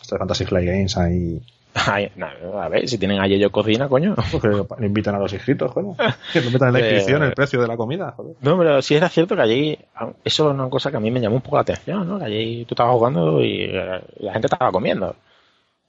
Esto 0.01 0.15
de 0.15 0.19
Fantasy 0.19 0.45
Flight 0.45 0.65
Games 0.69 0.95
ahí. 0.97 1.41
Ay, 1.87 2.09
no, 2.15 2.27
a 2.61 2.69
ver, 2.69 2.87
si 2.87 2.97
tienen 2.97 3.19
a 3.19 3.27
yo 3.27 3.51
cocina, 3.51 3.89
coño. 3.89 4.15
Le 4.79 4.85
invitan 4.87 5.15
a 5.15 5.19
los 5.19 5.33
inscritos, 5.33 5.71
joder. 5.71 5.95
Que 6.33 6.39
lo 6.41 6.49
metan 6.49 6.69
en 6.69 6.73
la 6.73 6.79
Eh, 6.79 6.83
inscripción 6.83 7.23
el 7.23 7.33
precio 7.33 7.61
de 7.61 7.67
la 7.67 7.75
comida, 7.75 8.13
joder. 8.15 8.35
No, 8.41 8.57
pero 8.57 8.81
sí 8.81 8.95
era 8.95 9.09
cierto 9.09 9.35
que 9.35 9.41
allí, 9.41 9.77
eso 10.23 10.47
es 10.49 10.53
una 10.55 10.69
cosa 10.69 10.89
que 10.89 10.97
a 10.97 10.99
mí 11.01 11.11
me 11.11 11.19
llamó 11.19 11.35
un 11.35 11.41
poco 11.41 11.57
la 11.57 11.63
atención, 11.63 12.07
¿no? 12.07 12.17
Que 12.17 12.25
allí 12.25 12.65
tú 12.65 12.75
estabas 12.75 12.93
jugando 12.93 13.43
y 13.43 13.63
eh, 13.63 14.01
la 14.19 14.31
gente 14.33 14.47
estaba 14.47 14.71
comiendo. 14.71 15.15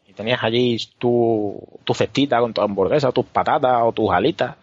Y 0.08 0.12
tenías 0.12 0.42
allí 0.42 0.76
tu, 0.98 1.62
tu 1.84 1.94
cestita 1.94 2.40
con 2.40 2.52
tu 2.52 2.62
hamburguesa, 2.62 3.12
tus 3.12 3.26
patatas 3.26 3.82
o 3.84 3.92
tus 3.92 4.10
alitas. 4.10 4.56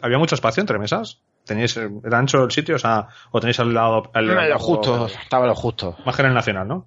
¿Había 0.00 0.16
mucho 0.18 0.34
espacio 0.36 0.62
entre 0.62 0.78
mesas? 0.78 1.18
¿Teníais, 1.44 1.76
eh, 1.76 1.90
era 2.04 2.18
ancho 2.18 2.44
el 2.44 2.50
sitio? 2.50 2.76
O 2.76 2.78
sea, 2.78 3.08
o 3.30 3.40
tenéis 3.40 3.60
al 3.60 3.74
lado... 3.74 4.10
Al 4.14 4.26
Lo 4.26 4.34
lado- 4.34 4.58
justo, 4.58 5.06
estaba 5.06 5.46
lo 5.46 5.54
justo. 5.54 5.96
Más 6.06 6.16
que 6.16 6.22
en 6.22 6.28
el 6.28 6.34
Nacional, 6.34 6.66
¿no? 6.66 6.86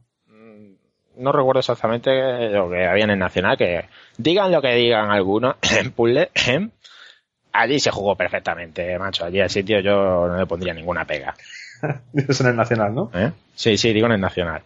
No 1.17 1.31
recuerdo 1.31 1.59
exactamente 1.59 2.49
lo 2.49 2.69
que 2.69 2.85
había 2.85 3.05
en 3.05 3.11
el 3.11 3.19
Nacional, 3.19 3.57
que 3.57 3.85
digan 4.17 4.51
lo 4.51 4.61
que 4.61 4.73
digan 4.75 5.11
algunos 5.11 5.55
en 5.77 5.91
puzzle, 5.91 6.29
allí 7.51 7.79
se 7.79 7.91
jugó 7.91 8.15
perfectamente, 8.15 8.97
macho. 8.99 9.25
Allí 9.25 9.39
al 9.39 9.49
sitio 9.49 9.79
yo 9.79 10.27
no 10.27 10.37
le 10.37 10.45
pondría 10.45 10.73
ninguna 10.73 11.05
pega. 11.05 11.35
Es 12.13 12.41
en 12.41 12.47
el 12.47 12.55
Nacional, 12.55 12.95
¿no? 12.95 13.11
¿eh? 13.13 13.31
Sí, 13.53 13.77
sí, 13.77 13.93
digo 13.93 14.07
en 14.07 14.13
el 14.13 14.21
Nacional. 14.21 14.63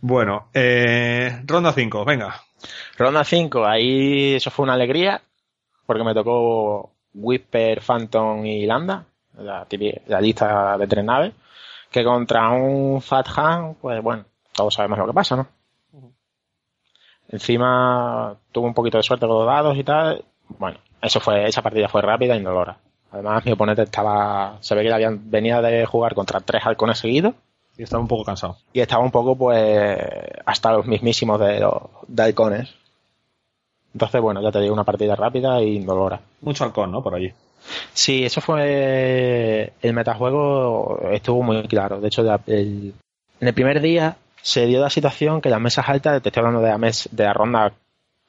Bueno, 0.00 0.48
eh, 0.52 1.42
ronda 1.46 1.72
5, 1.72 2.04
venga. 2.04 2.34
Ronda 2.98 3.24
5, 3.24 3.64
ahí 3.64 4.34
eso 4.34 4.50
fue 4.50 4.64
una 4.64 4.74
alegría, 4.74 5.22
porque 5.86 6.02
me 6.02 6.14
tocó 6.14 6.92
Whisper, 7.14 7.80
Phantom 7.80 8.44
y 8.44 8.66
Landa, 8.66 9.04
la, 9.38 9.66
la 10.06 10.20
lista 10.20 10.76
de 10.76 10.86
tres 10.86 11.04
naves, 11.04 11.32
que 11.90 12.02
contra 12.02 12.50
un 12.50 13.00
Fat 13.00 13.28
Han, 13.36 13.74
pues 13.74 14.02
bueno, 14.02 14.24
todos 14.54 14.74
sabemos 14.74 14.98
lo 14.98 15.06
que 15.06 15.12
pasa, 15.12 15.36
¿no? 15.36 15.46
Encima 17.28 18.36
tuve 18.52 18.66
un 18.66 18.74
poquito 18.74 18.98
de 18.98 19.02
suerte 19.02 19.26
con 19.26 19.36
los 19.38 19.46
dados 19.46 19.76
y 19.76 19.84
tal. 19.84 20.24
Bueno, 20.58 20.78
eso 21.00 21.20
fue, 21.20 21.46
esa 21.46 21.62
partida 21.62 21.88
fue 21.88 22.02
rápida 22.02 22.34
y 22.34 22.38
indolora. 22.38 22.76
Además, 23.10 23.44
mi 23.44 23.52
oponente 23.52 23.82
estaba, 23.82 24.56
se 24.60 24.74
ve 24.74 24.82
que 24.82 24.88
le 24.88 24.94
habían 24.94 25.30
venía 25.30 25.60
de 25.60 25.86
jugar 25.86 26.14
contra 26.14 26.40
tres 26.40 26.64
halcones 26.64 26.98
seguidos 26.98 27.34
Y 27.76 27.82
estaba 27.82 28.00
un 28.02 28.08
poco 28.08 28.24
cansado. 28.24 28.56
y 28.72 28.80
estaba 28.80 29.04
un 29.04 29.10
poco, 29.10 29.36
pues, 29.36 29.98
hasta 30.46 30.72
los 30.72 30.86
mismísimos 30.86 31.38
de 31.40 31.60
los 31.60 31.74
de 32.08 32.22
halcones. 32.22 32.74
Entonces, 33.94 34.20
bueno, 34.22 34.40
ya 34.42 34.50
te 34.50 34.60
digo, 34.60 34.72
una 34.72 34.84
partida 34.84 35.14
rápida 35.14 35.58
e 35.58 35.66
indolora. 35.74 36.20
Mucho 36.40 36.64
halcón, 36.64 36.90
¿no? 36.90 37.02
Por 37.02 37.14
allí. 37.14 37.32
Sí, 37.92 38.24
eso 38.24 38.40
fue. 38.40 39.72
El 39.82 39.92
metajuego 39.92 40.98
estuvo 41.12 41.42
muy 41.42 41.62
claro. 41.68 42.00
De 42.00 42.08
hecho, 42.08 42.22
el- 42.46 42.94
en 43.40 43.48
el 43.48 43.54
primer 43.54 43.80
día 43.82 44.16
se 44.42 44.66
dio 44.66 44.80
la 44.80 44.90
situación 44.90 45.40
que 45.40 45.48
las 45.48 45.60
mesas 45.60 45.88
altas, 45.88 46.20
te 46.20 46.28
estoy 46.28 46.40
hablando 46.40 46.60
de 46.60 46.68
la, 46.68 46.78
mes, 46.78 47.08
de 47.12 47.24
la 47.24 47.32
ronda, 47.32 47.72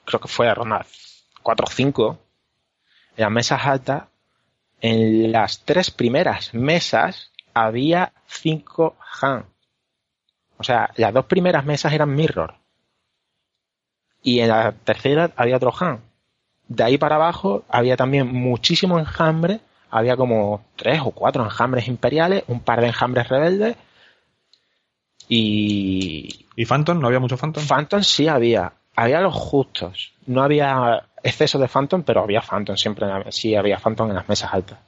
creo 0.05 0.19
que 0.21 0.27
fue 0.27 0.45
la 0.45 0.53
ronda 0.53 0.85
4 1.41 1.65
o 1.67 1.71
5, 1.71 2.19
en 3.17 3.21
las 3.21 3.31
mesas 3.31 3.65
altas, 3.65 4.03
en 4.81 5.31
las 5.31 5.61
tres 5.61 5.91
primeras 5.91 6.53
mesas 6.53 7.31
había 7.53 8.11
cinco 8.27 8.95
Han. 9.21 9.45
O 10.57 10.63
sea, 10.63 10.91
las 10.95 11.13
dos 11.13 11.25
primeras 11.25 11.65
mesas 11.65 11.93
eran 11.93 12.13
Mirror. 12.13 12.55
Y 14.21 14.39
en 14.39 14.49
la 14.49 14.71
tercera 14.71 15.31
había 15.35 15.57
otro 15.57 15.73
Han. 15.79 16.01
De 16.67 16.83
ahí 16.83 16.97
para 16.97 17.15
abajo 17.15 17.63
había 17.69 17.97
también 17.97 18.27
muchísimo 18.27 18.99
enjambre. 18.99 19.59
Había 19.89 20.17
como 20.17 20.65
tres 20.75 21.01
o 21.01 21.11
cuatro 21.11 21.43
enjambres 21.43 21.87
imperiales, 21.87 22.43
un 22.47 22.59
par 22.59 22.81
de 22.81 22.87
enjambres 22.87 23.29
rebeldes. 23.29 23.75
Y. 25.29 26.45
¿Y 26.55 26.65
Phantom? 26.65 26.99
¿No 26.99 27.07
había 27.07 27.19
mucho 27.19 27.37
Phantom? 27.37 27.63
Phantom 27.65 28.01
sí 28.03 28.27
había. 28.27 28.73
Había 28.95 29.21
los 29.21 29.33
justos. 29.33 30.13
No 30.27 30.43
había 30.43 31.03
exceso 31.23 31.57
de 31.57 31.67
Phantom, 31.67 32.03
pero 32.03 32.21
había 32.21 32.41
Phantom 32.41 32.75
siempre. 32.75 33.07
Sí 33.31 33.55
había 33.55 33.79
Phantom 33.79 34.09
en 34.09 34.15
las 34.15 34.29
mesas 34.29 34.53
altas. 34.53 34.79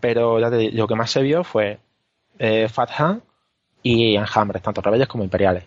Pero 0.00 0.38
ya 0.38 0.50
te 0.50 0.56
digo, 0.56 0.76
lo 0.76 0.86
que 0.86 0.94
más 0.94 1.10
se 1.10 1.22
vio 1.22 1.44
fue 1.44 1.78
eh, 2.38 2.68
Fat 2.68 2.90
Han 2.98 3.22
y 3.82 4.16
enjambres, 4.16 4.62
tanto 4.62 4.80
rebeldes 4.80 5.08
como 5.08 5.24
imperiales. 5.24 5.64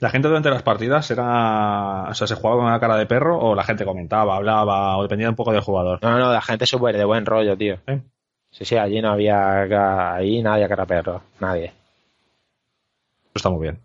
¿La 0.00 0.08
gente 0.08 0.28
durante 0.28 0.48
las 0.48 0.62
partidas 0.62 1.10
era. 1.10 2.04
O 2.08 2.14
sea, 2.14 2.26
se 2.26 2.34
jugaba 2.34 2.56
con 2.56 2.66
una 2.66 2.80
cara 2.80 2.96
de 2.96 3.04
perro 3.04 3.38
o 3.38 3.54
la 3.54 3.64
gente 3.64 3.84
comentaba, 3.84 4.36
hablaba 4.36 4.96
o 4.96 5.02
dependía 5.02 5.28
un 5.28 5.36
poco 5.36 5.52
del 5.52 5.60
jugador? 5.60 5.98
No, 6.02 6.18
no, 6.18 6.32
la 6.32 6.40
gente 6.40 6.64
súper 6.64 6.96
de 6.96 7.04
buen 7.04 7.26
rollo, 7.26 7.56
tío. 7.56 7.78
¿Eh? 7.86 8.00
Sí, 8.50 8.64
sí, 8.64 8.76
allí 8.76 9.02
no 9.02 9.12
había. 9.12 10.14
Ahí 10.14 10.42
nadie 10.42 10.68
cara 10.68 10.86
perro, 10.86 11.22
nadie. 11.38 11.74
Está 13.34 13.50
muy 13.50 13.62
bien. 13.62 13.80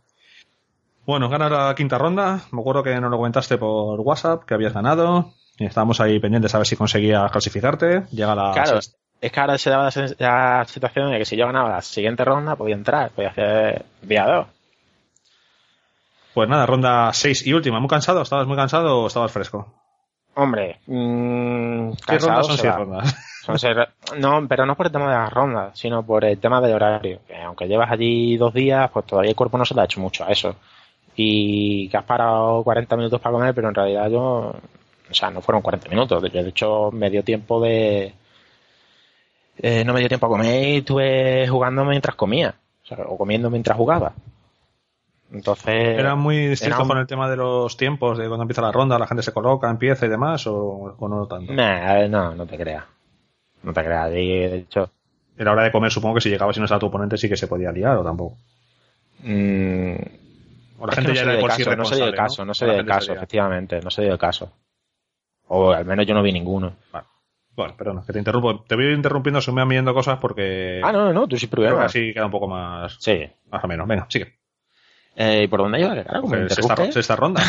Bueno, 1.06 1.30
ganas 1.30 1.52
la 1.52 1.76
quinta 1.76 1.98
ronda. 1.98 2.42
Me 2.52 2.62
acuerdo 2.62 2.84
que 2.84 3.00
nos 3.00 3.12
lo 3.12 3.18
comentaste 3.18 3.58
por 3.58 4.00
WhatsApp, 4.00 4.44
que 4.46 4.54
habías 4.56 4.74
ganado. 4.74 5.34
Y 5.58 5.66
estábamos 5.66 6.02
ahí 6.02 6.20
pendientes 6.20 6.54
a 6.56 6.58
ver 6.58 6.68
si 6.68 6.76
conseguías 6.76 7.32
clasificarte. 7.32 8.04
Llega 8.12 8.34
la. 8.36 8.52
Claro, 8.54 8.80
es 8.80 9.32
que 9.32 9.40
ahora 9.40 9.58
se 9.58 9.70
daba 9.70 9.90
la, 9.96 10.16
la 10.20 10.66
situación 10.66 11.12
de 11.12 11.20
que 11.20 11.26
si 11.26 11.38
yo 11.38 11.46
ganaba 11.46 11.70
la 11.70 11.82
siguiente 11.82 12.26
ronda, 12.26 12.56
podía 12.56 12.76
entrar, 12.76 13.12
podía 13.12 13.30
hacer 13.30 13.86
día 14.02 14.26
2. 14.26 14.48
Pues 16.34 16.50
nada, 16.50 16.66
ronda 16.66 17.14
6 17.14 17.48
y 17.48 17.54
última. 17.54 17.80
¿Muy 17.80 17.88
cansado? 17.88 18.22
¿Estabas 18.22 18.48
muy 18.48 18.58
cansado 18.58 19.04
o 19.04 19.08
estabas 19.08 19.32
fresco? 19.32 19.74
Hombre, 20.34 20.80
mmm, 20.88 21.92
¿Qué 22.06 22.20
rondas 22.20 22.48
son 22.48 22.58
se 22.58 22.62
6 22.64 22.74
va. 22.74 22.78
rondas? 22.78 23.16
Son 23.46 23.60
seis 23.60 23.76
ra- 23.76 23.90
no, 24.18 24.48
pero 24.48 24.66
no 24.66 24.76
por 24.76 24.88
el 24.88 24.92
tema 24.92 25.08
de 25.10 25.16
las 25.18 25.32
rondas, 25.32 25.78
sino 25.78 26.04
por 26.04 26.26
el 26.26 26.38
tema 26.40 26.60
del 26.62 26.74
horario. 26.74 27.20
Que 27.28 27.36
aunque 27.42 27.68
llevas 27.68 27.92
allí 27.92 28.38
dos 28.38 28.54
días, 28.54 28.90
pues 28.92 29.06
todavía 29.06 29.30
el 29.32 29.36
cuerpo 29.36 29.58
no 29.58 29.66
se 29.66 29.76
le 29.76 29.82
ha 29.82 29.86
hecho 29.86 30.00
mucho 30.02 30.24
a 30.26 30.30
eso. 30.32 30.56
Y 31.16 31.88
que 31.90 31.98
has 31.98 32.04
parado 32.04 32.64
40 32.64 32.96
minutos 32.98 33.22
para 33.22 33.34
comer, 33.34 33.54
pero 33.54 33.70
en 33.70 33.76
realidad 33.76 34.10
yo, 34.10 34.22
o 34.22 35.14
sea, 35.14 35.30
no 35.30 35.42
fueron 35.42 35.62
40 35.62 35.90
minutos. 35.90 36.22
De 36.24 36.30
de 36.30 36.50
hecho, 36.50 36.90
me 36.92 37.10
dio 37.10 37.24
tiempo 37.24 37.62
de, 37.62 38.14
eh, 39.58 39.84
no 39.86 39.94
me 39.94 40.00
dio 40.00 40.10
tiempo 40.10 40.26
a 40.26 40.30
comer 40.30 40.68
y 40.68 40.78
estuve 40.78 41.48
jugando 41.48 41.86
mientras 41.86 42.16
comía. 42.16 42.56
O, 42.84 42.88
sea, 42.88 42.98
o 43.08 43.18
comiendo 43.18 43.50
mientras 43.50 43.78
jugaba. 43.78 44.14
Entonces. 45.32 45.66
¿Era 46.00 46.16
muy 46.16 46.48
distinto 46.48 46.76
era 46.76 46.84
un- 46.84 46.90
con 46.90 46.98
el 46.98 47.08
tema 47.08 47.30
de 47.30 47.36
los 47.38 47.78
tiempos, 47.78 48.18
de 48.18 48.28
cuando 48.28 48.44
empieza 48.44 48.62
la 48.62 48.72
ronda, 48.72 49.00
la 49.00 49.08
gente 49.08 49.24
se 49.24 49.34
coloca, 49.34 49.70
empieza 49.70 50.06
y 50.06 50.10
demás, 50.10 50.46
o, 50.48 50.96
o 50.98 51.08
no 51.08 51.26
tanto? 51.28 51.52
Nah, 51.54 52.08
no, 52.08 52.36
no 52.36 52.46
te 52.46 52.58
creas. 52.58 52.84
No 53.66 53.74
te 53.74 53.84
creas. 53.84 54.10
De 54.12 54.56
hecho, 54.60 54.92
En 55.38 55.46
la 55.46 55.52
hora 55.52 55.64
de 55.64 55.72
comer, 55.72 55.92
supongo 55.92 56.16
que 56.16 56.22
si 56.22 56.30
llegabas 56.30 56.56
y 56.56 56.60
no 56.60 56.66
estaba 56.66 56.80
tu 56.80 56.86
oponente, 56.86 57.18
sí 57.18 57.28
que 57.28 57.36
se 57.36 57.48
podía 57.48 57.72
liar, 57.72 57.98
o 57.98 58.04
tampoco. 58.04 58.38
mm, 59.24 59.96
O 60.80 60.88
la 60.88 60.94
gente 60.94 61.10
no 61.10 61.14
ya 61.16 61.24
se 61.24 61.30
era 61.32 61.40
por 61.40 61.50
el 61.52 61.58
sí 61.58 61.64
caso, 61.64 61.76
no 61.76 61.86
se 61.86 61.96
dio 61.96 62.06
el 62.06 62.16
caso, 62.16 62.46
no 62.46 62.54
se 62.54 62.66
dio 62.66 62.74
el 62.76 62.86
caso, 62.86 63.14
efectivamente, 63.14 63.80
no 63.82 63.90
se 63.92 64.02
dio 64.04 64.14
el 64.14 64.18
caso. 64.20 64.52
O 65.48 65.72
al 65.72 65.86
menos 65.86 66.06
yo 66.06 66.14
no 66.14 66.24
vi 66.24 66.32
ninguno. 66.32 66.74
Vale. 66.92 67.06
Bueno, 67.56 67.76
perdona, 67.78 68.04
que 68.06 68.12
te 68.12 68.20
interrumpo. 68.20 68.64
Te 68.64 68.76
voy 68.76 68.92
interrumpiendo 68.94 69.40
según 69.40 69.56
me 69.56 69.62
van 69.62 69.70
viendo 69.70 69.94
cosas 69.94 70.18
porque 70.20 70.82
Ah, 70.84 70.92
no, 70.92 71.14
no, 71.14 71.28
tú 71.28 71.38
sí 71.38 71.48
creo 71.48 71.64
que 71.64 71.68
problema. 71.68 71.86
así 71.86 72.14
queda 72.14 72.26
un 72.26 72.32
poco 72.32 72.48
más, 72.48 72.98
Sí. 73.00 73.26
más 73.50 73.64
o 73.64 73.68
menos. 73.68 73.88
Venga, 73.88 74.06
sigue. 74.10 74.36
Eh, 75.18 75.44
¿Y 75.44 75.48
por 75.48 75.62
dónde 75.62 75.80
iba? 75.80 75.94
Claro, 76.04 76.22
como 76.22 76.36
sexta, 76.50 76.92
sexta 76.92 77.16
ronda. 77.16 77.42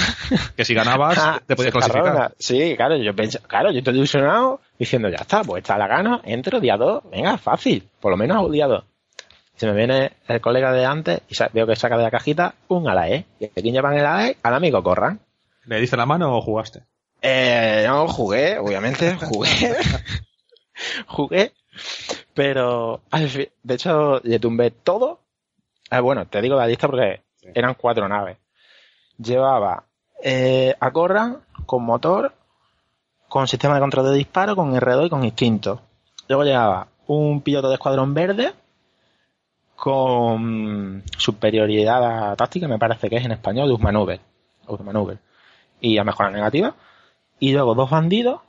que 0.57 0.65
si 0.65 0.73
ganabas, 0.73 1.19
Ah, 1.21 1.41
te 1.45 1.57
podías 1.57 1.73
clasificar. 1.73 2.05
ronda. 2.05 2.33
Sí, 2.39 2.75
claro, 2.77 2.97
yo 2.97 3.15
pensé, 3.15 3.41
claro, 3.41 3.73
yo 3.73 3.79
estoy 3.79 3.97
ilusionado 3.97 4.61
diciendo, 4.79 5.09
ya 5.09 5.17
está, 5.17 5.43
pues 5.43 5.63
está 5.63 5.77
la 5.77 5.89
gano, 5.89 6.21
entro 6.25 6.61
día 6.61 6.77
2, 6.77 7.03
venga, 7.11 7.37
fácil, 7.39 7.89
por 8.01 8.13
lo 8.13 8.17
menos 8.17 8.51
día 8.53 8.67
2. 8.69 8.85
Se 9.57 9.67
me 9.67 9.73
viene 9.73 10.13
el 10.29 10.41
colega 10.41 10.71
de 10.73 10.85
antes 10.85 11.23
y 11.29 11.35
veo 11.55 11.67
que 11.67 11.75
saca 11.77 11.97
de 11.97 12.03
la 12.05 12.11
cajita 12.11 12.55
un 12.69 12.89
ALAE. 12.89 13.25
Y 13.41 13.47
aquí 13.47 13.73
llevan 13.73 13.95
el 13.95 14.05
ALAE 14.07 14.37
al 14.43 14.55
amigo 14.55 14.83
Corran. 14.83 15.19
¿Le 15.65 15.81
diste 15.81 15.97
la 15.97 16.07
mano 16.07 16.37
o 16.37 16.43
jugaste? 16.43 16.83
Eh, 17.23 17.83
no, 17.89 18.07
jugué, 18.07 18.59
obviamente, 18.59 19.17
jugué. 19.21 19.77
jugué. 21.07 21.53
Pero, 22.35 23.01
al 23.11 23.29
fin- 23.29 23.49
de 23.63 23.75
hecho, 23.75 24.21
le 24.23 24.39
tumbé 24.39 24.71
todo. 24.71 25.21
Ah, 25.91 26.01
bueno, 26.01 26.27
te 26.27 26.41
digo 26.43 26.57
la 26.57 26.67
lista 26.67 26.87
porque 26.87 27.23
eran 27.55 27.75
cuatro 27.75 28.09
naves. 28.09 28.37
Llevaba 29.19 29.85
eh, 30.23 30.75
a 30.79 30.91
Corran 30.91 31.39
con 31.67 31.85
motor, 31.85 32.33
con 33.29 33.49
sistema 33.49 33.75
de 33.75 33.81
control 33.81 34.07
de 34.11 34.17
disparo, 34.17 34.55
con 34.57 34.75
R2 34.75 35.07
y 35.07 35.11
con 35.11 35.25
instinto. 35.25 35.81
Luego 36.29 36.45
llevaba 36.45 36.89
un 37.07 37.41
piloto 37.41 37.69
de 37.69 37.75
escuadrón 37.75 38.15
verde 38.15 38.53
con 39.75 41.03
superioridad 41.19 42.35
táctica, 42.37 42.67
me 42.67 42.79
parece 42.79 43.09
que 43.11 43.17
es 43.17 43.25
en 43.25 43.33
español, 43.33 43.69
de. 43.69 44.21
Usmaneuver. 44.67 45.19
Y 45.81 45.99
a 45.99 46.05
mejora 46.05 46.31
negativa. 46.31 46.75
Y 47.39 47.53
luego 47.53 47.75
dos 47.75 47.91
bandidos 47.91 48.41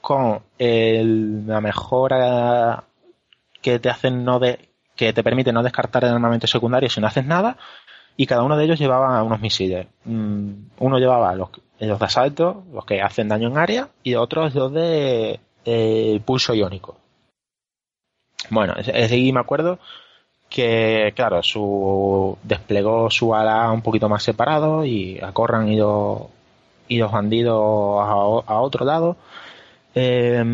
con 0.00 0.40
el- 0.58 1.46
la 1.46 1.60
mejora 1.60 2.84
que 3.60 3.78
te 3.78 3.90
hacen 3.90 4.24
no 4.24 4.38
de, 4.38 4.70
que 4.94 5.12
te 5.12 5.22
permite 5.22 5.52
no 5.52 5.62
descartar 5.62 6.04
el 6.04 6.12
armamento 6.12 6.46
secundario 6.46 6.88
si 6.88 7.00
no 7.00 7.06
haces 7.06 7.26
nada. 7.26 7.58
Y 8.16 8.26
cada 8.26 8.42
uno 8.42 8.56
de 8.56 8.64
ellos 8.64 8.78
llevaba 8.78 9.22
unos 9.22 9.40
misiles. 9.40 9.86
Mm, 10.04 10.52
Uno 10.78 10.98
llevaba 10.98 11.34
los, 11.34 11.50
los 11.80 11.98
de 11.98 12.04
asalto, 12.04 12.64
los 12.72 12.84
que 12.84 13.02
hacen 13.02 13.28
daño 13.28 13.48
en 13.48 13.58
área, 13.58 13.88
y 14.02 14.14
otros 14.14 14.54
los 14.54 14.72
de 14.72 15.40
eh, 15.64 16.20
pulso 16.24 16.54
iónico. 16.54 16.96
Bueno, 18.50 18.74
y 19.10 19.32
me 19.32 19.40
acuerdo 19.40 19.78
que, 20.48 21.12
claro, 21.16 21.42
su 21.42 22.38
desplegó 22.42 23.10
su 23.10 23.34
ala 23.34 23.70
un 23.72 23.82
poquito 23.82 24.08
más 24.08 24.22
separado 24.22 24.84
y 24.84 25.18
acorran 25.20 25.68
y 25.68 25.76
los, 25.76 26.22
y 26.88 26.98
los 26.98 27.10
bandidos 27.10 27.56
a, 27.56 28.60
otro 28.60 28.84
lado. 28.84 29.16
Eh, 29.94 30.44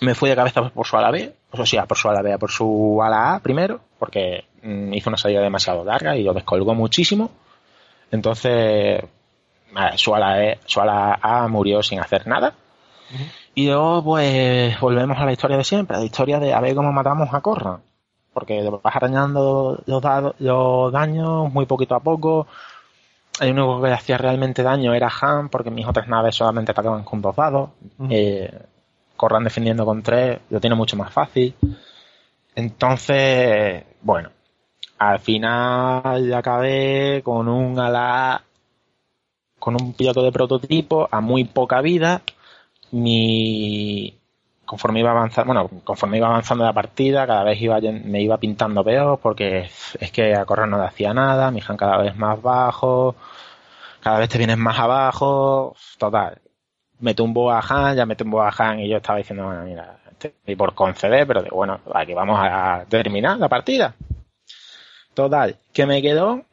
me 0.00 0.14
fui 0.14 0.28
de 0.28 0.36
cabeza 0.36 0.68
por 0.70 0.86
su 0.86 0.96
ala 0.96 1.10
B, 1.10 1.34
o 1.52 1.64
sea, 1.64 1.86
por 1.86 1.96
su 1.96 2.08
ala 2.08 2.22
B, 2.22 2.38
por 2.38 2.50
su 2.50 3.00
ala 3.02 3.34
A 3.34 3.40
primero, 3.40 3.80
porque 3.98 4.44
hizo 4.92 5.10
una 5.10 5.16
salida 5.16 5.40
demasiado 5.40 5.84
larga 5.84 6.16
y 6.16 6.22
lo 6.22 6.32
descolgó 6.34 6.74
muchísimo. 6.74 7.30
Entonces, 8.10 9.02
nada, 9.72 9.96
su 9.98 10.14
ala, 10.14 10.44
E- 10.44 10.58
su 10.66 10.80
ala 10.80 11.18
A 11.20 11.48
murió 11.48 11.82
sin 11.82 12.00
hacer 12.00 12.26
nada. 12.26 12.54
Y 13.54 13.66
luego, 13.68 14.02
pues, 14.04 14.78
volvemos 14.80 15.18
a 15.18 15.24
la 15.24 15.32
historia 15.32 15.56
de 15.56 15.64
siempre, 15.64 15.96
a 15.96 16.00
la 16.00 16.06
historia 16.06 16.38
de 16.38 16.52
a 16.52 16.60
ver 16.60 16.74
cómo 16.74 16.92
matamos 16.92 17.32
a 17.32 17.40
Corran. 17.40 17.80
Porque 18.34 18.60
le 18.60 18.68
vas 18.68 18.94
arañando 18.96 19.80
los, 19.86 20.02
dados- 20.02 20.34
los 20.38 20.92
daños 20.92 21.50
muy 21.52 21.64
poquito 21.66 21.94
a 21.94 22.00
poco. 22.00 22.46
El 23.40 23.52
único 23.52 23.80
que 23.82 23.92
hacía 23.92 24.18
realmente 24.18 24.62
daño 24.62 24.92
era 24.94 25.10
Han, 25.20 25.48
porque 25.48 25.70
mis 25.70 25.86
otras 25.86 26.08
naves 26.08 26.34
solamente 26.34 26.72
atacaban 26.72 27.04
con 27.04 27.22
dos 27.22 27.34
dados. 27.36 27.70
Eh, 28.10 28.50
Corran 29.16 29.44
defendiendo 29.44 29.86
con 29.86 30.02
tres 30.02 30.40
lo 30.50 30.60
tiene 30.60 30.76
mucho 30.76 30.96
más 30.96 31.10
fácil. 31.12 31.54
Entonces, 32.54 33.84
bueno, 34.02 34.30
al 34.98 35.18
final 35.20 36.32
acabé 36.34 37.22
con 37.24 37.48
un 37.48 37.78
ala, 37.78 38.42
con 39.58 39.74
un 39.80 39.92
piloto 39.94 40.22
de 40.22 40.32
prototipo 40.32 41.08
a 41.10 41.20
muy 41.20 41.44
poca 41.44 41.80
vida. 41.80 42.22
Mi, 42.92 44.16
conforme 44.64 45.00
iba 45.00 45.10
avanzando, 45.10 45.52
bueno, 45.52 45.70
conforme 45.84 46.18
iba 46.18 46.28
avanzando 46.28 46.64
la 46.64 46.72
partida, 46.72 47.26
cada 47.26 47.44
vez 47.44 47.60
iba, 47.60 47.80
me 47.80 48.20
iba 48.22 48.38
pintando 48.38 48.84
peor 48.84 49.18
porque 49.20 49.70
es 50.00 50.10
que 50.12 50.34
a 50.34 50.44
correr 50.44 50.68
no 50.68 50.78
le 50.78 50.84
hacía 50.84 51.14
nada, 51.14 51.50
mi 51.50 51.60
Han 51.66 51.76
cada 51.76 51.98
vez 51.98 52.16
más 52.16 52.40
bajo, 52.42 53.14
cada 54.00 54.18
vez 54.18 54.28
te 54.28 54.38
vienes 54.38 54.58
más 54.58 54.78
abajo, 54.78 55.74
total. 55.98 56.40
Me 57.00 57.14
tumbo 57.14 57.50
a 57.50 57.60
Han, 57.60 57.96
ya 57.96 58.06
me 58.06 58.16
tumbo 58.16 58.42
a 58.42 58.52
Han 58.56 58.80
y 58.80 58.88
yo 58.88 58.98
estaba 58.98 59.18
diciendo, 59.18 59.44
bueno, 59.46 59.62
mira, 59.64 59.98
estoy 60.10 60.56
por 60.56 60.74
conceder, 60.74 61.26
pero 61.26 61.42
digo, 61.42 61.56
bueno, 61.56 61.80
aquí 61.94 62.14
vamos 62.14 62.38
a 62.40 62.84
terminar 62.88 63.38
la 63.38 63.48
partida. 63.48 63.94
Total, 65.16 65.56
que 65.72 65.86
me 65.86 66.02
quedó, 66.02 66.44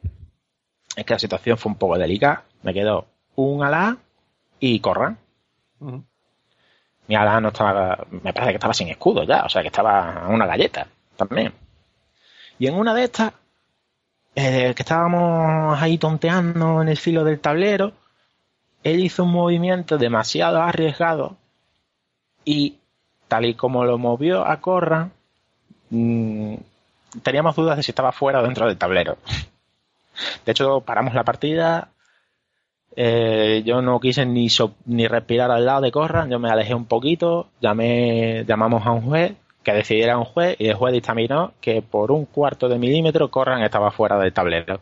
es 0.95 1.03
que 1.03 1.13
la 1.13 1.19
situación 1.19 1.57
fue 1.57 1.73
un 1.73 1.77
poco 1.77 1.97
delicada, 1.97 2.45
me 2.61 2.73
quedó 2.73 3.07
un 3.35 3.61
ala 3.61 3.97
y 4.57 4.79
Corran. 4.79 5.17
Mi 7.09 7.13
ala 7.13 7.41
no 7.41 7.49
estaba, 7.49 8.07
me 8.09 8.31
parece 8.31 8.51
que 8.51 8.55
estaba 8.55 8.73
sin 8.73 8.87
escudo 8.87 9.25
ya, 9.25 9.43
o 9.43 9.49
sea 9.49 9.61
que 9.63 9.67
estaba 9.67 10.27
una 10.29 10.45
galleta 10.45 10.87
también. 11.17 11.51
Y 12.57 12.67
en 12.67 12.75
una 12.75 12.93
de 12.93 13.03
estas, 13.03 13.33
eh, 14.33 14.73
que 14.73 14.83
estábamos 14.83 15.81
ahí 15.81 15.97
tonteando 15.97 16.81
en 16.81 16.87
el 16.87 16.95
filo 16.95 17.25
del 17.25 17.41
tablero, 17.41 17.91
él 18.81 19.01
hizo 19.01 19.25
un 19.25 19.31
movimiento 19.31 19.97
demasiado 19.97 20.61
arriesgado 20.61 21.35
y 22.45 22.77
tal 23.27 23.43
y 23.43 23.55
como 23.55 23.83
lo 23.83 23.97
movió 23.97 24.47
a 24.47 24.61
Corran, 24.61 25.11
mmm, 25.89 26.55
teníamos 27.21 27.55
dudas 27.55 27.77
de 27.77 27.83
si 27.83 27.91
estaba 27.91 28.11
fuera 28.11 28.39
o 28.39 28.43
dentro 28.43 28.67
del 28.67 28.77
tablero. 28.77 29.17
De 30.45 30.51
hecho, 30.51 30.81
paramos 30.81 31.13
la 31.13 31.23
partida. 31.23 31.89
Eh, 32.95 33.63
yo 33.65 33.81
no 33.81 33.99
quise 33.99 34.25
ni, 34.25 34.49
so, 34.49 34.75
ni 34.85 35.07
respirar 35.07 35.49
al 35.49 35.65
lado 35.65 35.81
de 35.81 35.91
Corran, 35.91 36.29
yo 36.29 36.37
me 36.37 36.49
alejé 36.49 36.75
un 36.75 36.85
poquito, 36.85 37.49
llamé, 37.59 38.45
llamamos 38.45 38.85
a 38.85 38.91
un 38.91 39.01
juez 39.01 39.33
que 39.63 39.73
decidiera 39.73 40.17
un 40.17 40.25
juez 40.25 40.55
y 40.59 40.67
el 40.67 40.75
juez 40.75 40.93
dictaminó 40.93 41.53
que 41.59 41.81
por 41.81 42.11
un 42.11 42.25
cuarto 42.25 42.69
de 42.69 42.77
milímetro 42.77 43.31
Corran 43.31 43.63
estaba 43.63 43.91
fuera 43.91 44.19
del 44.19 44.33
tablero. 44.33 44.81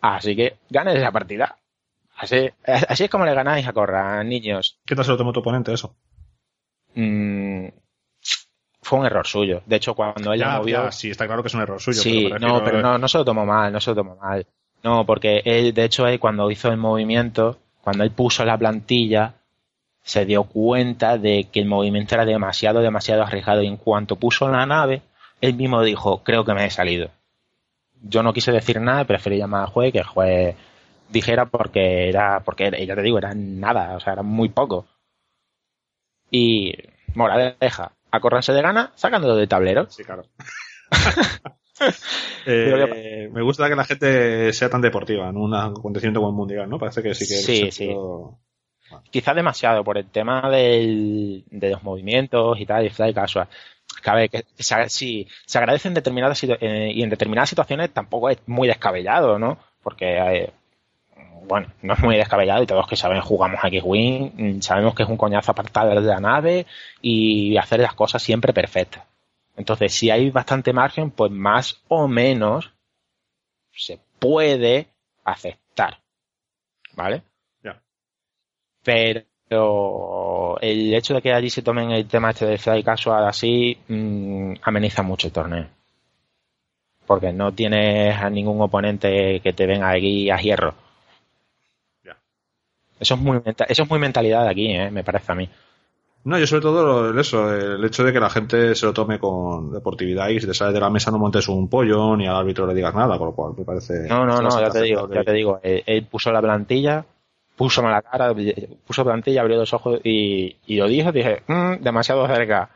Así 0.00 0.36
que 0.36 0.56
gané 0.68 0.94
esa 0.96 1.12
partida. 1.12 1.56
Así, 2.16 2.50
así 2.64 3.04
es 3.04 3.10
como 3.10 3.24
le 3.24 3.34
ganáis 3.34 3.66
a 3.66 3.72
Corran, 3.72 4.28
niños. 4.28 4.78
¿Qué 4.84 4.94
tal 4.94 5.04
se 5.04 5.12
lo 5.12 5.16
tomó 5.16 5.32
tu 5.32 5.40
oponente 5.40 5.72
eso? 5.72 5.94
Mm, 6.94 7.68
fue 8.82 8.98
un 8.98 9.06
error 9.06 9.26
suyo. 9.26 9.62
De 9.64 9.76
hecho, 9.76 9.94
cuando 9.94 10.32
él 10.32 10.40
ya, 10.40 10.48
la 10.48 10.58
movió. 10.58 10.84
Ya, 10.84 10.92
sí, 10.92 11.10
está 11.10 11.26
claro 11.26 11.42
que 11.42 11.46
es 11.46 11.54
un 11.54 11.62
error 11.62 11.80
suyo. 11.80 12.02
Sí, 12.02 12.28
pero 12.28 12.38
no, 12.40 12.64
pero 12.64 12.82
no, 12.82 12.98
no 12.98 13.08
se 13.08 13.18
lo 13.18 13.24
tomó 13.24 13.46
mal, 13.46 13.72
no 13.72 13.80
se 13.80 13.90
lo 13.90 13.96
tomó 13.96 14.16
mal. 14.16 14.44
No, 14.82 15.06
porque 15.06 15.40
él, 15.44 15.72
de 15.72 15.84
hecho, 15.84 16.06
él 16.08 16.18
cuando 16.18 16.50
hizo 16.50 16.68
el 16.68 16.76
movimiento, 16.76 17.58
cuando 17.80 18.02
él 18.02 18.10
puso 18.10 18.44
la 18.44 18.58
plantilla, 18.58 19.34
se 20.02 20.26
dio 20.26 20.42
cuenta 20.42 21.16
de 21.16 21.48
que 21.52 21.60
el 21.60 21.66
movimiento 21.66 22.16
era 22.16 22.24
demasiado, 22.24 22.80
demasiado 22.80 23.22
arriesgado. 23.22 23.62
Y 23.62 23.68
en 23.68 23.76
cuanto 23.76 24.16
puso 24.16 24.48
la 24.48 24.66
nave, 24.66 25.02
él 25.40 25.54
mismo 25.54 25.80
dijo, 25.82 26.24
creo 26.24 26.44
que 26.44 26.54
me 26.54 26.66
he 26.66 26.70
salido. 26.70 27.10
Yo 28.02 28.24
no 28.24 28.32
quise 28.32 28.50
decir 28.50 28.80
nada, 28.80 29.04
preferí 29.04 29.38
llamar 29.38 29.62
al 29.62 29.68
juez, 29.68 29.92
que 29.92 30.00
el 30.00 30.06
juez 30.06 30.56
dijera 31.08 31.46
porque 31.46 32.08
era, 32.08 32.40
porque 32.40 32.64
ya 32.84 32.96
te 32.96 33.02
digo, 33.02 33.18
era 33.18 33.32
nada, 33.34 33.94
o 33.94 34.00
sea, 34.00 34.14
era 34.14 34.22
muy 34.22 34.48
poco. 34.48 34.86
Y, 36.32 36.74
moraleja, 37.14 37.92
acorranse 38.12 38.52
de 38.52 38.62
gana 38.62 38.92
sacándolo 38.94 39.34
del 39.34 39.48
tablero. 39.48 39.90
Sí, 39.90 40.04
claro. 40.04 40.24
eh, 42.46 43.28
me 43.32 43.42
gusta 43.42 43.68
que 43.68 43.74
la 43.74 43.84
gente 43.84 44.52
sea 44.52 44.70
tan 44.70 44.80
deportiva 44.80 45.28
en 45.28 45.36
un 45.36 45.54
acontecimiento 45.54 46.20
como 46.20 46.30
el 46.30 46.36
mundial, 46.36 46.70
¿no? 46.70 46.78
Parece 46.78 47.02
que 47.02 47.14
sí 47.14 47.26
que. 47.26 47.40
Sí, 47.40 47.70
sí. 47.70 47.86
Bueno. 47.86 48.38
Quizás 49.10 49.34
demasiado 49.34 49.82
por 49.82 49.96
el 49.96 50.10
tema 50.10 50.50
del, 50.50 51.44
de 51.50 51.70
los 51.70 51.82
movimientos 51.82 52.60
y 52.60 52.66
tal, 52.66 52.84
y 52.84 52.90
fly 52.90 53.14
casual. 53.14 53.48
Cabe 54.02 54.28
que 54.28 54.44
se, 54.58 54.88
sí, 54.90 55.26
se 55.46 55.58
agradece 55.58 55.88
en 55.88 55.94
determinadas 55.94 56.42
eh, 56.44 56.92
y 56.94 57.02
en 57.02 57.08
determinadas 57.08 57.48
situaciones 57.48 57.90
tampoco 57.92 58.28
es 58.28 58.38
muy 58.46 58.68
descabellado, 58.68 59.38
¿no? 59.38 59.58
Porque 59.82 60.18
eh, 60.18 60.52
bueno, 61.52 61.66
no 61.82 61.92
es 61.92 62.00
muy 62.00 62.16
descabellado 62.16 62.62
y 62.62 62.66
todos 62.66 62.86
que 62.86 62.96
saben 62.96 63.20
jugamos 63.20 63.62
a 63.62 63.68
X-Wing, 63.68 64.62
sabemos 64.62 64.94
que 64.94 65.02
es 65.02 65.08
un 65.10 65.18
coñazo 65.18 65.52
apartar 65.52 66.00
de 66.00 66.00
la 66.00 66.18
nave 66.18 66.66
y 67.02 67.58
hacer 67.58 67.80
las 67.80 67.92
cosas 67.92 68.22
siempre 68.22 68.54
perfectas. 68.54 69.04
Entonces, 69.54 69.92
si 69.92 70.08
hay 70.08 70.30
bastante 70.30 70.72
margen, 70.72 71.10
pues 71.10 71.30
más 71.30 71.82
o 71.88 72.08
menos 72.08 72.72
se 73.70 74.00
puede 74.18 74.88
aceptar. 75.24 75.98
¿Vale? 76.94 77.20
Ya. 77.62 77.82
Pero 78.82 80.58
el 80.58 80.94
hecho 80.94 81.12
de 81.12 81.20
que 81.20 81.34
allí 81.34 81.50
se 81.50 81.60
tomen 81.60 81.90
el 81.90 82.08
tema 82.08 82.30
este 82.30 82.46
de 82.46 82.56
fly 82.56 82.82
casual 82.82 83.26
así, 83.28 83.76
mmm, 83.88 84.54
ameniza 84.62 85.02
mucho 85.02 85.26
el 85.26 85.34
torneo. 85.34 85.66
Porque 87.06 87.30
no 87.30 87.52
tienes 87.52 88.16
a 88.16 88.30
ningún 88.30 88.58
oponente 88.62 89.40
que 89.40 89.52
te 89.52 89.66
venga 89.66 89.90
aquí 89.90 90.30
a 90.30 90.38
hierro. 90.38 90.91
Eso 93.02 93.14
es 93.14 93.20
muy, 93.20 93.40
eso 93.44 93.82
es 93.82 93.90
muy 93.90 93.98
mentalidad 93.98 94.44
de 94.44 94.50
aquí, 94.50 94.66
¿eh? 94.68 94.90
me 94.90 95.02
parece 95.02 95.32
a 95.32 95.34
mí. 95.34 95.48
No, 96.24 96.38
yo 96.38 96.46
sobre 96.46 96.62
todo 96.62 97.18
eso, 97.18 97.52
el 97.52 97.84
hecho 97.84 98.04
de 98.04 98.12
que 98.12 98.20
la 98.20 98.30
gente 98.30 98.76
se 98.76 98.86
lo 98.86 98.92
tome 98.92 99.18
con 99.18 99.72
deportividad 99.72 100.28
y 100.28 100.38
si 100.38 100.46
te 100.46 100.54
sales 100.54 100.72
de 100.72 100.78
la 100.78 100.88
mesa 100.88 101.10
no 101.10 101.18
montes 101.18 101.48
un 101.48 101.68
pollo 101.68 102.16
ni 102.16 102.28
al 102.28 102.36
árbitro 102.36 102.64
le 102.64 102.74
digas 102.74 102.94
nada, 102.94 103.18
con 103.18 103.26
lo 103.26 103.34
cual 103.34 103.54
me 103.58 103.64
parece... 103.64 104.06
No, 104.08 104.24
no, 104.24 104.40
no, 104.40 104.60
ya 104.60 104.70
te 104.70 104.82
digo, 104.82 105.12
ya 105.12 105.24
te 105.24 105.32
digo, 105.32 105.58
él, 105.64 105.82
él, 105.84 106.06
puso 106.06 106.30
la 106.30 106.40
plantilla, 106.40 107.04
puso 107.56 107.82
la 107.82 108.02
cara, 108.02 108.32
puso 108.86 109.04
plantilla, 109.04 109.40
abrió 109.40 109.56
los 109.56 109.72
ojos 109.72 110.00
y, 110.04 110.56
y 110.66 110.76
lo 110.76 110.86
dijo, 110.86 111.10
dije, 111.10 111.42
mmm, 111.48 111.74
demasiado 111.80 112.24
cerca. 112.28 112.70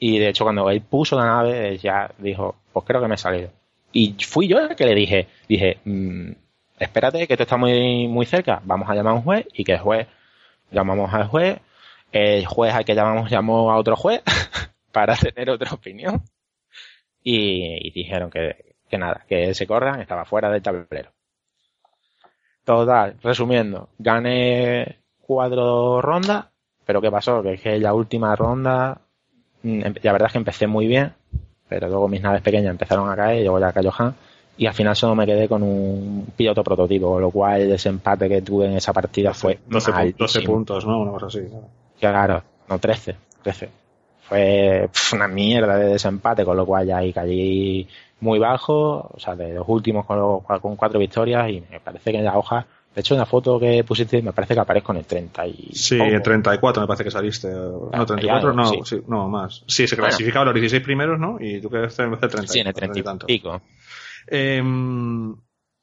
Y 0.00 0.18
de 0.18 0.30
hecho 0.30 0.42
cuando 0.42 0.68
él 0.68 0.80
puso 0.80 1.16
la 1.16 1.26
nave 1.26 1.78
ya 1.78 2.10
dijo, 2.18 2.56
pues 2.72 2.84
creo 2.84 3.00
que 3.00 3.06
me 3.06 3.14
he 3.14 3.18
salido. 3.18 3.50
Y 3.92 4.16
fui 4.26 4.48
yo 4.48 4.58
el 4.58 4.74
que 4.74 4.86
le 4.86 4.96
dije, 4.96 5.28
dije, 5.48 5.78
mmm, 5.84 6.32
espérate 6.82 7.26
que 7.26 7.34
esto 7.34 7.44
está 7.44 7.56
muy, 7.56 8.08
muy 8.08 8.26
cerca, 8.26 8.60
vamos 8.64 8.88
a 8.88 8.94
llamar 8.94 9.12
a 9.12 9.16
un 9.16 9.22
juez 9.22 9.46
y 9.52 9.64
que 9.64 9.72
el 9.72 9.78
juez, 9.78 10.08
llamamos 10.70 11.12
al 11.14 11.28
juez, 11.28 11.60
el 12.12 12.46
juez 12.46 12.74
al 12.74 12.84
que 12.84 12.94
llamamos 12.94 13.30
llamó 13.30 13.72
a 13.72 13.76
otro 13.76 13.96
juez 13.96 14.22
para 14.92 15.16
tener 15.16 15.50
otra 15.50 15.72
opinión 15.72 16.22
y, 17.22 17.90
dijeron 17.92 18.30
que, 18.30 18.74
que, 18.88 18.98
nada, 18.98 19.24
que 19.28 19.50
ese 19.50 19.66
Corran 19.66 20.00
estaba 20.00 20.24
fuera 20.24 20.50
del 20.50 20.62
tablero. 20.62 21.12
Total, 22.64 23.16
resumiendo, 23.22 23.88
gané 23.98 24.98
cuatro 25.20 26.00
rondas, 26.00 26.46
pero 26.84 27.00
¿qué 27.00 27.10
pasó? 27.10 27.42
Que 27.42 27.54
es 27.54 27.60
que 27.60 27.78
la 27.78 27.94
última 27.94 28.34
ronda, 28.36 29.00
la 29.62 30.12
verdad 30.12 30.26
es 30.26 30.32
que 30.32 30.38
empecé 30.38 30.66
muy 30.66 30.86
bien, 30.86 31.12
pero 31.68 31.88
luego 31.88 32.08
mis 32.08 32.20
naves 32.20 32.42
pequeñas 32.42 32.70
empezaron 32.70 33.08
a 33.10 33.16
caer, 33.16 33.42
luego 33.42 33.58
ya 33.58 33.72
cayó 33.72 33.92
Han, 33.98 34.14
y 34.56 34.66
al 34.66 34.74
final 34.74 34.94
solo 34.94 35.14
me 35.14 35.26
quedé 35.26 35.48
con 35.48 35.62
un 35.62 36.26
piloto 36.36 36.62
prototipo, 36.62 37.12
con 37.12 37.22
lo 37.22 37.30
cual 37.30 37.62
el 37.62 37.70
desempate 37.70 38.28
que 38.28 38.42
tuve 38.42 38.66
en 38.66 38.76
esa 38.76 38.92
partida 38.92 39.32
fue 39.32 39.58
12, 39.66 40.14
12 40.16 40.42
puntos, 40.42 40.86
¿no? 40.86 41.00
Una 41.00 41.12
cosa 41.12 41.26
así. 41.26 41.40
Claro, 41.98 42.42
no 42.68 42.78
13, 42.78 43.16
13. 43.42 43.68
Fue 44.28 44.88
una 45.12 45.28
mierda 45.28 45.76
de 45.76 45.86
desempate, 45.86 46.44
con 46.44 46.56
lo 46.56 46.64
cual 46.64 46.86
ya 46.86 46.98
ahí 46.98 47.12
caí 47.12 47.88
muy 48.20 48.38
bajo, 48.38 49.10
o 49.12 49.18
sea, 49.18 49.34
de 49.34 49.52
los 49.52 49.64
últimos 49.68 50.06
con, 50.06 50.18
los, 50.18 50.42
con 50.60 50.76
cuatro 50.76 50.98
victorias 50.98 51.50
y 51.50 51.62
me 51.70 51.80
parece 51.80 52.12
que 52.12 52.18
en 52.18 52.24
la 52.24 52.38
hoja, 52.38 52.64
de 52.94 53.00
hecho 53.00 53.14
en 53.14 53.20
la 53.20 53.26
foto 53.26 53.58
que 53.58 53.82
pusiste 53.84 54.22
me 54.22 54.32
parece 54.32 54.54
que 54.54 54.60
aparezco 54.60 54.92
en 54.92 54.98
el 54.98 55.04
30 55.04 55.46
y... 55.48 55.70
Sí, 55.72 55.98
en 56.00 56.22
34 56.22 56.82
me 56.82 56.86
parece 56.86 57.04
que 57.04 57.10
saliste. 57.10 57.48
Ah, 57.48 57.98
no, 57.98 58.06
34 58.06 58.52
no, 58.52 58.64
sí. 58.66 58.80
sí. 58.84 59.02
no, 59.08 59.28
más. 59.28 59.64
Sí, 59.66 59.88
se 59.88 59.96
clasificaban 59.96 60.46
bueno. 60.46 60.52
los 60.52 60.70
16 60.70 60.84
primeros, 60.84 61.18
¿no? 61.18 61.36
Y 61.40 61.60
tú 61.60 61.68
quedaste 61.68 62.04
en 62.04 62.12
el 62.12 62.18
30. 62.18 62.46
Sí, 62.46 62.60
en 62.60 62.66
el 62.68 62.74
30 62.74 62.98
y 62.98 63.02
tanto. 63.02 63.26
pico. 63.26 63.60
Eh, 64.28 64.62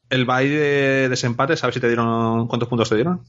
el 0.09 0.25
baile 0.25 0.59
de 0.59 1.09
desempate, 1.09 1.55
¿sabes 1.55 1.75
si 1.75 1.79
te 1.79 1.87
dieron 1.87 2.47
cuántos 2.47 2.67
puntos 2.67 2.89
te 2.89 2.95
dieron? 2.95 3.21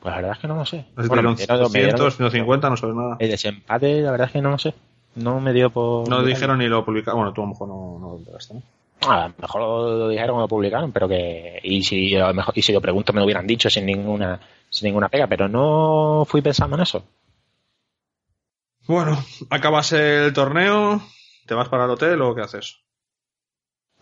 Pues 0.00 0.12
la 0.12 0.16
verdad 0.16 0.32
es 0.32 0.38
que 0.38 0.48
no 0.48 0.56
lo 0.56 0.66
sé. 0.66 0.86
Sé 1.00 1.08
bueno, 1.08 1.34
te 1.34 1.46
dieron 1.46 1.58
200, 1.62 2.16
150, 2.16 2.70
no 2.70 2.76
sabes 2.76 2.96
nada. 2.96 3.16
El 3.18 3.30
desempate, 3.30 4.00
la 4.00 4.10
verdad 4.10 4.26
es 4.26 4.32
que 4.32 4.42
no 4.42 4.50
lo 4.50 4.58
sé. 4.58 4.74
No 5.14 5.40
me 5.40 5.52
dio 5.52 5.70
por. 5.70 6.08
No 6.08 6.20
lo 6.20 6.26
dijeron 6.26 6.58
ni 6.58 6.68
lo 6.68 6.84
publicaron. 6.84 7.20
Bueno, 7.20 7.32
tú 7.32 7.42
a 7.42 7.44
lo 7.44 7.50
mejor 7.50 7.68
no, 7.68 7.98
no 8.00 8.08
lo 8.10 8.18
enteraste, 8.18 8.54
¿no? 8.54 8.62
A 9.08 9.28
lo 9.28 9.34
mejor 9.36 9.60
lo 9.60 10.08
dijeron 10.08 10.38
o 10.38 10.40
lo 10.40 10.48
publicaron, 10.48 10.92
pero 10.92 11.08
que. 11.08 11.60
Y 11.62 11.82
si, 11.82 12.16
a 12.16 12.28
lo 12.28 12.34
mejor, 12.34 12.56
y 12.56 12.62
si 12.62 12.72
lo 12.72 12.80
pregunto 12.80 13.12
me 13.12 13.20
lo 13.20 13.26
hubieran 13.26 13.46
dicho 13.46 13.68
sin 13.68 13.84
ninguna, 13.84 14.40
sin 14.70 14.86
ninguna 14.86 15.08
pega, 15.08 15.26
pero 15.26 15.48
no 15.48 16.24
fui 16.26 16.40
pensando 16.40 16.76
en 16.76 16.82
eso. 16.82 17.04
Bueno, 18.86 19.22
acabas 19.50 19.92
el 19.92 20.32
torneo, 20.32 21.02
¿te 21.46 21.54
vas 21.54 21.68
para 21.68 21.84
el 21.84 21.90
hotel 21.90 22.20
o 22.22 22.34
qué 22.34 22.42
haces? 22.42 22.78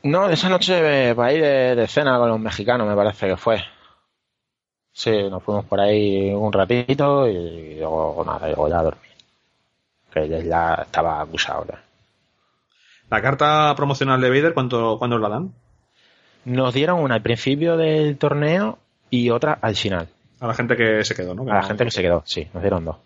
No, 0.03 0.31
esa 0.31 0.49
noche 0.49 1.15
para 1.15 1.33
ir 1.33 1.43
de, 1.43 1.75
de, 1.75 1.87
cena 1.87 2.19
con 2.19 2.29
los 2.29 2.41
mexicanos, 2.41 2.89
me 2.89 2.97
parece 2.97 3.29
que 3.29 3.37
fue. 3.37 3.63
Sí, 4.93 5.11
nos 5.31 5.43
fuimos 5.43 5.65
por 5.67 5.81
ahí 5.81 6.33
un 6.33 6.53
ratito 6.53 7.29
y 7.29 7.77
luego 7.77 8.25
nada, 8.25 8.47
luego 8.47 8.69
ya 8.69 8.81
a 8.81 8.83
dormir. 8.85 9.11
Que 10.13 10.29
ya 10.29 10.75
estaba 10.75 11.21
acusado. 11.21 11.67
Ya. 11.69 11.83
¿La 13.11 13.21
carta 13.21 13.75
promocional 13.77 14.21
de 14.21 14.31
Vader 14.31 14.55
cuánto, 14.55 14.99
cuándo 14.99 15.19
la 15.19 15.29
dan? 15.29 15.53
Nos 16.45 16.73
dieron 16.73 17.01
una 17.01 17.17
al 17.17 17.23
principio 17.23 17.77
del 17.77 18.17
torneo 18.17 18.79
y 19.11 19.31
otra 19.31 19.59
al 19.61 19.77
final. 19.77 20.09
A 20.41 20.47
la 20.47 20.55
gente 20.55 20.77
que 20.77 21.05
se 21.05 21.15
quedó, 21.15 21.35
¿no? 21.35 21.45
Que 21.45 21.51
a 21.51 21.57
la 21.57 21.63
gente 21.63 21.85
que 21.85 21.91
se 21.91 22.03
quedó, 22.03 22.23
sí, 22.25 22.49
nos 22.55 22.63
dieron 22.63 22.85
dos. 22.85 22.97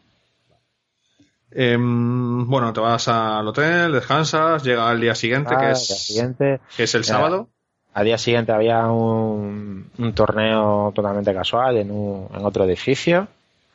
Eh, 1.56 1.76
bueno, 1.78 2.72
te 2.72 2.80
vas 2.80 3.06
al 3.06 3.46
hotel, 3.46 3.92
descansas, 3.92 4.64
llega 4.64 4.90
al 4.90 5.00
día 5.00 5.14
siguiente, 5.14 5.54
ah, 5.56 5.60
que, 5.60 5.70
es, 5.70 5.88
día 5.88 5.96
siguiente, 5.96 6.60
que 6.76 6.82
es 6.82 6.94
el 6.96 7.04
sábado. 7.04 7.48
Al 7.92 8.04
día 8.04 8.18
siguiente 8.18 8.50
había 8.50 8.88
un, 8.88 9.88
un 9.96 10.12
torneo 10.14 10.90
totalmente 10.92 11.32
casual 11.32 11.76
en, 11.76 11.92
un, 11.92 12.28
en, 12.34 12.44
otro 12.44 12.64
edificio, 12.64 13.28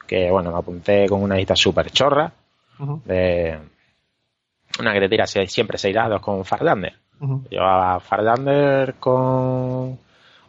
que 0.06 0.30
bueno, 0.30 0.52
me 0.52 0.58
apunté 0.58 1.08
con 1.08 1.24
una 1.24 1.36
lista 1.36 1.56
súper 1.56 1.90
chorra, 1.90 2.34
uh 2.80 2.84
-huh. 2.84 3.04
de 3.04 3.58
una 4.78 4.94
que 4.94 5.00
te 5.00 5.10
tira 5.10 5.26
siempre 5.26 5.78
seis 5.78 5.96
dados 5.96 6.22
con 6.22 6.44
Farlander. 6.44 6.96
Uh 7.22 7.28
-huh. 7.28 7.50
Llevaba 7.50 8.02
Farlander 8.02 8.96
con 8.96 9.98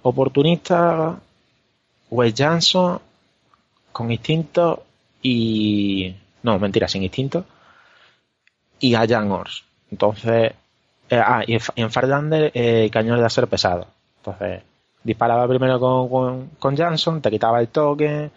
Oportunista, 0.02 1.16
Wes 2.10 2.34
Johnson, 2.36 2.98
con 3.92 4.10
Instinto 4.10 4.82
y 5.22 6.12
no, 6.42 6.58
mentira, 6.58 6.88
sin 6.88 7.02
instinto, 7.02 7.44
y 8.78 8.94
a 8.94 9.06
Jan 9.06 9.30
Ors. 9.30 9.64
Entonces, 9.90 10.52
eh, 11.08 11.22
ah, 11.24 11.42
y 11.46 11.58
en 11.76 11.90
Farlander 11.90 12.50
eh, 12.54 12.88
cañón 12.92 13.16
de 13.16 13.22
láser 13.22 13.48
pesado. 13.48 13.86
Entonces, 14.18 14.62
disparaba 15.02 15.48
primero 15.48 15.80
con, 15.80 16.08
con, 16.08 16.46
con 16.58 16.76
Jansson, 16.76 17.20
te 17.20 17.30
quitaba 17.30 17.60
el 17.60 17.68
toque, 17.68 18.30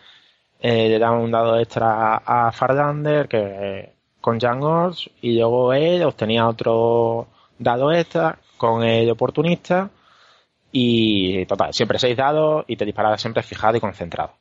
eh, 0.60 0.90
le 0.90 1.00
daba 1.00 1.18
un 1.18 1.32
dado 1.32 1.60
extra 1.60 2.16
a 2.18 2.52
Farlander 2.52 3.28
que 3.28 3.94
con 4.22 4.40
Jan 4.40 4.64
Ors, 4.64 5.10
y 5.22 5.38
luego 5.38 5.74
él 5.74 6.04
obtenía 6.04 6.48
otro 6.48 7.28
dado 7.60 7.92
extra 7.92 8.38
con 8.58 8.84
el 8.84 9.10
oportunista 9.10 9.90
y 10.72 11.46
total, 11.46 11.74
siempre 11.74 12.00
seis 12.00 12.18
dados 12.18 12.66
y 12.68 12.76
te 12.78 12.86
disparaba 12.86 13.18
siempre 13.18 13.44
fijado 13.44 13.78
y 13.78 13.82
concentrado. 13.82 14.34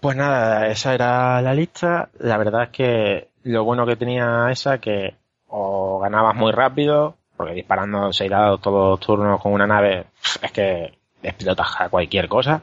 Pues 0.00 0.16
nada, 0.16 0.68
esa 0.68 0.94
era 0.94 1.42
la 1.42 1.54
lista. 1.54 2.10
La 2.18 2.36
verdad 2.36 2.64
es 2.64 2.70
que 2.70 3.28
lo 3.44 3.64
bueno 3.64 3.86
que 3.86 3.96
tenía 3.96 4.48
esa 4.50 4.78
que 4.78 5.14
o 5.48 5.98
ganabas 6.00 6.34
muy 6.34 6.52
rápido, 6.52 7.16
porque 7.36 7.54
disparando 7.54 8.12
seis 8.12 8.30
dados 8.30 8.60
todos 8.60 8.90
los 8.90 9.00
turnos 9.00 9.40
con 9.40 9.52
una 9.52 9.66
nave 9.66 10.06
es 10.42 10.52
que 10.52 10.98
explotas 11.22 11.80
a 11.80 11.88
cualquier 11.88 12.28
cosa, 12.28 12.62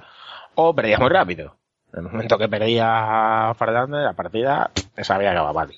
o 0.56 0.74
perdías 0.74 1.00
muy 1.00 1.10
rápido. 1.10 1.56
En 1.94 2.06
el 2.06 2.12
momento 2.12 2.38
que 2.38 2.50
perdías 2.50 2.88
a 2.90 3.54
Fernández, 3.58 4.04
la 4.04 4.14
partida 4.14 4.72
esa 4.96 5.16
había 5.16 5.32
acabado 5.32 5.54
para. 5.54 5.72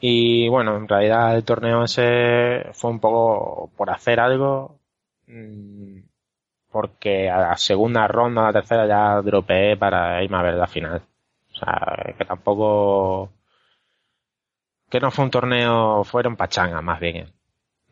Y 0.00 0.48
bueno, 0.48 0.76
en 0.76 0.88
realidad 0.88 1.36
el 1.36 1.44
torneo 1.44 1.84
ese 1.84 2.68
fue 2.72 2.90
un 2.90 3.00
poco 3.00 3.70
por 3.76 3.90
hacer 3.90 4.20
algo, 4.20 4.78
mm, 5.26 5.98
porque 6.76 7.30
a 7.30 7.38
la 7.38 7.56
segunda 7.56 8.06
ronda, 8.06 8.42
a 8.42 8.46
la 8.46 8.52
tercera 8.52 8.86
ya 8.86 9.22
dropeé 9.22 9.78
para 9.78 10.22
irme 10.22 10.36
a 10.36 10.42
ver 10.42 10.54
la 10.56 10.66
final. 10.66 11.00
O 11.54 11.56
sea, 11.56 12.14
que 12.18 12.24
tampoco... 12.26 13.30
Que 14.90 15.00
no 15.00 15.10
fue 15.10 15.24
un 15.24 15.30
torneo, 15.30 16.04
fueron 16.04 16.36
pachangas 16.36 16.82
más 16.82 17.00
bien. 17.00 17.32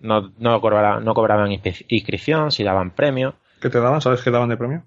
No, 0.01 0.31
no, 0.37 0.61
cobraban, 0.61 1.03
no 1.03 1.15
cobraban 1.15 1.51
inscripción, 1.51 2.53
si 2.53 2.63
daban 2.63 2.91
premios. 2.91 3.33
¿Qué 3.59 3.71
te 3.71 3.81
daban? 3.81 4.03
¿Sabes 4.03 4.21
qué 4.21 4.31
daban 4.31 4.51
de 4.51 4.59
premio? 4.59 4.83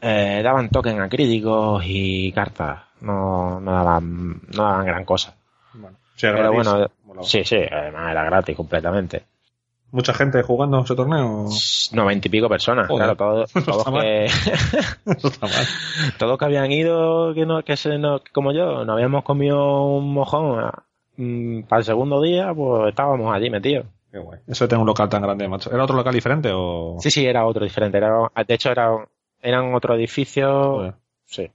Eh, 0.00 0.40
daban 0.42 0.68
token 0.68 1.00
a 1.00 1.08
críticos 1.08 1.84
y 1.86 2.32
cartas. 2.32 2.80
No, 3.02 3.60
no 3.60 3.70
daban, 3.72 4.40
no 4.48 4.62
daban 4.64 4.84
gran 4.84 5.04
cosa. 5.04 5.36
Bueno, 5.74 5.96
Pero 6.20 6.38
gratis. 6.38 6.54
bueno, 6.72 6.90
Molaba. 7.04 7.26
sí, 7.26 7.44
sí, 7.44 7.56
además 7.70 8.10
era 8.10 8.24
gratis 8.24 8.56
completamente. 8.56 9.22
¿Mucha 9.90 10.12
gente 10.12 10.42
jugando 10.42 10.80
ese 10.80 10.94
torneo? 10.94 11.46
Noventa 11.92 12.28
y 12.28 12.30
pico 12.30 12.48
personas, 12.48 12.88
Joder, 12.88 13.16
claro, 13.16 13.16
todos, 13.16 13.54
no 13.56 13.62
todos 13.62 14.02
que, 14.02 14.24
Eso 15.06 15.28
está 15.28 15.46
mal. 15.46 15.66
todos 16.18 16.38
que 16.38 16.44
habían 16.44 16.70
ido, 16.70 17.32
que 17.34 17.46
no, 17.46 17.62
que 17.62 17.76
se 17.76 17.98
no, 17.98 18.20
como 18.32 18.52
yo, 18.52 18.84
nos 18.84 18.94
habíamos 18.94 19.24
comido 19.24 19.86
un 19.86 20.12
mojón 20.12 20.70
mm, 21.16 21.62
para 21.62 21.80
el 21.80 21.84
segundo 21.84 22.20
día, 22.20 22.52
pues 22.54 22.90
estábamos 22.90 23.34
allí 23.34 23.48
metidos. 23.48 23.86
Qué 24.10 24.18
guay. 24.18 24.40
Eso 24.46 24.64
de 24.64 24.68
tener 24.68 24.80
un 24.80 24.86
local 24.86 25.08
tan 25.08 25.22
grande, 25.22 25.48
macho. 25.48 25.70
¿Era 25.70 25.84
otro 25.84 25.96
local 25.96 26.14
diferente 26.14 26.50
o...? 26.52 26.96
Sí, 26.98 27.10
sí, 27.10 27.26
era 27.26 27.46
otro 27.46 27.64
diferente. 27.64 27.98
Era, 27.98 28.30
de 28.46 28.54
hecho, 28.54 28.70
era, 28.70 29.06
eran 29.40 29.74
otro 29.74 29.94
edificio. 29.94 30.48
Joder. 30.48 30.94
Sí. 31.24 31.50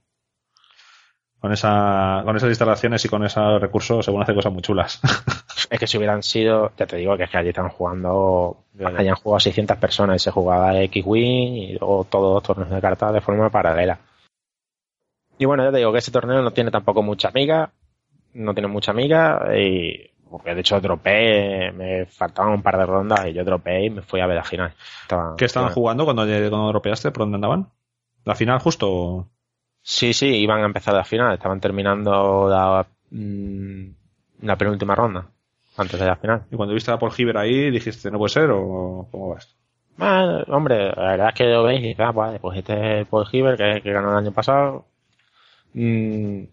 Con, 1.44 1.52
esa, 1.52 2.22
con 2.24 2.34
esas 2.34 2.48
instalaciones 2.48 3.04
y 3.04 3.08
con 3.10 3.22
esos 3.22 3.60
recursos 3.60 4.02
según 4.02 4.22
hace 4.22 4.34
cosas 4.34 4.50
muy 4.50 4.62
chulas. 4.62 4.98
Es 5.70 5.78
que 5.78 5.86
si 5.86 5.98
hubieran 5.98 6.22
sido, 6.22 6.72
ya 6.78 6.86
te 6.86 6.96
digo 6.96 7.18
que 7.18 7.24
es 7.24 7.30
que 7.30 7.36
allí 7.36 7.50
están 7.50 7.68
jugando, 7.68 8.64
hayan 8.82 9.14
jugado 9.16 9.40
600 9.40 9.76
personas 9.76 10.16
y 10.16 10.24
se 10.24 10.30
jugaba 10.30 10.80
X-Wing 10.84 11.54
y 11.54 11.72
luego 11.78 12.06
todos 12.08 12.34
los 12.36 12.42
torneos 12.42 12.70
de 12.70 12.80
cartas 12.80 13.12
de 13.12 13.20
forma 13.20 13.50
paralela. 13.50 13.98
Y 15.36 15.44
bueno, 15.44 15.64
ya 15.64 15.70
te 15.70 15.76
digo 15.78 15.92
que 15.92 15.98
ese 15.98 16.10
torneo 16.10 16.40
no 16.40 16.50
tiene 16.52 16.70
tampoco 16.70 17.02
mucha 17.02 17.28
amiga, 17.28 17.70
no 18.32 18.54
tiene 18.54 18.68
mucha 18.68 18.92
amiga 18.92 19.54
y 19.54 20.10
porque 20.30 20.54
de 20.54 20.60
hecho 20.62 20.80
dropé, 20.80 21.72
me 21.72 22.06
faltaban 22.06 22.54
un 22.54 22.62
par 22.62 22.78
de 22.78 22.86
rondas 22.86 23.26
y 23.26 23.34
yo 23.34 23.44
dropé 23.44 23.84
y 23.84 23.90
me 23.90 24.00
fui 24.00 24.20
a 24.20 24.26
ver 24.26 24.36
la 24.36 24.44
final. 24.44 24.70
¿Qué 24.70 24.76
estaban 25.04 25.36
estaban- 25.38 25.72
jugando 25.74 26.04
cuando, 26.06 26.22
cuando 26.24 26.68
dropeaste? 26.68 27.10
¿Por 27.10 27.20
dónde 27.24 27.34
andaban? 27.36 27.68
¿La 28.24 28.34
final 28.34 28.60
justo? 28.60 29.28
Sí, 29.86 30.14
sí, 30.14 30.26
iban 30.28 30.62
a 30.62 30.66
empezar 30.66 30.94
la 30.94 31.04
final, 31.04 31.34
estaban 31.34 31.60
terminando 31.60 32.48
la, 32.48 32.86
mm, 33.10 33.84
la 34.42 34.56
penúltima 34.56 34.94
ronda 34.94 35.26
antes 35.76 36.00
de 36.00 36.06
la 36.06 36.16
final. 36.16 36.44
Y 36.50 36.56
cuando 36.56 36.74
viste 36.74 36.90
a 36.90 36.98
Paul 36.98 37.12
Hiver 37.16 37.36
ahí, 37.36 37.70
dijiste, 37.70 38.10
¿no 38.10 38.18
puede 38.18 38.30
ser 38.30 38.50
o 38.50 39.06
cómo 39.10 39.30
vas? 39.34 39.54
Bueno, 39.96 40.42
hombre, 40.48 40.86
la 40.96 41.02
verdad 41.10 41.28
es 41.28 41.34
que 41.34 41.44
lo 41.44 41.62
veis 41.64 41.80
y 41.80 41.88
dices, 41.88 42.00
ah, 42.06 42.12
vale, 42.12 42.38
pues 42.38 42.58
este 42.58 43.00
es 43.02 43.06
Paul 43.08 43.26
Hiver 43.30 43.56
que, 43.56 43.82
que 43.82 43.92
ganó 43.92 44.10
el 44.12 44.16
año 44.24 44.32
pasado. 44.32 44.86
Mm, 45.74 46.44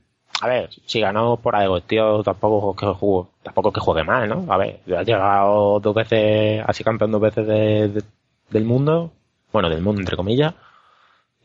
a 0.41 0.47
ver, 0.47 0.69
si 0.85 0.99
ganó 1.01 1.37
por 1.37 1.55
algo, 1.55 1.77
el 1.77 1.83
tío 1.83 2.23
tampoco 2.23 2.71
es 2.73 2.79
que 2.79 2.99
jugó, 2.99 3.29
tampoco 3.43 3.69
es 3.69 3.75
que 3.75 3.81
juegue 3.81 4.03
mal, 4.03 4.27
¿no? 4.29 4.51
A 4.53 4.57
ver, 4.57 4.81
ha 4.97 5.03
llegado 5.03 5.79
dos 5.79 5.95
veces, 5.95 6.63
así 6.67 6.83
campeón 6.83 7.11
dos 7.11 7.21
veces 7.21 7.47
de- 7.47 7.87
de- 7.89 8.03
del 8.49 8.65
mundo, 8.65 9.11
bueno, 9.53 9.69
del 9.69 9.81
mundo 9.81 10.01
entre 10.01 10.17
comillas. 10.17 10.53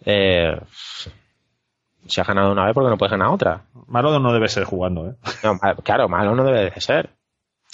Eh, 0.04 0.56
si 2.08 2.20
ha 2.20 2.24
ganado 2.24 2.52
una 2.52 2.64
vez, 2.64 2.74
¿por 2.74 2.84
qué 2.84 2.90
no 2.90 2.98
puedes 2.98 3.10
ganar 3.10 3.28
otra? 3.28 3.62
Malo 3.88 4.18
no 4.18 4.32
debe 4.32 4.48
ser 4.48 4.64
jugando, 4.64 5.08
¿eh? 5.08 5.14
No, 5.42 5.58
claro, 5.82 6.08
malo 6.08 6.34
no 6.34 6.44
debe 6.44 6.70
de 6.70 6.80
ser. 6.80 7.10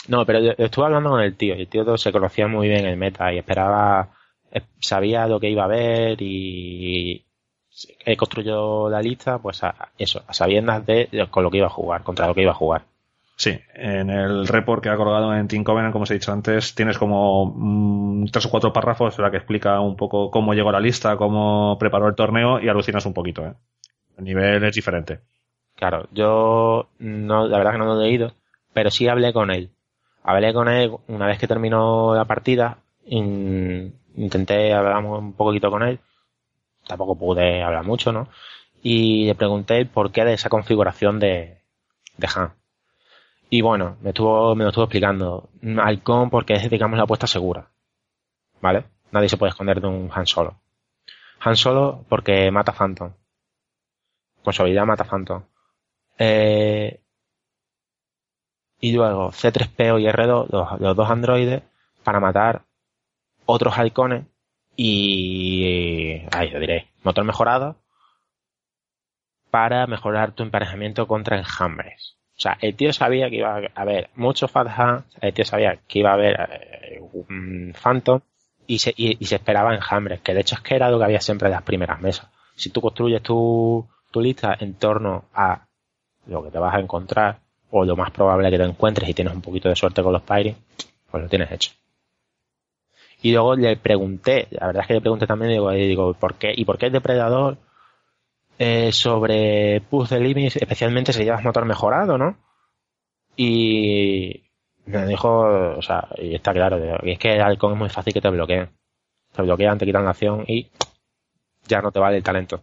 No, 0.08 0.26
pero 0.26 0.40
yo 0.40 0.52
estuve 0.58 0.86
hablando 0.86 1.10
con 1.10 1.20
el 1.20 1.36
tío 1.36 1.54
y 1.54 1.62
el 1.62 1.68
tío 1.68 1.96
se 1.96 2.12
conocía 2.12 2.48
muy 2.48 2.68
bien 2.68 2.86
el 2.86 2.96
meta 2.96 3.32
y 3.32 3.38
esperaba, 3.38 4.08
eh, 4.50 4.62
sabía 4.80 5.26
lo 5.26 5.38
que 5.38 5.50
iba 5.50 5.64
a 5.64 5.68
ver 5.68 6.16
y 6.20 7.24
construyó 8.16 8.88
la 8.88 9.00
lista, 9.00 9.38
pues 9.38 9.62
a, 9.62 9.74
eso, 9.96 10.22
a 10.26 10.32
sabiendas 10.32 10.84
de 10.86 11.28
con 11.30 11.42
lo 11.42 11.50
que 11.50 11.58
iba 11.58 11.66
a 11.66 11.70
jugar, 11.70 12.02
contra 12.02 12.26
lo 12.26 12.34
que 12.34 12.42
iba 12.42 12.52
a 12.52 12.56
jugar. 12.56 12.82
Sí, 13.36 13.58
en 13.74 14.10
el 14.10 14.46
report 14.46 14.82
que 14.82 14.90
ha 14.90 14.96
colgado 14.96 15.34
en 15.34 15.48
Team 15.48 15.64
Covenant, 15.64 15.92
como 15.92 16.04
os 16.04 16.10
he 16.10 16.14
dicho 16.14 16.32
antes, 16.32 16.74
tienes 16.74 16.98
como 16.98 17.46
mm, 17.46 18.26
tres 18.26 18.46
o 18.46 18.50
cuatro 18.50 18.72
párrafos 18.72 19.18
en 19.18 19.24
la 19.24 19.30
que 19.30 19.38
explica 19.38 19.80
un 19.80 19.96
poco 19.96 20.30
cómo 20.30 20.54
llegó 20.54 20.68
a 20.68 20.72
la 20.72 20.80
lista, 20.80 21.16
cómo 21.16 21.76
preparó 21.78 22.08
el 22.08 22.14
torneo 22.14 22.60
y 22.60 22.68
alucinas 22.68 23.06
un 23.06 23.14
poquito, 23.14 23.44
¿eh? 23.46 23.54
El 24.18 24.24
nivel 24.24 24.62
es 24.64 24.74
diferente. 24.74 25.20
Claro, 25.76 26.08
yo 26.12 26.88
no, 26.98 27.46
la 27.46 27.58
verdad 27.58 27.72
que 27.72 27.78
no 27.78 27.86
lo 27.86 28.00
he 28.00 28.04
leído, 28.06 28.32
pero 28.72 28.90
sí 28.90 29.08
hablé 29.08 29.32
con 29.32 29.50
él. 29.50 29.70
Hablé 30.22 30.52
con 30.52 30.68
él 30.68 30.92
una 31.08 31.26
vez 31.26 31.38
que 31.38 31.48
terminó 31.48 32.14
la 32.14 32.24
partida, 32.24 32.78
in- 33.06 33.94
intenté 34.16 34.72
hablar 34.72 35.04
un 35.04 35.32
poquito 35.32 35.70
con 35.70 35.82
él, 35.82 35.98
tampoco 36.86 37.16
pude 37.18 37.62
hablar 37.62 37.84
mucho, 37.84 38.12
¿no? 38.12 38.28
Y 38.82 39.26
le 39.26 39.34
pregunté 39.34 39.86
por 39.86 40.12
qué 40.12 40.24
de 40.24 40.34
esa 40.34 40.48
configuración 40.48 41.18
de, 41.18 41.58
de 42.16 42.28
Han. 42.34 42.52
Y 43.50 43.60
bueno, 43.60 43.96
me 44.02 44.10
estuvo, 44.10 44.54
me 44.54 44.64
lo 44.64 44.70
estuvo 44.70 44.84
explicando. 44.84 45.48
Halcón 45.82 46.30
porque 46.30 46.54
es, 46.54 46.70
digamos, 46.70 46.96
la 46.96 47.04
apuesta 47.04 47.26
segura. 47.26 47.68
¿Vale? 48.60 48.84
Nadie 49.10 49.28
se 49.28 49.36
puede 49.36 49.50
esconder 49.50 49.80
de 49.80 49.88
un 49.88 50.10
Han 50.14 50.26
Solo. 50.26 50.56
Han 51.40 51.56
Solo 51.56 52.04
porque 52.08 52.50
mata 52.50 52.72
Phantom. 52.72 53.12
Con 54.42 54.52
su 54.52 54.62
habilidad 54.62 54.86
mata 54.86 55.04
Phantom. 55.04 55.42
Eh, 56.18 57.00
y 58.80 58.92
luego 58.92 59.30
C3PO 59.30 60.00
y 60.00 60.06
R2, 60.06 60.78
los, 60.80 60.96
dos 60.96 61.10
androides, 61.10 61.62
para 62.02 62.20
matar 62.20 62.62
otros 63.46 63.78
halcones 63.78 64.26
y... 64.76 66.22
Ahí 66.32 66.50
lo 66.50 66.58
diré. 66.58 66.88
Motor 67.04 67.24
mejorado 67.24 67.76
para 69.50 69.86
mejorar 69.86 70.32
tu 70.32 70.42
emparejamiento 70.42 71.06
contra 71.06 71.38
enjambres. 71.38 72.16
O 72.36 72.40
sea, 72.40 72.56
el 72.60 72.74
tío 72.74 72.92
sabía 72.92 73.28
que 73.28 73.36
iba 73.36 73.56
a 73.56 73.80
haber 73.80 74.08
muchos 74.14 74.50
Fatha, 74.50 75.04
el 75.20 75.34
tío 75.34 75.44
sabía 75.44 75.78
que 75.86 75.98
iba 75.98 76.10
a 76.10 76.14
haber 76.14 76.40
eh, 76.40 77.00
un 77.12 77.74
Phantom 77.80 78.20
y 78.66 78.78
se, 78.78 78.94
y, 78.96 79.18
y 79.22 79.26
se 79.26 79.36
esperaba 79.36 79.74
enjambres, 79.74 80.22
que 80.22 80.32
de 80.32 80.40
hecho 80.40 80.54
es 80.54 80.62
que 80.62 80.74
era 80.74 80.90
lo 80.90 80.98
que 80.98 81.04
había 81.04 81.20
siempre 81.20 81.48
en 81.48 81.52
las 81.52 81.62
primeras 81.62 82.00
mesas. 82.00 82.28
Si 82.56 82.70
tú 82.70 82.80
construyes 82.80 83.22
tu, 83.22 83.86
tu 84.12 84.20
lista 84.20 84.56
en 84.60 84.74
torno 84.74 85.24
a 85.34 85.66
lo 86.26 86.44
que 86.44 86.50
te 86.50 86.58
vas 86.58 86.74
a 86.74 86.80
encontrar 86.80 87.40
o 87.70 87.84
lo 87.84 87.96
más 87.96 88.10
probable 88.10 88.50
que 88.50 88.58
te 88.58 88.64
encuentres 88.64 89.08
y 89.08 89.14
tienes 89.14 89.34
un 89.34 89.40
poquito 89.40 89.68
de 89.68 89.74
suerte 89.74 90.02
con 90.02 90.12
los 90.12 90.22
Pyri, 90.22 90.54
pues 91.10 91.22
lo 91.22 91.28
tienes 91.28 91.50
hecho. 91.50 91.72
Y 93.22 93.32
luego 93.32 93.54
le 93.56 93.76
pregunté, 93.76 94.48
la 94.50 94.66
verdad 94.66 94.82
es 94.82 94.88
que 94.88 94.94
le 94.94 95.00
pregunté 95.00 95.26
también, 95.26 95.52
digo, 95.52 95.70
digo 95.70 96.14
¿por 96.14 96.34
qué? 96.34 96.52
¿Y 96.54 96.64
por 96.64 96.76
qué 96.76 96.86
el 96.86 96.92
depredador 96.92 97.56
eh, 98.58 98.92
sobre 98.92 99.82
the 100.08 100.20
Limits, 100.20 100.56
especialmente 100.56 101.12
si 101.12 101.24
llevas 101.24 101.42
motor 101.42 101.64
mejorado, 101.64 102.18
¿no? 102.18 102.36
Y 103.36 104.42
me 104.86 105.06
dijo, 105.06 105.76
o 105.78 105.82
sea, 105.82 106.08
y 106.18 106.34
está 106.34 106.52
claro, 106.52 106.76
es 107.02 107.18
que 107.18 107.34
el 107.34 107.42
halcón 107.42 107.72
es 107.72 107.78
muy 107.78 107.88
fácil 107.88 108.12
que 108.12 108.20
te 108.20 108.28
bloqueen. 108.28 108.70
Te 109.32 109.42
bloquean, 109.42 109.78
te 109.78 109.86
quitan 109.86 110.04
la 110.04 110.10
acción 110.10 110.44
y 110.46 110.70
ya 111.66 111.80
no 111.80 111.90
te 111.90 112.00
vale 112.00 112.18
el 112.18 112.22
talento. 112.22 112.62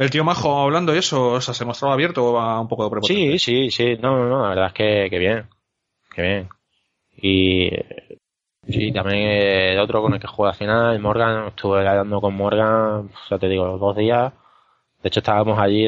El 0.00 0.10
tío 0.10 0.24
Majo 0.24 0.62
hablando 0.62 0.94
y 0.94 0.98
eso, 0.98 1.32
o 1.32 1.40
sea, 1.42 1.52
se 1.52 1.66
mostraba 1.66 1.92
abierto 1.92 2.32
va 2.32 2.58
un 2.58 2.68
poco 2.68 2.84
de 2.84 2.90
prepotente. 2.90 3.38
Sí, 3.38 3.68
sí, 3.68 3.70
sí, 3.70 3.98
no, 4.00 4.16
no, 4.16 4.28
no, 4.30 4.42
la 4.44 4.48
verdad 4.48 4.66
es 4.68 4.72
que, 4.72 5.10
que 5.10 5.18
bien, 5.18 5.46
que 6.14 6.22
bien. 6.22 6.48
Y, 7.18 7.70
y 8.66 8.92
también 8.92 9.28
el 9.28 9.78
otro 9.78 10.00
con 10.00 10.14
el 10.14 10.18
que 10.18 10.26
juega 10.26 10.52
al 10.52 10.56
final, 10.56 10.98
Morgan, 11.00 11.48
estuve 11.48 11.86
hablando 11.86 12.18
con 12.18 12.34
Morgan, 12.34 13.10
ya 13.28 13.36
te 13.36 13.46
digo, 13.46 13.76
dos 13.76 13.94
días. 13.94 14.32
De 15.02 15.08
hecho, 15.08 15.20
estábamos 15.20 15.58
allí 15.58 15.86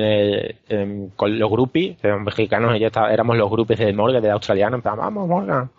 con 1.17 1.39
los 1.39 1.51
groupies, 1.51 1.97
eran 2.05 2.23
mexicanos, 2.23 2.77
y 2.77 2.81
yo 2.81 2.89
estaba, 2.89 3.15
éramos 3.15 3.39
los 3.39 3.49
groupies 3.49 3.79
del 3.79 3.95
Morgan, 3.95 4.21
del 4.21 4.33
australiano, 4.33 4.77
en 4.77 5.15
Morgan. 5.15 5.71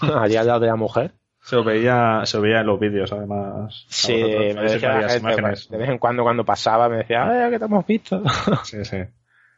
allí 0.00 0.34
al 0.34 0.48
lado 0.48 0.58
de 0.58 0.66
la 0.66 0.74
mujer. 0.74 1.12
Se 1.48 1.56
lo 1.56 1.64
veía, 1.64 2.26
se 2.26 2.38
veía 2.40 2.60
en 2.60 2.66
los 2.66 2.78
vídeos, 2.78 3.10
además. 3.10 3.86
Sí, 3.88 4.12
me 4.12 4.64
decía 4.64 4.98
de 4.98 5.78
vez 5.78 5.88
en 5.88 5.96
cuando 5.96 6.22
cuando 6.22 6.44
pasaba 6.44 6.90
me 6.90 6.98
decía, 6.98 7.24
¡ay, 7.26 7.50
que 7.52 7.58
te 7.58 7.64
hemos 7.64 7.86
visto! 7.86 8.22
Sí, 8.64 8.84
sí. 8.84 8.98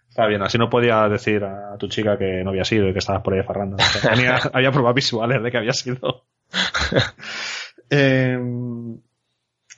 Está 0.08 0.26
bien, 0.28 0.40
así 0.40 0.56
no 0.56 0.70
podía 0.70 1.08
decir 1.08 1.42
a 1.42 1.76
tu 1.78 1.88
chica 1.88 2.16
que 2.16 2.44
no 2.44 2.50
había 2.50 2.64
sido 2.64 2.88
y 2.88 2.92
que 2.92 3.00
estabas 3.00 3.22
por 3.22 3.34
ahí 3.34 3.42
farrando. 3.42 3.76
había 4.52 4.70
pruebas 4.70 4.94
visuales 4.94 5.42
de 5.42 5.50
que 5.50 5.58
había 5.58 5.72
sido. 5.72 6.26
eh, 7.90 8.38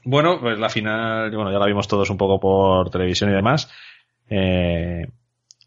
bueno, 0.05 0.39
pues 0.39 0.59
la 0.59 0.69
final, 0.69 1.35
bueno, 1.35 1.51
ya 1.51 1.59
la 1.59 1.67
vimos 1.67 1.89
todos 1.89 2.11
un 2.11 2.19
poco 2.19 2.39
por 2.39 2.91
televisión 2.91 3.31
y 3.31 3.35
demás. 3.35 3.71
Eh, 4.29 5.09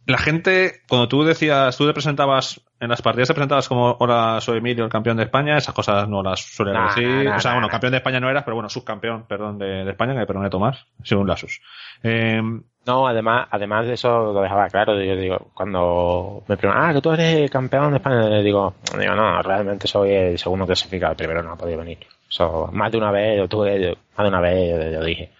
la 0.06 0.18
gente, 0.18 0.82
cuando 0.88 1.08
tú 1.08 1.24
decías, 1.24 1.76
tú 1.78 1.88
te 1.88 1.93
presentabas, 1.93 2.62
en 2.80 2.89
las 2.89 3.01
partidas 3.01 3.28
te 3.28 3.34
presentabas 3.34 3.68
como, 3.68 3.97
hola, 3.99 4.39
soy 4.41 4.60
Emilio, 4.60 4.86
el 4.86 4.91
campeón 4.91 5.18
de 5.18 5.24
España, 5.24 5.58
esas 5.58 5.74
cosas 5.74 6.08
no 6.08 6.22
las 6.22 6.41
suelen 6.41 6.86
decir. 6.88 7.28
o 7.28 7.39
sea, 7.39 7.53
bueno, 7.53 7.70
campeón 7.70 7.91
de 7.91 7.97
España 7.97 8.20
no 8.20 8.30
eras, 8.30 8.43
pero 8.43 8.56
bueno, 8.56 8.70
subcampeón, 8.70 9.26
perdón, 9.28 9.58
de, 9.58 9.84
de 9.84 9.91
España, 9.91 10.14
que 10.14 10.20
me 10.20 10.28
perdone 10.28 10.49
Tomás, 10.49 10.86
según 11.03 11.28
Lasus. 11.28 11.62
Eh, 12.03 12.41
no, 12.86 13.08
además, 13.08 13.47
además 13.49 13.88
de 13.88 13.93
eso 13.93 14.32
lo 14.32 14.41
dejaba 14.41 14.70
claro. 14.70 15.01
Yo 15.01 15.16
digo, 15.16 15.49
cuando 15.56 16.43
me 16.47 16.56
preguntan, 16.56 16.89
ah, 16.89 16.93
que 16.93 17.01
tú 17.01 17.12
eres 17.12 17.49
campeón 17.49 17.89
de 17.91 17.97
España, 17.97 18.30
le 18.30 18.43
digo, 18.43 18.76
digo, 18.97 19.16
no, 19.16 19.41
realmente 19.41 19.88
soy 19.88 20.12
el 20.12 20.38
segundo 20.38 20.68
clasificado, 20.68 21.14
el 21.14 21.18
primero 21.18 21.41
no 21.41 21.53
ha 21.53 21.58
podido 21.58 21.80
venir. 21.80 21.99
Eso, 22.30 22.70
más 22.72 22.91
de 22.91 22.97
una 22.99 23.12
vez, 23.12 23.39
yo 23.39 23.47
tuve, 23.47 23.97
más 24.16 24.24
de 24.24 24.28
una 24.28 24.39
vez 24.39 24.93
yo, 24.93 25.03
dije. 25.03 25.32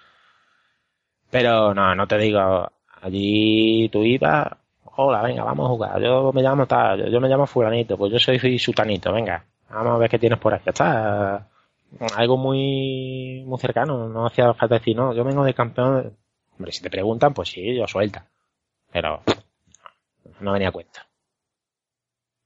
Pero 1.30 1.74
no, 1.74 1.94
no 1.94 2.08
te 2.08 2.18
digo, 2.18 2.68
allí 3.06 3.90
tú 3.90 4.04
ibas, 4.04 4.48
hola, 4.98 5.22
venga, 5.22 5.44
vamos 5.44 5.66
a 5.66 5.70
jugar. 5.70 6.02
Yo 6.02 6.32
me 6.34 6.42
llamo 6.42 6.66
tal, 6.66 7.12
yo, 7.12 7.22
me 7.22 7.30
llamo 7.30 7.46
fulanito, 7.46 7.98
pues 7.98 8.12
yo 8.12 8.20
soy 8.20 8.60
sutanito, 8.60 9.14
venga, 9.14 9.46
vamos 9.70 9.96
a 9.96 9.98
ver 9.98 10.10
qué 10.10 10.20
tienes 10.20 10.40
por 10.40 10.54
aquí. 10.54 10.70
Está. 10.70 11.48
Algo 12.16 12.38
muy, 12.38 13.44
muy 13.46 13.60
cercano, 13.60 14.10
no 14.10 14.26
hacía 14.26 14.54
falta 14.54 14.76
decir, 14.76 14.98
no, 14.98 15.14
yo 15.14 15.24
vengo 15.24 15.46
de 15.46 15.54
campeón, 15.54 16.18
Hombre, 16.58 16.72
si 16.72 16.82
te 16.82 16.90
preguntan, 16.90 17.34
pues 17.34 17.50
sí, 17.50 17.76
yo 17.76 17.88
suelta. 17.88 18.26
Pero 18.92 19.22
no 20.40 20.54
venía 20.54 20.70
a 20.70 20.72
cuenta. 20.72 21.06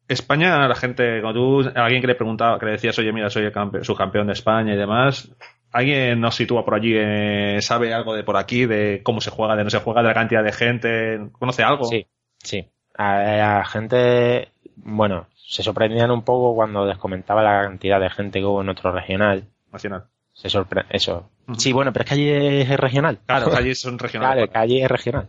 España, 0.08 0.68
la 0.68 0.76
gente, 0.76 1.22
cuando 1.22 1.40
tú, 1.40 1.72
alguien 1.76 2.02
que 2.02 2.08
le 2.08 2.16
preguntaba, 2.16 2.58
que 2.58 2.66
le 2.66 2.72
decías, 2.74 2.98
oye, 2.98 3.14
mira, 3.14 3.30
soy 3.30 3.46
el 3.46 3.52
campeón, 3.52 3.84
subcampeón 3.84 4.28
de 4.28 4.34
España 4.34 4.74
y 4.74 4.78
demás, 4.78 5.32
¿alguien 5.72 6.20
nos 6.20 6.36
sitúa 6.36 6.66
por 6.66 6.76
allí, 6.76 6.94
eh, 6.96 7.60
sabe 7.62 7.94
algo 7.94 8.16
de 8.16 8.24
por 8.24 8.38
aquí, 8.38 8.66
de 8.66 9.02
cómo 9.04 9.22
se 9.22 9.32
juega, 9.32 9.56
de 9.56 9.64
no 9.64 9.70
se 9.70 9.80
juega, 9.80 10.02
de 10.02 10.08
la 10.08 10.14
cantidad 10.14 10.44
de 10.44 10.52
gente? 10.52 11.20
¿Conoce 11.34 11.64
algo? 11.64 11.86
Sí, 11.86 12.06
sí. 12.38 12.68
A 12.96 13.18
la 13.20 13.66
gente, 13.66 14.50
bueno, 14.76 15.28
se 15.36 15.64
sorprendían 15.64 16.12
un 16.12 16.24
poco 16.24 16.54
cuando 16.54 16.86
les 16.86 16.98
comentaba 16.98 17.42
la 17.42 17.64
cantidad 17.64 18.00
de 18.00 18.10
gente 18.10 18.40
que 18.40 18.46
hubo 18.46 18.62
en 18.62 18.70
otro 18.70 18.92
regional. 18.92 19.46
Nacional. 19.72 20.06
Se 20.34 20.50
sorprende, 20.50 20.90
eso. 20.92 21.30
Sí, 21.58 21.74
bueno, 21.74 21.92
pero 21.92 22.04
es 22.04 22.10
que 22.10 22.16
allí 22.16 22.30
es 22.30 22.78
regional. 22.78 23.20
Claro, 23.26 23.52
allí 23.56 23.76
son 23.76 23.98
regionales. 23.98 24.50
Claro, 24.50 24.64
allí 24.64 24.82
es 24.82 24.90
regional. 24.90 25.28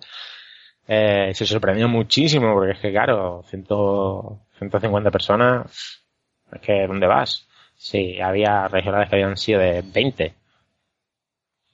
Eh, 0.86 1.32
se 1.34 1.47
sorprendió 1.47 1.88
muchísimo 1.88 2.53
porque 2.53 2.72
es 2.72 2.78
que, 2.80 2.91
claro, 2.91 3.45
150 3.49 5.11
personas, 5.11 6.03
es 6.53 6.61
que, 6.61 6.86
¿dónde 6.86 7.07
vas? 7.07 7.49
Sí, 7.82 8.20
había 8.20 8.68
regionales 8.68 9.08
que 9.08 9.16
habían 9.16 9.38
sido 9.38 9.58
de 9.58 9.80
20. 9.80 10.34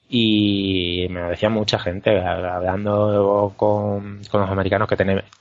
Y 0.09 1.09
me 1.11 1.20
lo 1.20 1.30
decía 1.30 1.48
mucha 1.50 1.80
gente, 1.80 2.20
hablando 2.20 3.52
con, 3.57 4.20
los 4.20 4.50
americanos, 4.50 4.88
que 4.88 4.96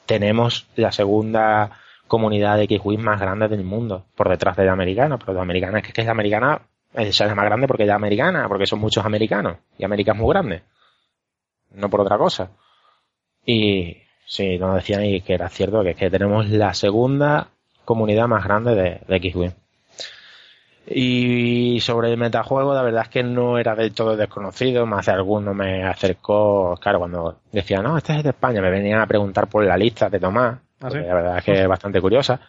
tenemos 0.07 0.67
la 0.75 0.91
segunda 0.91 1.69
comunidad 2.07 2.57
de 2.57 2.63
X-Wing 2.63 2.99
más 2.99 3.21
grande 3.21 3.47
del 3.47 3.63
mundo, 3.63 4.05
por 4.15 4.27
detrás 4.27 4.57
de 4.57 4.65
la 4.65 4.71
americana, 4.73 5.19
pero 5.19 5.33
la 5.33 5.43
americana 5.43 5.79
es 5.79 5.93
que 5.93 6.01
es 6.01 6.07
la 6.07 6.13
americana 6.13 6.61
es 6.95 7.21
más 7.21 7.45
grande 7.45 7.67
porque 7.67 7.83
es 7.83 7.89
americana, 7.91 8.47
porque 8.47 8.65
son 8.65 8.79
muchos 8.79 9.05
americanos. 9.05 9.57
Y 9.77 9.85
América 9.85 10.13
es 10.13 10.17
muy 10.17 10.31
grande. 10.33 10.63
No 11.75 11.91
por 11.91 12.01
otra 12.01 12.17
cosa. 12.17 12.49
Y 13.45 13.97
sí, 14.25 14.57
nos 14.57 14.75
decían 14.77 15.05
y 15.05 15.21
que 15.21 15.35
era 15.35 15.47
cierto 15.49 15.83
que, 15.83 15.91
es 15.91 15.95
que 15.95 16.09
tenemos 16.09 16.49
la 16.49 16.73
segunda 16.73 17.49
comunidad 17.85 18.27
más 18.27 18.43
grande 18.43 18.73
de, 18.73 19.01
de 19.07 19.15
X-Wing. 19.17 19.64
Y 20.87 21.79
sobre 21.81 22.11
el 22.11 22.17
metajuego, 22.17 22.73
la 22.73 22.83
verdad 22.83 23.03
es 23.03 23.09
que 23.09 23.23
no 23.23 23.57
era 23.57 23.75
del 23.75 23.93
todo 23.93 24.15
desconocido. 24.15 24.85
Más 24.85 25.07
de 25.07 25.13
alguno 25.13 25.53
me 25.53 25.83
acercó, 25.83 26.77
claro, 26.79 26.99
cuando 26.99 27.39
decía, 27.51 27.81
no, 27.81 27.97
este 27.97 28.17
es 28.17 28.23
de 28.23 28.29
España, 28.29 28.61
me 28.61 28.69
venían 28.69 29.01
a 29.01 29.07
preguntar 29.07 29.47
por 29.47 29.65
la 29.65 29.77
lista 29.77 30.09
de 30.09 30.19
Tomás. 30.19 30.59
¿Ah, 30.81 30.89
la 30.89 31.15
verdad 31.15 31.37
es 31.39 31.43
que 31.43 31.61
es 31.61 31.67
bastante 31.67 32.01
curiosa. 32.01 32.39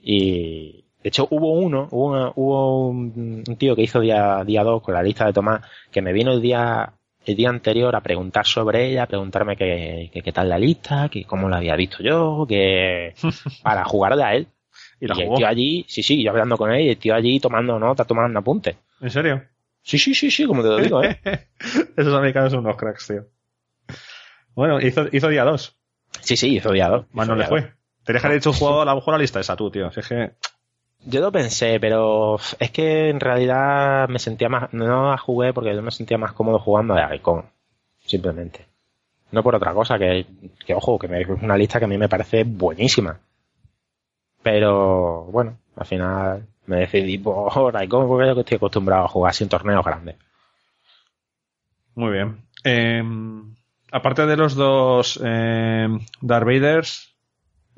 Y, 0.00 0.86
de 1.02 1.08
hecho, 1.08 1.28
hubo 1.30 1.52
uno, 1.52 1.88
hubo, 1.90 2.32
hubo 2.36 2.88
un, 2.88 3.44
tío 3.58 3.76
que 3.76 3.82
hizo 3.82 4.00
día, 4.00 4.42
día 4.44 4.64
2 4.64 4.82
con 4.82 4.94
la 4.94 5.02
lista 5.02 5.26
de 5.26 5.32
Tomás, 5.32 5.60
que 5.90 6.00
me 6.00 6.12
vino 6.12 6.32
el 6.32 6.40
día, 6.40 6.94
el 7.26 7.36
día 7.36 7.50
anterior 7.50 7.94
a 7.94 8.00
preguntar 8.00 8.46
sobre 8.46 8.86
ella, 8.86 9.02
a 9.02 9.08
preguntarme 9.08 9.56
qué, 9.56 10.10
qué, 10.12 10.32
tal 10.32 10.48
la 10.48 10.58
lista, 10.58 11.08
que 11.10 11.24
cómo 11.24 11.48
la 11.48 11.58
había 11.58 11.76
visto 11.76 12.02
yo, 12.02 12.46
que 12.48 13.14
para 13.62 13.84
jugarle 13.84 14.24
a 14.24 14.34
él. 14.34 14.48
Y, 15.00 15.06
el 15.06 15.34
tío 15.36 15.46
allí, 15.46 15.84
sí, 15.88 16.02
sí, 16.02 16.22
yo 16.22 16.30
hablando 16.30 16.56
con 16.56 16.72
él, 16.72 16.86
y 16.86 16.88
el 16.90 16.96
tío 16.96 17.14
allí 17.14 17.38
tomando 17.38 17.78
nota, 17.78 18.04
tomando 18.04 18.38
apuntes. 18.38 18.76
¿En 19.00 19.10
serio? 19.10 19.42
Sí, 19.82 19.98
sí, 19.98 20.14
sí, 20.14 20.30
sí, 20.30 20.46
como 20.46 20.62
te 20.62 20.68
lo 20.68 20.78
digo, 20.78 21.02
¿eh? 21.02 21.18
Esos 21.96 22.14
americanos 22.14 22.52
son 22.52 22.60
unos 22.60 22.76
cracks, 22.76 23.06
tío. 23.06 23.26
Bueno, 24.54 24.80
hizo, 24.80 25.06
hizo 25.12 25.28
día 25.28 25.44
2. 25.44 25.76
Sí, 26.20 26.36
sí, 26.36 26.56
hizo 26.56 26.72
día 26.72 26.88
2. 26.88 27.06
Más 27.12 27.28
no 27.28 27.36
le 27.36 27.46
fue. 27.46 27.72
Te 28.04 28.12
dejaré 28.12 28.36
hecho 28.36 28.50
un 28.50 28.56
juego 28.56 28.82
a 28.82 28.84
lo 28.84 28.94
mejor 28.94 29.14
la 29.14 29.18
lista 29.18 29.40
esa 29.40 29.54
tú, 29.54 29.70
tío. 29.70 29.90
es 29.94 30.08
que 30.08 30.32
yo 31.04 31.20
lo 31.20 31.30
pensé, 31.30 31.78
pero 31.80 32.36
es 32.58 32.70
que 32.70 33.08
en 33.10 33.20
realidad 33.20 34.08
me 34.08 34.18
sentía 34.18 34.48
más, 34.48 34.72
no 34.72 35.10
la 35.10 35.18
jugué 35.18 35.52
porque 35.52 35.74
yo 35.74 35.82
me 35.82 35.90
sentía 35.90 36.18
más 36.18 36.32
cómodo 36.32 36.58
jugando 36.58 36.94
a 36.94 37.14
Icon, 37.14 37.46
simplemente. 38.00 38.66
No 39.30 39.42
por 39.42 39.54
otra 39.54 39.72
cosa, 39.74 39.98
que, 39.98 40.26
que 40.64 40.74
ojo, 40.74 40.98
que 40.98 41.06
me, 41.06 41.20
es 41.20 41.28
una 41.28 41.56
lista 41.56 41.78
que 41.78 41.84
a 41.84 41.88
mí 41.88 41.98
me 41.98 42.08
parece 42.08 42.44
buenísima. 42.44 43.20
Pero 44.42 45.24
bueno, 45.24 45.58
al 45.76 45.86
final 45.86 46.46
me 46.66 46.76
decidí 46.76 47.18
por 47.18 47.82
Icon 47.82 48.06
porque 48.08 48.26
yo 48.26 48.40
estoy 48.40 48.56
acostumbrado 48.56 49.04
a 49.04 49.08
jugar 49.08 49.34
sin 49.34 49.48
torneos 49.48 49.84
grandes. 49.84 50.16
Muy 51.94 52.12
bien. 52.12 52.42
Eh, 52.64 53.02
aparte 53.90 54.26
de 54.26 54.36
los 54.36 54.54
dos 54.54 55.20
eh, 55.24 55.88
Darth 56.20 56.46
Vaders, 56.46 57.14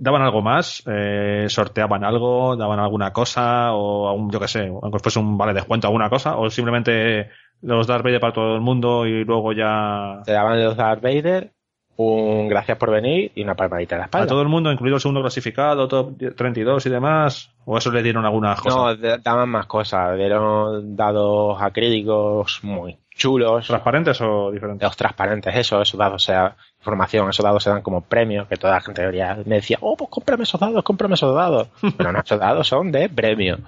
daban 0.00 0.22
algo 0.22 0.40
más, 0.40 0.82
eh, 0.86 1.46
sorteaban 1.48 2.04
algo, 2.04 2.56
daban 2.56 2.80
alguna 2.80 3.12
cosa, 3.12 3.72
o 3.74 4.08
aún, 4.08 4.30
yo 4.30 4.40
qué 4.40 4.48
sé, 4.48 4.66
aunque 4.66 4.98
fuese 4.98 5.18
un 5.18 5.36
vale 5.36 5.52
descuento, 5.52 5.86
alguna 5.86 6.08
cosa, 6.08 6.36
o 6.38 6.48
simplemente 6.48 7.28
los 7.60 7.86
Darth 7.86 8.02
Vader 8.02 8.20
para 8.20 8.32
todo 8.32 8.54
el 8.54 8.62
mundo 8.62 9.06
y 9.06 9.24
luego 9.24 9.52
ya. 9.52 10.22
Te 10.24 10.32
daban 10.32 10.62
los 10.62 10.76
Darth 10.76 11.02
Vader, 11.02 11.52
un 12.00 12.48
gracias 12.48 12.78
por 12.78 12.90
venir 12.90 13.32
y 13.34 13.42
una 13.42 13.54
palmadita 13.54 13.96
en 13.96 14.00
la 14.00 14.04
espalda. 14.06 14.24
A 14.24 14.28
todo 14.28 14.42
el 14.42 14.48
mundo, 14.48 14.72
incluido 14.72 14.96
el 14.96 15.00
segundo 15.00 15.20
clasificado, 15.20 15.86
top 15.86 16.16
32 16.36 16.86
y 16.86 16.90
demás, 16.90 17.50
o 17.64 17.76
eso 17.76 17.90
le 17.90 18.02
dieron 18.02 18.24
algunas 18.24 18.60
cosas. 18.60 18.98
No, 18.98 19.18
daban 19.18 19.48
más 19.48 19.66
cosas, 19.66 20.16
dieron 20.16 20.96
dados 20.96 21.60
acrílicos 21.60 22.60
muy 22.62 22.96
chulos. 23.14 23.66
¿Transparentes 23.66 24.20
o 24.22 24.50
diferentes? 24.50 24.86
Los 24.86 24.96
transparentes, 24.96 25.54
eso, 25.54 25.82
esos 25.82 25.98
dados, 25.98 26.22
o 26.22 26.26
sea, 26.26 26.56
información, 26.78 27.28
esos 27.28 27.44
dados 27.44 27.62
se 27.62 27.70
dan 27.70 27.82
como 27.82 28.00
premios, 28.00 28.48
que 28.48 28.56
toda 28.56 28.74
la 28.74 28.80
gente 28.80 29.02
debería, 29.02 29.36
me 29.44 29.56
decía, 29.56 29.78
oh, 29.82 29.96
pues 29.96 30.08
cómprame 30.10 30.44
esos 30.44 30.60
dados, 30.60 30.82
cómprame 30.82 31.14
esos 31.14 31.34
dados. 31.34 31.68
Pero 31.98 32.12
no, 32.12 32.20
esos 32.20 32.40
dados 32.40 32.66
son 32.66 32.90
de 32.90 33.08
premio. 33.08 33.58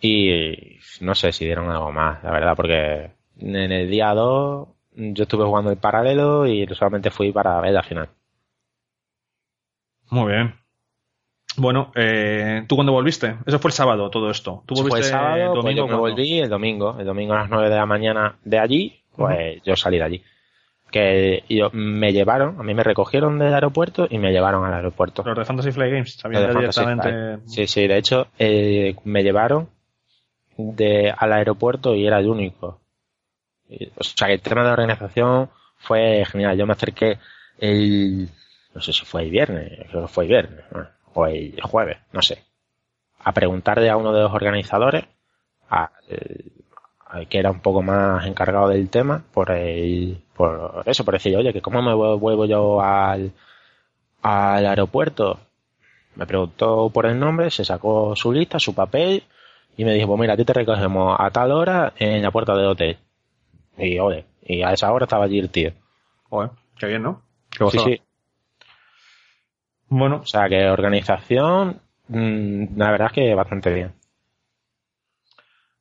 Y 0.00 0.78
no 1.02 1.14
sé 1.14 1.32
si 1.32 1.44
dieron 1.44 1.70
algo 1.70 1.92
más, 1.92 2.24
la 2.24 2.30
verdad, 2.30 2.54
porque 2.56 3.10
en 3.38 3.72
el 3.72 3.90
día 3.90 4.14
2 4.14 4.68
yo 5.00 5.22
estuve 5.22 5.44
jugando 5.44 5.70
en 5.70 5.78
paralelo 5.78 6.46
y 6.46 6.66
solamente 6.74 7.10
fui 7.10 7.32
para 7.32 7.60
ver 7.60 7.72
la 7.72 7.82
final. 7.82 8.08
Muy 10.10 10.32
bien. 10.32 10.54
Bueno, 11.56 11.90
eh, 11.94 12.64
¿tú 12.68 12.76
cuándo 12.76 12.92
volviste? 12.92 13.36
Eso 13.46 13.58
fue 13.58 13.70
el 13.70 13.74
sábado, 13.74 14.10
todo 14.10 14.30
esto. 14.30 14.62
¿Tú 14.66 14.74
volviste 14.74 14.90
fue 14.90 14.98
el 15.00 15.04
sábado, 15.04 15.36
el 15.36 15.48
pues 15.48 15.62
domingo? 15.62 15.82
Pues 15.82 15.90
yo 15.90 15.98
volví 15.98 16.40
el 16.40 16.48
domingo. 16.48 16.96
El 16.98 17.06
domingo 17.06 17.34
a 17.34 17.38
las 17.38 17.50
9 17.50 17.68
de 17.68 17.76
la 17.76 17.86
mañana 17.86 18.36
de 18.44 18.58
allí, 18.58 19.02
pues 19.16 19.62
yo 19.64 19.76
salí 19.76 19.98
de 19.98 20.04
allí. 20.04 20.22
Que 20.90 21.44
yo, 21.48 21.70
me 21.72 22.12
llevaron, 22.12 22.58
a 22.58 22.62
mí 22.62 22.74
me 22.74 22.82
recogieron 22.82 23.38
del 23.38 23.54
aeropuerto 23.54 24.08
y 24.10 24.18
me 24.18 24.32
llevaron 24.32 24.64
al 24.64 24.74
aeropuerto. 24.74 25.22
Los 25.24 25.38
de 25.38 25.44
Fantasy 25.44 25.70
Flight 25.70 25.92
Games, 25.92 26.14
sabían 26.14 26.48
directamente. 26.48 27.38
Sí, 27.46 27.66
sí, 27.66 27.86
de 27.86 27.96
hecho, 27.96 28.26
eh, 28.38 28.96
me 29.04 29.22
llevaron 29.22 29.68
de, 30.56 31.12
al 31.16 31.32
aeropuerto 31.32 31.94
y 31.94 32.06
era 32.06 32.18
el 32.18 32.28
único. 32.28 32.80
O 33.96 34.04
sea, 34.04 34.28
el 34.28 34.40
tema 34.40 34.64
de 34.64 34.70
organización 34.70 35.50
fue 35.76 36.24
genial. 36.26 36.56
Yo 36.56 36.66
me 36.66 36.72
acerqué 36.72 37.18
el, 37.58 38.28
no 38.74 38.80
sé 38.80 38.92
si 38.92 39.04
fue 39.04 39.22
el 39.22 39.30
viernes, 39.30 39.86
creo 39.90 40.02
que 40.02 40.12
fue 40.12 40.24
el 40.24 40.28
viernes 40.28 40.64
o 41.14 41.26
el 41.26 41.60
jueves, 41.62 41.98
no 42.12 42.22
sé, 42.22 42.44
a 43.22 43.32
preguntarle 43.32 43.90
a 43.90 43.96
uno 43.96 44.12
de 44.12 44.22
los 44.22 44.32
organizadores, 44.32 45.04
a, 45.68 45.90
que 47.28 47.38
era 47.38 47.50
un 47.50 47.60
poco 47.60 47.82
más 47.82 48.26
encargado 48.26 48.68
del 48.68 48.88
tema, 48.88 49.24
por 49.32 49.50
el, 49.50 50.22
por 50.34 50.82
eso, 50.86 51.04
por 51.04 51.14
decir, 51.14 51.36
oye, 51.36 51.52
que 51.52 51.60
cómo 51.60 51.82
me 51.82 51.94
vuelvo 51.94 52.44
yo 52.46 52.80
al, 52.80 53.32
al 54.22 54.66
aeropuerto. 54.66 55.38
Me 56.16 56.26
preguntó 56.26 56.90
por 56.90 57.06
el 57.06 57.18
nombre, 57.18 57.50
se 57.50 57.64
sacó 57.64 58.14
su 58.16 58.32
lista, 58.32 58.58
su 58.58 58.74
papel, 58.74 59.24
Y 59.76 59.84
me 59.84 59.94
dijo, 59.94 60.08
pues 60.08 60.20
mira, 60.20 60.34
a 60.34 60.36
ti 60.36 60.44
te 60.44 60.52
recogemos 60.52 61.16
a 61.18 61.30
tal 61.30 61.52
hora 61.52 61.92
en 61.96 62.22
la 62.22 62.30
puerta 62.30 62.54
del 62.54 62.66
hotel. 62.66 62.98
Y, 63.80 63.98
oye, 63.98 64.24
y 64.42 64.62
a 64.62 64.72
esa 64.72 64.92
hora 64.92 65.04
estaba 65.04 65.24
allí 65.24 65.38
el 65.38 65.50
tío. 65.50 65.72
Joder, 66.28 66.50
qué 66.78 66.86
bien, 66.86 67.02
¿no? 67.02 67.22
Qué 67.50 67.64
Sí, 67.70 67.78
sí. 67.78 68.00
Bueno, 69.88 70.20
O 70.22 70.26
sea 70.26 70.48
que 70.48 70.68
organización, 70.70 71.80
mm, 72.08 72.76
la 72.78 72.90
verdad 72.92 73.08
es 73.08 73.12
que 73.14 73.34
bastante 73.34 73.72
bien. 73.74 73.92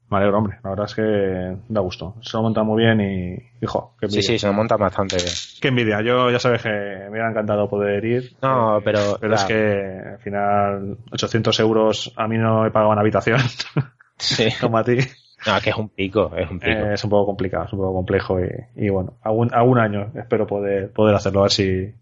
me 0.09 0.17
alegro, 0.17 0.39
hombre. 0.39 0.57
La 0.63 0.71
verdad 0.71 0.85
es 0.87 0.95
que 0.95 1.57
da 1.67 1.81
gusto. 1.81 2.15
Se 2.21 2.35
lo 2.35 2.41
monta 2.41 2.63
muy 2.63 2.83
bien 2.83 2.99
y, 2.99 3.37
hijo, 3.63 3.95
qué 3.99 4.07
Sí, 4.09 4.15
envidia. 4.15 4.27
sí, 4.33 4.39
se 4.39 4.47
lo 4.47 4.53
monta 4.53 4.75
bastante 4.75 5.17
bien. 5.17 5.29
Qué 5.61 5.67
envidia. 5.67 6.01
Yo 6.01 6.31
ya 6.31 6.39
sabes 6.39 6.63
que 6.63 6.69
me 6.69 7.09
hubiera 7.11 7.29
encantado 7.29 7.69
poder 7.69 8.03
ir. 8.03 8.35
No, 8.41 8.79
Eh, 8.79 8.81
pero, 8.83 9.17
Pero 9.21 9.35
es 9.35 9.43
que 9.43 10.01
al 10.13 10.17
final 10.19 10.97
800 11.11 11.59
euros 11.59 12.11
a 12.15 12.27
mí 12.27 12.39
no 12.39 12.65
he 12.65 12.71
pagado 12.71 12.93
en 12.93 12.99
habitación, 12.99 13.39
Sí. 14.17 14.47
como 14.59 14.79
a 14.79 14.83
ti. 14.83 14.97
No, 15.45 15.57
es 15.57 15.63
que 15.63 15.69
es 15.69 15.75
un 15.75 15.89
pico, 15.89 16.31
es 16.35 16.49
un 16.49 16.59
pico. 16.59 16.71
Eh, 16.71 16.93
es 16.93 17.03
un 17.03 17.09
poco 17.09 17.27
complicado, 17.27 17.65
es 17.65 17.73
un 17.73 17.79
poco 17.79 17.93
complejo 17.93 18.39
y, 18.39 18.49
y 18.75 18.89
bueno, 18.89 19.17
a 19.23 19.31
un, 19.31 19.53
a 19.53 19.63
un 19.63 19.79
año 19.79 20.11
espero 20.15 20.45
poder, 20.45 20.91
poder 20.91 21.15
hacerlo. 21.15 21.39
A 21.39 21.43
ver 21.43 21.51
si... 21.51 21.93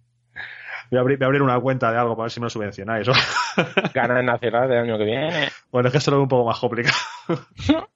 Voy 0.90 0.98
a, 0.98 1.02
abrir, 1.02 1.18
voy 1.18 1.26
a 1.26 1.28
abrir 1.28 1.42
una 1.42 1.60
cuenta 1.60 1.92
de 1.92 1.98
algo 1.98 2.16
para 2.16 2.26
ver 2.26 2.32
si 2.32 2.40
me 2.40 2.46
lo 2.46 2.50
subvencionáis. 2.50 3.08
Ganas 3.94 4.24
nacionales 4.24 4.70
del 4.70 4.80
año 4.80 4.98
que 4.98 5.04
viene. 5.04 5.50
bueno, 5.72 5.90
es 5.90 5.92
que 5.92 5.98
esto 5.98 6.12
lo 6.12 6.18
veo 6.18 6.24
un 6.24 6.30
poco 6.30 6.46
más 6.46 6.60
complicado. 6.60 6.96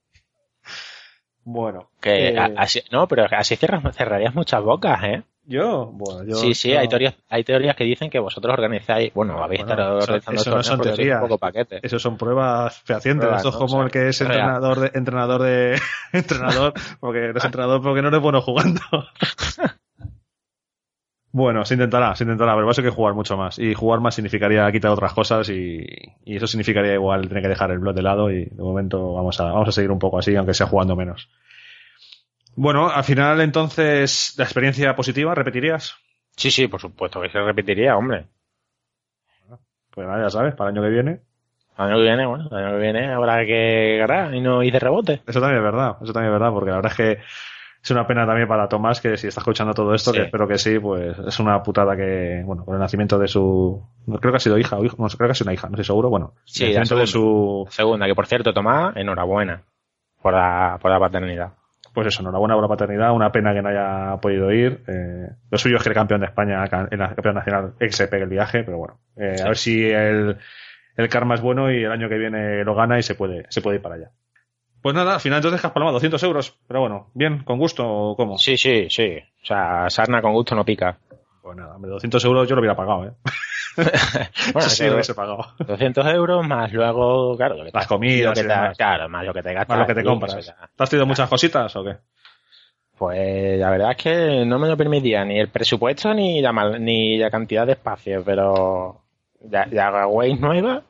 bueno. 1.44 1.90
Que 2.02 2.30
eh, 2.30 2.54
así, 2.58 2.82
no, 2.92 3.08
pero 3.08 3.26
así 3.32 3.56
cerras, 3.56 3.82
cerrarías 3.96 4.36
muchas 4.36 4.62
bocas, 4.62 5.04
¿eh? 5.04 5.24
Yo, 5.52 5.88
bueno, 5.92 6.24
yo... 6.24 6.36
sí, 6.36 6.54
sí, 6.54 6.72
hay 6.72 6.88
teorías, 6.88 7.14
hay 7.28 7.44
teorías 7.44 7.76
que 7.76 7.84
dicen 7.84 8.10
que 8.10 8.20
vosotros 8.20 8.54
organizáis, 8.54 9.14
bueno, 9.14 9.44
habéis 9.44 9.66
Bueno, 9.66 9.74
estado 9.74 9.98
organizando 9.98 10.42
eso 10.42 10.56
no 10.56 10.64
son 10.64 10.80
teorías. 10.80 11.22
un 11.22 11.28
poco 11.28 11.38
paquete. 11.40 11.80
Eso 11.84 12.00
son 12.00 12.16
pruebas 12.18 12.80
fehacientes. 12.86 13.26
Pruebas, 13.26 13.40
Esto 13.46 13.50
es 13.50 13.56
¿no? 13.56 13.60
como 13.60 13.74
O 13.74 13.78
sea, 13.80 13.86
el 13.86 13.92
que 13.92 14.08
es 14.08 14.20
real. 14.22 14.32
entrenador 14.32 14.80
de, 14.80 14.92
entrenador 14.94 15.42
de, 15.44 15.82
entrenador, 16.14 16.74
porque 17.02 17.20
eres 17.20 17.44
entrenador 17.54 17.82
porque 17.82 18.02
no 18.02 18.08
eres 18.08 18.22
bueno 18.22 18.42
jugando. 18.42 18.80
bueno, 21.34 21.66
se 21.66 21.74
intentará, 21.74 22.16
se 22.16 22.24
intentará, 22.24 22.54
pero 22.54 22.66
va 22.66 22.72
a 22.72 22.76
ser 22.76 22.86
que 22.86 22.90
jugar 22.90 23.14
mucho 23.14 23.36
más. 23.36 23.60
Y 23.60 23.74
jugar 23.74 24.00
más 24.00 24.16
significaría 24.16 24.72
quitar 24.72 24.92
otras 24.92 25.12
cosas 25.14 25.50
y, 25.50 25.86
y 26.24 26.38
eso 26.38 26.48
significaría 26.48 26.94
igual 26.94 27.28
tener 27.28 27.44
que 27.44 27.50
dejar 27.50 27.72
el 27.72 27.80
blog 27.80 27.94
de 27.96 28.02
lado 28.02 28.32
y 28.32 28.46
de 28.46 28.64
momento 28.64 29.14
vamos 29.14 29.38
a, 29.42 29.46
vamos 29.46 29.68
a 29.68 29.72
seguir 29.74 29.92
un 29.92 30.00
poco 30.00 30.20
así, 30.20 30.34
aunque 30.36 30.54
sea 30.54 30.68
jugando 30.68 30.96
menos. 30.96 31.30
Bueno, 32.56 32.90
al 32.90 33.04
final 33.04 33.40
entonces, 33.42 34.34
la 34.38 34.44
experiencia 34.44 34.96
positiva, 34.96 35.34
¿repetirías? 35.34 35.96
Sí, 36.36 36.52
sí, 36.52 36.68
por 36.68 36.82
supuesto 36.82 37.22
que 37.22 37.30
se 37.30 37.42
repetiría, 37.42 37.96
hombre. 37.98 38.28
Pues 39.94 40.08
nada, 40.08 40.24
ya 40.24 40.30
sabes, 40.30 40.56
para 40.56 40.70
el 40.70 40.78
año 40.78 40.84
que 40.86 40.94
viene. 40.94 41.22
El 41.78 41.86
año 41.86 41.96
que 41.96 42.02
viene, 42.04 42.26
bueno, 42.26 42.48
el 42.50 42.58
año 42.58 42.72
que 42.76 42.82
viene 42.82 43.14
habrá 43.14 43.46
que 43.46 43.98
ganar 43.98 44.34
y 44.34 44.42
no 44.42 44.60
de 44.60 44.80
rebote. 44.80 45.22
Eso 45.28 45.40
también 45.42 45.58
es 45.58 45.64
verdad, 45.64 45.98
eso 46.02 46.14
también 46.14 46.34
es 46.34 46.40
verdad, 46.40 46.54
porque 46.54 46.70
la 46.70 46.76
verdad 46.78 46.92
es 46.92 46.98
que 46.98 47.24
es 47.84 47.92
una 47.92 48.06
pena 48.06 48.26
también 48.26 48.48
para 48.48 48.70
Tomás 48.70 49.02
que 49.02 49.18
si 49.18 49.28
está 49.28 49.42
escuchando 49.42 49.74
todo 49.74 49.94
esto, 49.94 50.12
Sí. 50.12 50.18
que 50.18 50.24
espero 50.26 50.48
que 50.48 50.58
sí, 50.58 50.80
pues 50.80 51.18
es 51.18 51.40
una 51.40 51.62
putada 51.64 51.96
que, 51.98 52.42
bueno, 52.46 52.64
con 52.64 52.76
el 52.76 52.80
nacimiento 52.80 53.18
de 53.18 53.28
su, 53.28 53.84
no, 54.06 54.18
creo 54.20 54.32
que 54.32 54.38
ha 54.38 54.40
sido 54.40 54.58
hija 54.58 54.78
o 54.78 54.86
hijo, 54.86 54.96
no, 55.00 55.08
creo 55.08 55.28
que 55.28 55.32
ha 55.32 55.36
sido 55.36 55.48
una 55.48 55.54
hija, 55.54 55.68
no 55.68 55.74
estoy 55.74 55.86
seguro, 55.86 56.10
bueno, 56.10 56.34
Sí, 56.46 56.66
el 56.66 56.74
la 56.74 56.80
nacimiento 56.82 57.02
de 57.02 57.08
su, 57.08 57.68
Segunda, 57.70 58.06
que 58.06 58.16
por 58.16 58.28
cierto, 58.28 58.54
Tomás, 58.54 58.96
enhorabuena 58.96 59.64
por 60.22 60.34
la, 60.34 60.78
por 60.80 60.92
la 60.92 61.00
paternidad. 61.00 61.54
Pues 61.94 62.08
eso, 62.08 62.22
enhorabuena 62.22 62.56
por 62.56 62.64
la 62.64 62.68
paternidad, 62.70 63.14
una 63.14 63.32
pena 63.32 63.54
que 63.54 63.62
no 63.62 63.70
haya 63.70 64.18
podido 64.22 64.52
ir, 64.52 64.84
eh, 64.88 65.28
lo 65.50 65.58
suyo 65.58 65.78
es 65.78 65.84
que 65.84 65.90
el 65.90 65.96
campeón 65.96 66.22
de 66.22 66.28
España, 66.28 66.60
la 66.62 66.68
campeón 66.70 67.36
nacional, 67.36 67.74
que 67.80 67.92
se 67.92 68.08
pegue 68.08 68.24
el 68.24 68.30
viaje, 68.30 68.64
pero 68.64 68.78
bueno, 68.78 69.00
eh, 69.18 69.36
Sí. 69.38 69.44
a 69.44 69.48
ver 69.48 69.58
si 69.58 69.86
el, 69.90 70.38
el 70.98 71.10
karma 71.10 71.36
es 71.36 71.42
bueno 71.42 71.72
y 71.72 71.84
el 71.84 71.92
año 71.92 72.08
que 72.10 72.18
viene 72.18 72.64
lo 72.64 72.76
gana 72.76 72.98
y 73.00 73.04
se 73.04 73.16
puede, 73.16 73.46
se 73.50 73.62
puede 73.62 73.78
ir 73.78 73.82
para 73.82 73.96
allá. 73.96 74.12
Pues 74.82 74.96
nada, 74.96 75.14
al 75.14 75.20
final 75.20 75.38
entonces 75.38 75.64
has 75.64 75.72
palmado 75.72 75.94
200 75.94 76.24
euros, 76.24 76.60
pero 76.68 76.80
bueno, 76.80 77.12
bien, 77.14 77.44
con 77.44 77.60
gusto 77.60 77.88
o 77.88 78.16
cómo. 78.16 78.38
Sí, 78.40 78.58
sí, 78.58 78.88
sí. 78.90 79.18
O 79.44 79.46
sea, 79.46 79.90
sarna 79.90 80.22
con 80.24 80.34
gusto 80.34 80.56
no 80.56 80.66
pica. 80.66 80.98
Pues 81.42 81.58
nada, 81.58 81.76
hombre, 81.76 81.90
200 81.92 82.24
euros 82.26 82.48
yo 82.48 82.56
lo 82.56 82.62
hubiera 82.62 82.76
pagado, 82.76 83.06
¿eh? 83.06 83.12
Bueno, 84.54 84.70
sí, 84.70 84.84
que 84.84 84.90
lo 84.90 84.96
hubiese 84.96 85.14
pagado. 85.16 85.46
200 85.60 86.06
euros 86.08 86.46
más 86.48 86.72
luego, 86.74 87.36
claro, 87.38 87.56
lo 87.58 87.64
que 87.66 87.72
te- 87.72 87.78
Las 87.78 87.88
comidas 87.88 88.28
lo 88.28 88.34
que 88.34 88.48
te- 88.48 88.76
claro, 88.78 89.10
más 89.10 89.26
lo 89.26 89.34
que 89.34 89.44
te 89.44 89.54
gastas. 89.54 89.70
Más 89.70 89.80
lo 89.80 89.88
que 89.88 89.96
te 89.96 90.04
compras. 90.04 90.46
¿Te 90.76 90.84
has 90.84 90.90
tenido 90.90 91.06
muchas 91.06 91.30
cositas 91.30 91.76
o 91.76 91.84
qué? 91.84 91.96
Pues 92.98 93.60
la 93.60 93.70
verdad 93.72 93.92
es 93.92 93.98
que 93.98 94.46
no 94.46 94.60
me 94.60 94.68
lo 94.68 94.78
permitía 94.78 95.26
ni 95.26 95.40
el 95.40 95.48
presupuesto 95.50 96.14
ni 96.14 96.42
la, 96.42 96.52
mal- 96.52 96.80
ni 96.84 97.18
la 97.18 97.32
cantidad 97.32 97.66
de 97.66 97.72
espacio, 97.74 98.22
pero 98.24 99.02
la, 99.50 99.66
la 99.72 100.06
nueva 100.40 100.84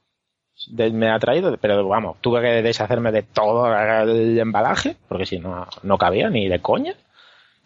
de- 0.67 0.91
me 0.91 1.09
ha 1.09 1.19
traído, 1.19 1.55
pero 1.57 1.87
vamos, 1.87 2.17
tuve 2.19 2.41
que 2.41 2.61
deshacerme 2.61 3.11
de 3.13 3.23
todo 3.23 3.73
el 4.01 4.37
embalaje, 4.37 4.97
porque 5.07 5.25
si 5.25 5.39
no, 5.39 5.65
no 5.83 5.97
cabía 5.97 6.29
ni 6.29 6.49
de 6.49 6.59
coña, 6.59 6.93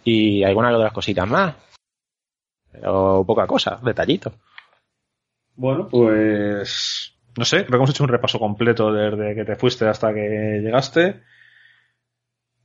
y 0.04 0.44
algunas 0.44 0.76
otras 0.76 0.94
cositas 0.94 1.28
más. 1.28 1.56
Pero 2.80 3.24
poca 3.26 3.48
cosa, 3.48 3.80
detallito. 3.84 4.34
Bueno, 5.56 5.88
pues... 5.90 7.12
No 7.38 7.44
sé, 7.44 7.66
creo 7.66 7.72
que 7.72 7.76
hemos 7.76 7.90
hecho 7.90 8.04
un 8.04 8.10
repaso 8.10 8.40
completo 8.40 8.94
desde 8.94 9.36
que 9.36 9.44
te 9.44 9.56
fuiste 9.56 9.86
hasta 9.88 10.14
que 10.14 10.62
llegaste. 10.64 11.22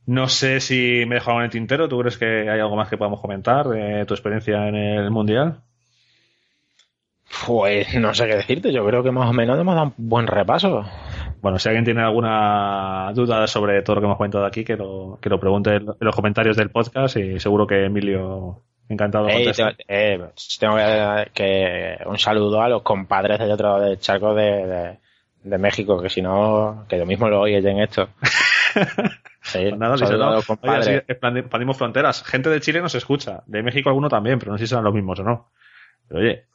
No 0.05 0.29
sé 0.29 0.59
si 0.61 1.03
me 1.05 1.15
he 1.15 1.19
dejado 1.19 1.39
en 1.39 1.43
el 1.45 1.49
tintero. 1.49 1.89
¿Tú 1.89 1.99
crees 1.99 2.17
que 2.17 2.49
hay 2.49 2.59
algo 2.59 2.75
más 2.75 2.89
que 2.89 2.97
podamos 2.97 3.19
comentar 3.19 3.67
de 3.67 4.05
tu 4.05 4.13
experiencia 4.13 4.67
en 4.67 4.75
el 4.75 5.11
Mundial? 5.11 5.61
Pues 7.45 7.95
no 7.95 8.13
sé 8.13 8.27
qué 8.27 8.35
decirte, 8.35 8.71
yo 8.73 8.85
creo 8.85 9.03
que 9.03 9.11
más 9.11 9.29
o 9.29 9.33
menos 9.33 9.59
hemos 9.59 9.73
dado 9.73 9.93
un 9.97 10.09
buen 10.09 10.27
repaso. 10.27 10.85
Bueno, 11.41 11.57
si 11.59 11.69
alguien 11.69 11.85
tiene 11.85 12.01
alguna 12.01 13.11
duda 13.15 13.47
sobre 13.47 13.81
todo 13.81 13.95
lo 13.95 14.01
que 14.01 14.05
hemos 14.05 14.17
comentado 14.17 14.45
aquí, 14.45 14.63
que 14.63 14.75
lo, 14.75 15.17
que 15.21 15.29
lo 15.29 15.39
pregunte 15.39 15.75
en 15.75 15.85
los 15.99 16.15
comentarios 16.15 16.55
del 16.57 16.69
podcast 16.69 17.17
y 17.17 17.39
seguro 17.39 17.65
que 17.65 17.85
Emilio 17.85 18.61
encantado 18.89 19.27
te- 19.27 19.75
eh, 19.87 20.19
tengo 20.59 20.75
que, 20.75 21.31
que 21.33 21.97
un 22.05 22.17
saludo 22.17 22.61
a 22.61 22.69
los 22.69 22.81
compadres 22.81 23.39
del 23.39 23.51
otro 23.51 23.69
lado 23.69 23.81
del 23.89 23.99
charco 23.99 24.33
de, 24.33 24.65
de, 24.67 24.97
de 25.43 25.57
México, 25.57 26.01
que 26.01 26.09
si 26.09 26.21
no, 26.21 26.85
que 26.89 26.97
lo 26.97 27.05
mismo 27.05 27.29
lo 27.29 27.41
oyen 27.41 27.65
en 27.67 27.79
esto. 27.81 28.09
Sí, 29.43 29.57
Pues 29.69 29.77
nada, 29.79 29.95
a 29.95 29.97
los 29.97 30.49
Oye, 30.61 31.03
expandimos 31.07 31.75
fronteras. 31.75 32.23
Gente 32.23 32.49
de 32.51 32.61
Chile 32.61 32.79
nos 32.79 32.93
escucha. 32.93 33.41
De 33.47 33.63
México 33.63 33.89
alguno 33.89 34.07
también, 34.07 34.37
pero 34.37 34.51
no 34.51 34.57
sé 34.59 34.65
si 34.65 34.69
serán 34.69 34.83
los 34.85 34.93
mismos 34.93 35.19
o 35.19 35.23
no. 35.23 35.49
Pero 36.07 36.19
oye, 36.21 36.45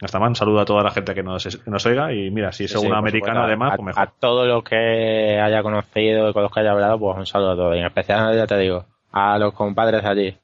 hasta 0.00 0.20
más, 0.20 0.28
un 0.28 0.36
saludo 0.36 0.60
a 0.60 0.64
toda 0.64 0.84
la 0.84 0.92
gente 0.92 1.14
que 1.14 1.22
nos, 1.24 1.44
que 1.44 1.70
nos 1.70 1.84
oiga 1.84 2.12
y 2.12 2.30
mira, 2.30 2.52
si 2.52 2.64
es 2.64 2.70
Sí, 2.70 2.78
sí, 2.78 2.84
un 2.84 2.90
por 2.90 2.98
americano 2.98 3.40
supuesto, 3.40 3.46
además, 3.48 3.72
a, 3.72 3.76
pues 3.76 3.86
mejor. 3.86 4.02
a 4.02 4.12
todos 4.20 4.46
los 4.46 4.62
que 4.64 5.40
haya 5.40 5.62
conocido 5.64 6.30
y 6.30 6.32
con 6.32 6.42
los 6.44 6.52
que 6.52 6.60
haya 6.60 6.70
hablado, 6.70 6.98
pues 7.00 7.18
un 7.18 7.26
saludo 7.26 7.50
a 7.50 7.56
todos. 7.56 7.74
Y 7.76 7.80
en 7.80 7.86
especial, 7.86 8.36
ya 8.36 8.46
te 8.46 8.56
digo, 8.56 8.84
a 9.10 9.36
los 9.38 9.52
compadres 9.52 10.02
de 10.04 10.08
allí. 10.08 10.38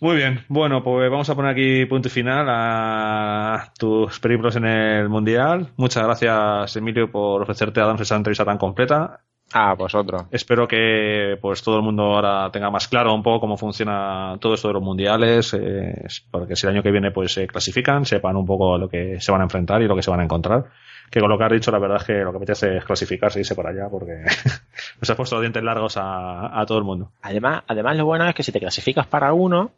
Muy 0.00 0.16
bien, 0.16 0.44
bueno, 0.48 0.82
pues 0.82 1.10
vamos 1.10 1.30
a 1.30 1.34
poner 1.34 1.52
aquí 1.52 1.86
punto 1.86 2.08
y 2.08 2.10
final 2.10 2.46
a 2.48 3.72
tus 3.78 4.18
periplos 4.20 4.56
en 4.56 4.66
el 4.66 5.08
Mundial. 5.08 5.72
Muchas 5.76 6.04
gracias, 6.04 6.76
Emilio, 6.76 7.10
por 7.10 7.42
ofrecerte 7.42 7.80
a 7.80 7.84
darnos 7.84 8.02
esa 8.02 8.16
entrevista 8.16 8.44
tan 8.44 8.58
completa. 8.58 9.20
A 9.52 9.74
vosotros. 9.74 10.24
Espero 10.32 10.66
que 10.66 11.38
pues 11.40 11.62
todo 11.62 11.76
el 11.76 11.82
mundo 11.82 12.02
ahora 12.02 12.50
tenga 12.50 12.70
más 12.70 12.88
claro 12.88 13.14
un 13.14 13.22
poco 13.22 13.40
cómo 13.40 13.56
funciona 13.56 14.36
todo 14.40 14.54
esto 14.54 14.68
de 14.68 14.74
los 14.74 14.82
mundiales, 14.82 15.54
eh, 15.54 16.06
porque 16.30 16.56
si 16.56 16.66
el 16.66 16.72
año 16.72 16.82
que 16.82 16.90
viene 16.90 17.12
pues 17.12 17.32
se 17.32 17.46
clasifican, 17.46 18.04
sepan 18.04 18.36
un 18.36 18.46
poco 18.46 18.76
lo 18.76 18.88
que 18.88 19.20
se 19.20 19.30
van 19.30 19.42
a 19.42 19.44
enfrentar 19.44 19.80
y 19.80 19.86
lo 19.86 19.94
que 19.94 20.02
se 20.02 20.10
van 20.10 20.20
a 20.20 20.24
encontrar. 20.24 20.64
Que 21.08 21.20
con 21.20 21.28
lo 21.28 21.38
que 21.38 21.44
has 21.44 21.52
dicho, 21.52 21.70
la 21.70 21.78
verdad 21.78 21.98
es 21.98 22.04
que 22.04 22.14
lo 22.14 22.32
que 22.32 22.38
me 22.38 22.44
apetece 22.44 22.78
es 22.78 22.84
clasificarse 22.84 23.38
y 23.38 23.42
irse 23.42 23.54
para 23.54 23.70
allá, 23.70 23.88
porque 23.88 24.24
nos 25.00 25.10
ha 25.10 25.14
puesto 25.14 25.36
los 25.36 25.42
dientes 25.42 25.62
largos 25.62 25.96
a, 25.98 26.60
a 26.60 26.66
todo 26.66 26.78
el 26.78 26.84
mundo. 26.84 27.12
Además, 27.22 27.62
además, 27.68 27.96
lo 27.96 28.06
bueno 28.06 28.26
es 28.28 28.34
que 28.34 28.42
si 28.42 28.50
te 28.50 28.58
clasificas 28.58 29.06
para 29.06 29.32
uno, 29.32 29.70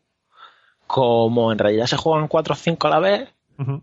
como 0.87 1.53
en 1.53 1.59
realidad 1.59 1.87
se 1.87 1.97
juegan 1.97 2.29
4 2.29 2.53
o 2.55 2.57
5 2.57 2.87
a 2.87 2.91
la 2.91 2.99
vez, 3.01 3.29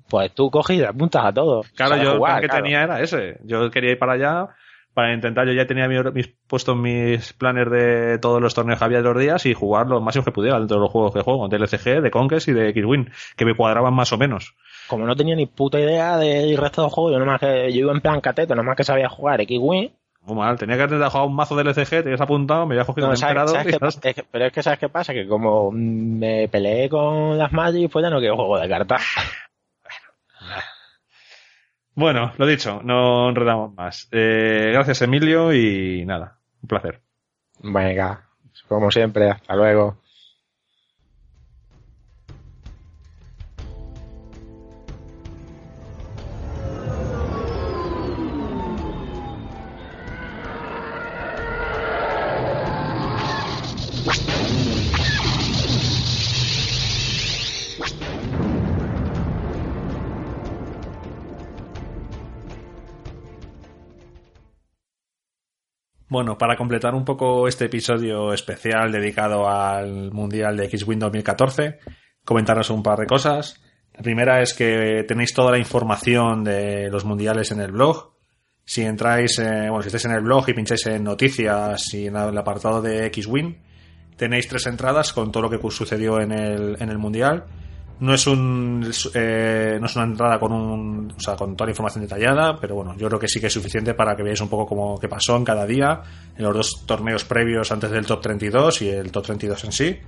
pues 0.10 0.32
tú 0.34 0.49
coges 0.51 0.78
y 0.78 0.80
te 0.80 0.88
apuntas 0.88 1.26
a 1.26 1.34
todos. 1.34 1.68
Claro, 1.72 1.97
yo 1.97 2.18
jugar, 2.18 2.41
que 2.41 2.47
claro. 2.47 2.64
tenía 2.64 2.84
era 2.84 3.01
ese. 3.01 3.39
Yo 3.43 3.70
quería 3.72 3.91
ir 3.91 3.99
para 3.99 4.14
allá 4.14 4.47
para 4.93 5.12
intentar, 5.12 5.47
yo 5.47 5.54
ya 5.54 5.66
tenía 5.66 5.88
mi- 5.88 5.97
mis, 6.14 6.28
puestos 6.47 6.78
mis 6.78 7.34
planes 7.34 7.68
de 7.72 8.20
todos 8.20 8.39
los 8.39 8.54
torneos 8.54 8.78
que 8.78 8.86
había 8.86 8.99
de 8.99 9.04
los 9.06 9.18
días 9.20 9.43
y 9.47 9.56
jugar 9.56 9.88
lo 9.88 9.99
máximo 10.01 10.24
que 10.24 10.32
pudiera 10.32 10.60
dentro 10.60 10.78
de 10.78 10.82
los 10.84 10.91
juegos 10.91 11.12
que 11.12 11.22
juego, 11.22 11.47
de 11.47 11.58
LCG, 11.58 12.01
de 12.04 12.12
Conquest 12.12 12.47
y 12.49 12.51
de 12.54 12.70
X-Win, 12.70 13.10
que 13.36 13.45
me 13.45 13.56
cuadraban 13.56 13.91
más 13.95 14.14
o 14.14 14.20
menos. 14.20 14.54
Como 14.88 15.08
no 15.08 15.16
tenía 15.16 15.36
ni 15.36 15.47
puta 15.47 15.80
idea 15.80 16.18
del 16.18 16.56
resto 16.58 16.84
del 16.84 16.91
juego, 16.91 17.12
yo 17.12 17.18
nomás 17.18 17.39
que 17.39 17.72
yo 17.74 17.80
iba 17.80 17.91
en 17.91 18.01
plan 18.01 18.22
cateto, 18.22 18.54
nomás 18.54 18.78
que 18.78 18.84
sabía 18.84 19.10
jugar 19.10 19.41
X-Wing. 19.41 19.89
Muy 20.26 20.38
mal, 20.38 20.57
tenía 20.57 20.78
que 20.78 20.84
haber 20.84 20.99
jugado 21.09 21.26
un 21.26 21.36
mazo 21.36 21.55
de 21.55 21.63
LCG, 21.63 21.89
te 21.89 21.97
habías 21.99 22.21
apuntado, 22.21 22.65
me 22.65 22.76
habías 22.76 22.88
cogido 22.88 23.07
No, 23.09 23.15
¿sabes- 23.17 23.51
sabes 23.51 23.67
es 24.01 24.15
que- 24.15 24.24
pero 24.32 24.45
es 24.45 24.53
que 24.53 24.63
¿sabes 24.63 24.80
qué 24.80 24.88
pasa? 24.89 25.13
Que 25.13 25.28
como 25.28 25.69
me 25.71 26.47
peleé 26.47 26.88
con 26.89 27.38
las 27.38 27.51
Magic, 27.51 27.91
pues 27.91 28.03
ya 28.03 28.09
no 28.09 28.19
quiero 28.19 28.36
juego 28.38 28.57
de 28.59 28.69
cartas. 28.69 29.01
Bueno, 31.95 32.34
lo 32.38 32.47
dicho, 32.47 32.82
no 32.84 33.30
enredamos 33.30 33.74
más. 33.76 34.07
Eh, 34.11 34.71
gracias 34.74 35.03
Emilio 35.03 35.53
y 35.53 36.03
nada, 36.05 36.39
un 36.63 36.67
placer. 36.67 37.01
Venga, 37.59 38.26
como 38.67 38.89
siempre, 38.89 39.30
hasta 39.30 39.55
luego. 39.55 39.97
Bueno, 66.14 66.38
para 66.38 66.55
completar 66.55 66.93
un 66.93 67.03
poco 67.03 67.47
este 67.47 67.66
episodio 67.66 68.34
especial 68.34 68.91
dedicado 68.91 69.49
al 69.49 70.11
Mundial 70.11 70.55
de 70.55 70.66
X-Wing 70.66 70.99
2014, 70.99 71.80
comentaros 72.24 72.70
un 72.70 72.84
par 72.84 72.99
de 72.99 73.07
cosas. 73.07 73.59
La 73.95 74.03
primera 74.03 74.39
es 74.39 74.53
que 74.53 75.05
tenéis 75.07 75.34
toda 75.34 75.49
la 75.49 75.57
información 75.57 76.43
de 76.43 76.91
los 76.91 77.03
mundiales 77.03 77.49
en 77.49 77.61
el 77.61 77.72
blog. 77.72 78.14
Si 78.64 78.84
entráis, 78.84 79.39
eh, 79.39 79.70
bueno, 79.70 79.82
si 79.82 79.88
estáis 79.88 80.05
en 80.05 80.11
el 80.11 80.22
blog 80.22 80.47
y 80.49 80.53
pincháis 80.53 80.86
en 80.86 81.03
noticias 81.03 81.91
y 81.95 82.05
en 82.05 82.16
el 82.16 82.38
apartado 82.38 82.80
de 82.80 83.07
X-Wing, 83.07 83.55
tenéis 84.16 84.47
tres 84.47 84.68
entradas 84.68 85.14
con 85.14 85.32
todo 85.32 85.41
lo 85.41 85.49
que 85.49 85.72
sucedió 85.72 86.22
en 86.22 86.32
el, 86.32 86.78
en 86.80 86.89
el 86.89 86.99
mundial. 86.99 87.45
No 88.00 88.14
es 88.14 88.28
un 88.28 88.91
eh, 89.14 89.78
no 89.80 89.86
es 89.86 89.96
una 89.96 90.06
entrada 90.06 90.39
con 90.39 90.52
un 90.52 91.14
o 91.16 91.20
sea, 91.20 91.36
con 91.36 91.56
toda 91.56 91.68
la 91.68 91.72
información 91.72 92.04
detallada, 92.04 92.60
pero 92.60 92.76
bueno, 92.76 92.96
yo 92.98 93.08
creo 93.08 93.20
que 93.20 93.28
sí 93.28 93.39
que 93.39 93.48
es 93.48 93.54
suficiente 93.54 93.94
para 93.94 94.16
que 94.16 94.24
veáis 94.24 94.41
un 94.41 94.50
poco 94.50 94.66
cómo 94.66 95.00
qué 95.00 95.08
pasó 95.08 95.38
en 95.38 95.46
cada 95.46 95.66
día, 95.66 96.02
en 96.36 96.44
los 96.44 96.56
dos 96.56 96.86
torneos 96.86 97.24
previos 97.24 97.72
antes 97.72 97.91
del 97.91 98.06
top 98.06 98.22
32 98.22 98.82
y 98.82 98.89
el 98.89 99.12
top 99.12 99.26
32 99.26 99.64
en 99.64 99.72
sí. 99.72 100.00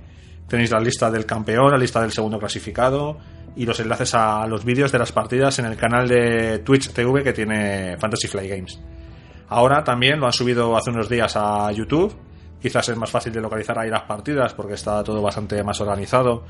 Tenéis 0.48 0.70
la 0.70 0.80
lista 0.80 1.10
del 1.10 1.26
campeón, 1.26 1.72
la 1.72 1.78
lista 1.78 2.00
del 2.00 2.12
segundo 2.12 2.38
clasificado, 2.38 3.18
y 3.56 3.64
los 3.64 3.80
enlaces 3.80 4.14
a 4.14 4.46
los 4.46 4.64
vídeos 4.64 4.92
de 4.92 4.98
las 4.98 5.10
partidas 5.10 5.58
en 5.58 5.64
el 5.64 5.76
canal 5.76 6.06
de 6.06 6.58
Twitch 6.58 6.90
TV 6.92 7.24
que 7.24 7.32
tiene 7.32 7.96
Fantasy 7.98 8.28
Fly 8.28 8.48
Games. 8.48 8.78
Ahora 9.48 9.82
también 9.82 10.20
lo 10.20 10.26
han 10.26 10.32
subido 10.32 10.76
hace 10.76 10.90
unos 10.90 11.08
días 11.08 11.34
a 11.36 11.72
YouTube. 11.72 12.14
Quizás 12.66 12.88
es 12.88 12.96
más 12.96 13.08
fácil 13.08 13.32
de 13.32 13.40
localizar 13.40 13.78
ahí 13.78 13.88
las 13.88 14.02
partidas 14.02 14.52
porque 14.52 14.74
está 14.74 15.04
todo 15.04 15.22
bastante 15.22 15.62
más 15.62 15.80
organizado. 15.80 16.42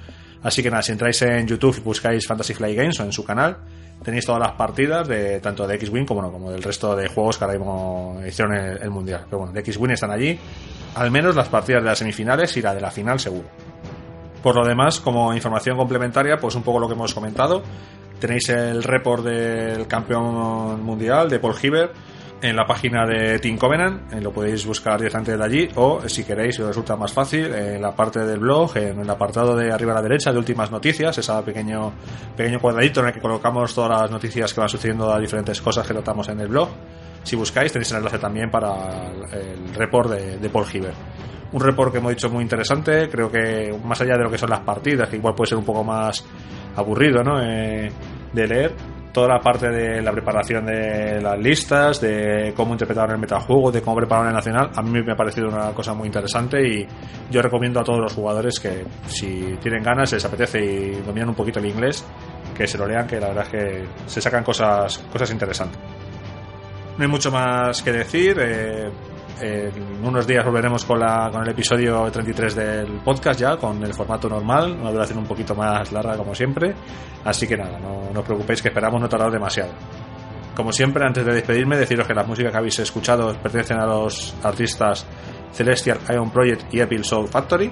Así 0.42 0.62
que 0.62 0.70
nada, 0.70 0.82
si 0.82 0.92
entráis 0.92 1.20
en 1.20 1.46
YouTube 1.46 1.76
y 1.76 1.80
buscáis 1.80 2.26
Fantasy 2.26 2.54
Fly 2.54 2.74
Games 2.74 2.98
o 3.00 3.02
en 3.02 3.12
su 3.12 3.22
canal, 3.22 3.58
tenéis 4.02 4.24
todas 4.24 4.40
las 4.40 4.52
partidas 4.52 5.06
de 5.06 5.40
tanto 5.40 5.66
de 5.66 5.74
X-Wing 5.74 6.06
como, 6.06 6.32
como 6.32 6.50
del 6.50 6.62
resto 6.62 6.96
de 6.96 7.08
juegos 7.08 7.36
que 7.36 7.44
ahora 7.44 7.58
mismo 7.58 8.18
hicieron 8.26 8.54
el, 8.54 8.88
mundial. 8.88 9.24
Pero 9.26 9.40
bueno, 9.40 9.52
de 9.52 9.60
X-Wing 9.60 9.90
están 9.90 10.10
allí. 10.10 10.38
Al 10.94 11.10
menos 11.10 11.36
las 11.36 11.50
partidas 11.50 11.82
de 11.82 11.90
las 11.90 11.98
semifinales 11.98 12.56
y 12.56 12.62
la 12.62 12.74
de 12.74 12.80
la 12.80 12.90
final 12.90 13.20
seguro. 13.20 13.50
Por 14.42 14.56
lo 14.56 14.64
demás, 14.64 15.00
como 15.00 15.34
información 15.34 15.76
complementaria, 15.76 16.38
pues 16.38 16.54
un 16.54 16.62
poco 16.62 16.78
lo 16.78 16.88
que 16.88 16.94
hemos 16.94 17.12
comentado. 17.12 17.62
Tenéis 18.18 18.48
el 18.48 18.82
report 18.82 19.22
del 19.22 19.86
campeón 19.86 20.82
mundial 20.82 21.28
de 21.28 21.38
Paul 21.40 21.56
Hiver 21.62 21.92
en 22.42 22.54
la 22.54 22.66
página 22.66 23.06
de 23.06 23.38
Team 23.38 23.56
Covenant, 23.56 24.12
lo 24.20 24.32
podéis 24.32 24.66
buscar 24.66 24.98
directamente 24.98 25.36
de 25.36 25.44
allí 25.44 25.68
o 25.76 26.06
si 26.06 26.24
queréis, 26.24 26.56
si 26.56 26.62
os 26.62 26.68
resulta 26.68 26.96
más 26.96 27.12
fácil, 27.12 27.46
en 27.46 27.80
la 27.80 27.94
parte 27.94 28.20
del 28.20 28.40
blog, 28.40 28.76
en 28.76 29.00
el 29.00 29.08
apartado 29.08 29.56
de 29.56 29.72
arriba 29.72 29.92
a 29.92 29.96
la 29.96 30.02
derecha 30.02 30.32
de 30.32 30.38
últimas 30.38 30.70
noticias, 30.70 31.16
ese 31.16 31.32
pequeño, 31.44 31.92
pequeño 32.36 32.60
cuadradito 32.60 33.00
en 33.00 33.06
el 33.06 33.12
que 33.12 33.20
colocamos 33.20 33.74
todas 33.74 34.02
las 34.02 34.10
noticias 34.10 34.52
que 34.52 34.60
van 34.60 34.68
sucediendo 34.68 35.12
a 35.12 35.18
diferentes 35.18 35.60
cosas 35.60 35.86
que 35.86 35.94
tratamos 35.94 36.28
en 36.28 36.40
el 36.40 36.48
blog. 36.48 36.68
Si 37.22 37.34
buscáis 37.36 37.72
tenéis 37.72 37.90
el 37.90 37.98
enlace 37.98 38.18
también 38.18 38.50
para 38.50 39.10
el 39.32 39.74
report 39.74 40.10
de, 40.10 40.48
Paul 40.48 40.66
Hiver 40.72 40.94
un 41.52 41.60
report 41.60 41.92
que 41.92 41.98
hemos 41.98 42.10
dicho 42.10 42.28
muy 42.28 42.42
interesante. 42.42 43.08
Creo 43.08 43.30
que 43.30 43.74
más 43.84 44.00
allá 44.00 44.16
de 44.16 44.24
lo 44.24 44.30
que 44.30 44.36
son 44.36 44.50
las 44.50 44.60
partidas, 44.60 45.08
que 45.08 45.16
igual 45.16 45.34
puede 45.34 45.48
ser 45.48 45.58
un 45.58 45.64
poco 45.64 45.82
más 45.82 46.24
aburrido 46.74 47.22
¿no? 47.22 47.40
Eh, 47.40 47.90
de 48.32 48.46
leer, 48.46 48.74
toda 49.16 49.28
la 49.28 49.40
parte 49.40 49.70
de 49.70 50.02
la 50.02 50.12
preparación 50.12 50.66
de 50.66 51.22
las 51.22 51.38
listas, 51.38 52.02
de 52.02 52.52
cómo 52.54 52.72
interpretaron 52.72 53.12
el 53.12 53.18
metajuego, 53.18 53.72
de 53.72 53.80
cómo 53.80 53.96
prepararon 53.96 54.28
el 54.28 54.34
nacional, 54.34 54.70
a 54.76 54.82
mí 54.82 55.02
me 55.02 55.12
ha 55.12 55.16
parecido 55.16 55.48
una 55.48 55.72
cosa 55.72 55.94
muy 55.94 56.04
interesante 56.04 56.60
y 56.60 56.86
yo 57.30 57.40
recomiendo 57.40 57.80
a 57.80 57.82
todos 57.82 57.98
los 57.98 58.12
jugadores 58.12 58.60
que 58.60 58.84
si 59.06 59.56
tienen 59.62 59.82
ganas, 59.82 60.12
les 60.12 60.22
apetece 60.22 60.62
y 60.62 60.90
dominan 61.00 61.30
un 61.30 61.34
poquito 61.34 61.60
el 61.60 61.64
inglés, 61.64 62.04
que 62.54 62.66
se 62.66 62.76
lo 62.76 62.86
lean, 62.86 63.06
que 63.06 63.18
la 63.18 63.28
verdad 63.28 63.44
es 63.44 63.50
que 63.50 63.84
se 64.04 64.20
sacan 64.20 64.44
cosas, 64.44 64.98
cosas 65.10 65.30
interesantes. 65.30 65.80
No 66.98 67.02
hay 67.02 67.08
mucho 67.08 67.30
más 67.30 67.80
que 67.80 67.92
decir. 67.92 68.36
Eh, 68.38 68.90
en 69.40 70.04
unos 70.04 70.26
días 70.26 70.44
volveremos 70.44 70.84
con, 70.84 70.98
la, 70.98 71.28
con 71.30 71.42
el 71.42 71.48
episodio 71.48 72.10
33 72.10 72.54
del 72.54 73.00
podcast 73.04 73.38
ya, 73.38 73.56
con 73.56 73.82
el 73.82 73.92
formato 73.92 74.28
normal, 74.28 74.76
una 74.80 74.90
duración 74.90 75.18
un 75.18 75.26
poquito 75.26 75.54
más 75.54 75.92
larga 75.92 76.16
como 76.16 76.34
siempre. 76.34 76.74
Así 77.24 77.46
que 77.46 77.56
nada, 77.56 77.78
no, 77.78 78.18
os 78.18 78.24
preocupéis 78.24 78.62
que 78.62 78.68
esperamos 78.68 79.00
no 79.00 79.08
tardar 79.08 79.30
demasiado. 79.30 79.72
Como 80.54 80.72
siempre, 80.72 81.04
antes 81.04 81.24
de 81.24 81.34
despedirme, 81.34 81.76
deciros 81.76 82.06
que 82.06 82.14
la 82.14 82.24
música 82.24 82.50
que 82.50 82.56
habéis 82.56 82.78
escuchado 82.78 83.34
pertenecen 83.42 83.78
a 83.78 83.84
los 83.84 84.34
artistas 84.42 85.06
Celestial 85.52 85.98
Ion 86.08 86.30
Project 86.30 86.72
y 86.72 86.80
Apple 86.80 87.04
Soul 87.04 87.28
Factory. 87.28 87.70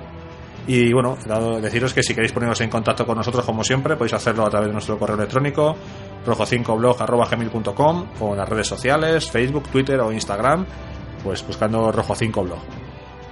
Y 0.66 0.92
bueno, 0.92 1.16
deciros 1.60 1.92
que 1.92 2.02
si 2.02 2.14
queréis 2.14 2.32
poneros 2.32 2.60
en 2.60 2.70
contacto 2.70 3.06
con 3.06 3.16
nosotros, 3.16 3.44
como 3.44 3.62
siempre, 3.64 3.96
podéis 3.96 4.14
hacerlo 4.14 4.46
a 4.46 4.50
través 4.50 4.68
de 4.68 4.72
nuestro 4.72 4.98
correo 4.98 5.16
electrónico, 5.16 5.76
rojo5blog.gmail.com 6.26 8.06
o 8.20 8.32
en 8.32 8.38
las 8.38 8.48
redes 8.48 8.66
sociales, 8.66 9.30
Facebook, 9.30 9.68
Twitter 9.68 10.00
o 10.00 10.10
Instagram 10.10 10.66
pues 11.24 11.44
buscando 11.44 11.90
Rojo 11.90 12.14
5 12.14 12.44
Blog. 12.44 12.60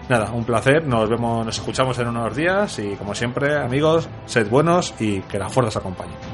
Nada, 0.08 0.32
un 0.32 0.44
placer, 0.44 0.84
nos 0.84 1.08
vemos, 1.08 1.46
nos 1.46 1.56
escuchamos 1.56 1.96
en 1.98 2.08
unos 2.08 2.34
días 2.34 2.78
y 2.80 2.96
como 2.96 3.14
siempre, 3.14 3.56
amigos, 3.56 4.08
sed 4.26 4.48
buenos 4.48 4.94
y 4.98 5.20
que 5.20 5.38
la 5.38 5.48
fuerza 5.48 5.68
os 5.68 5.76
acompañe. 5.76 6.31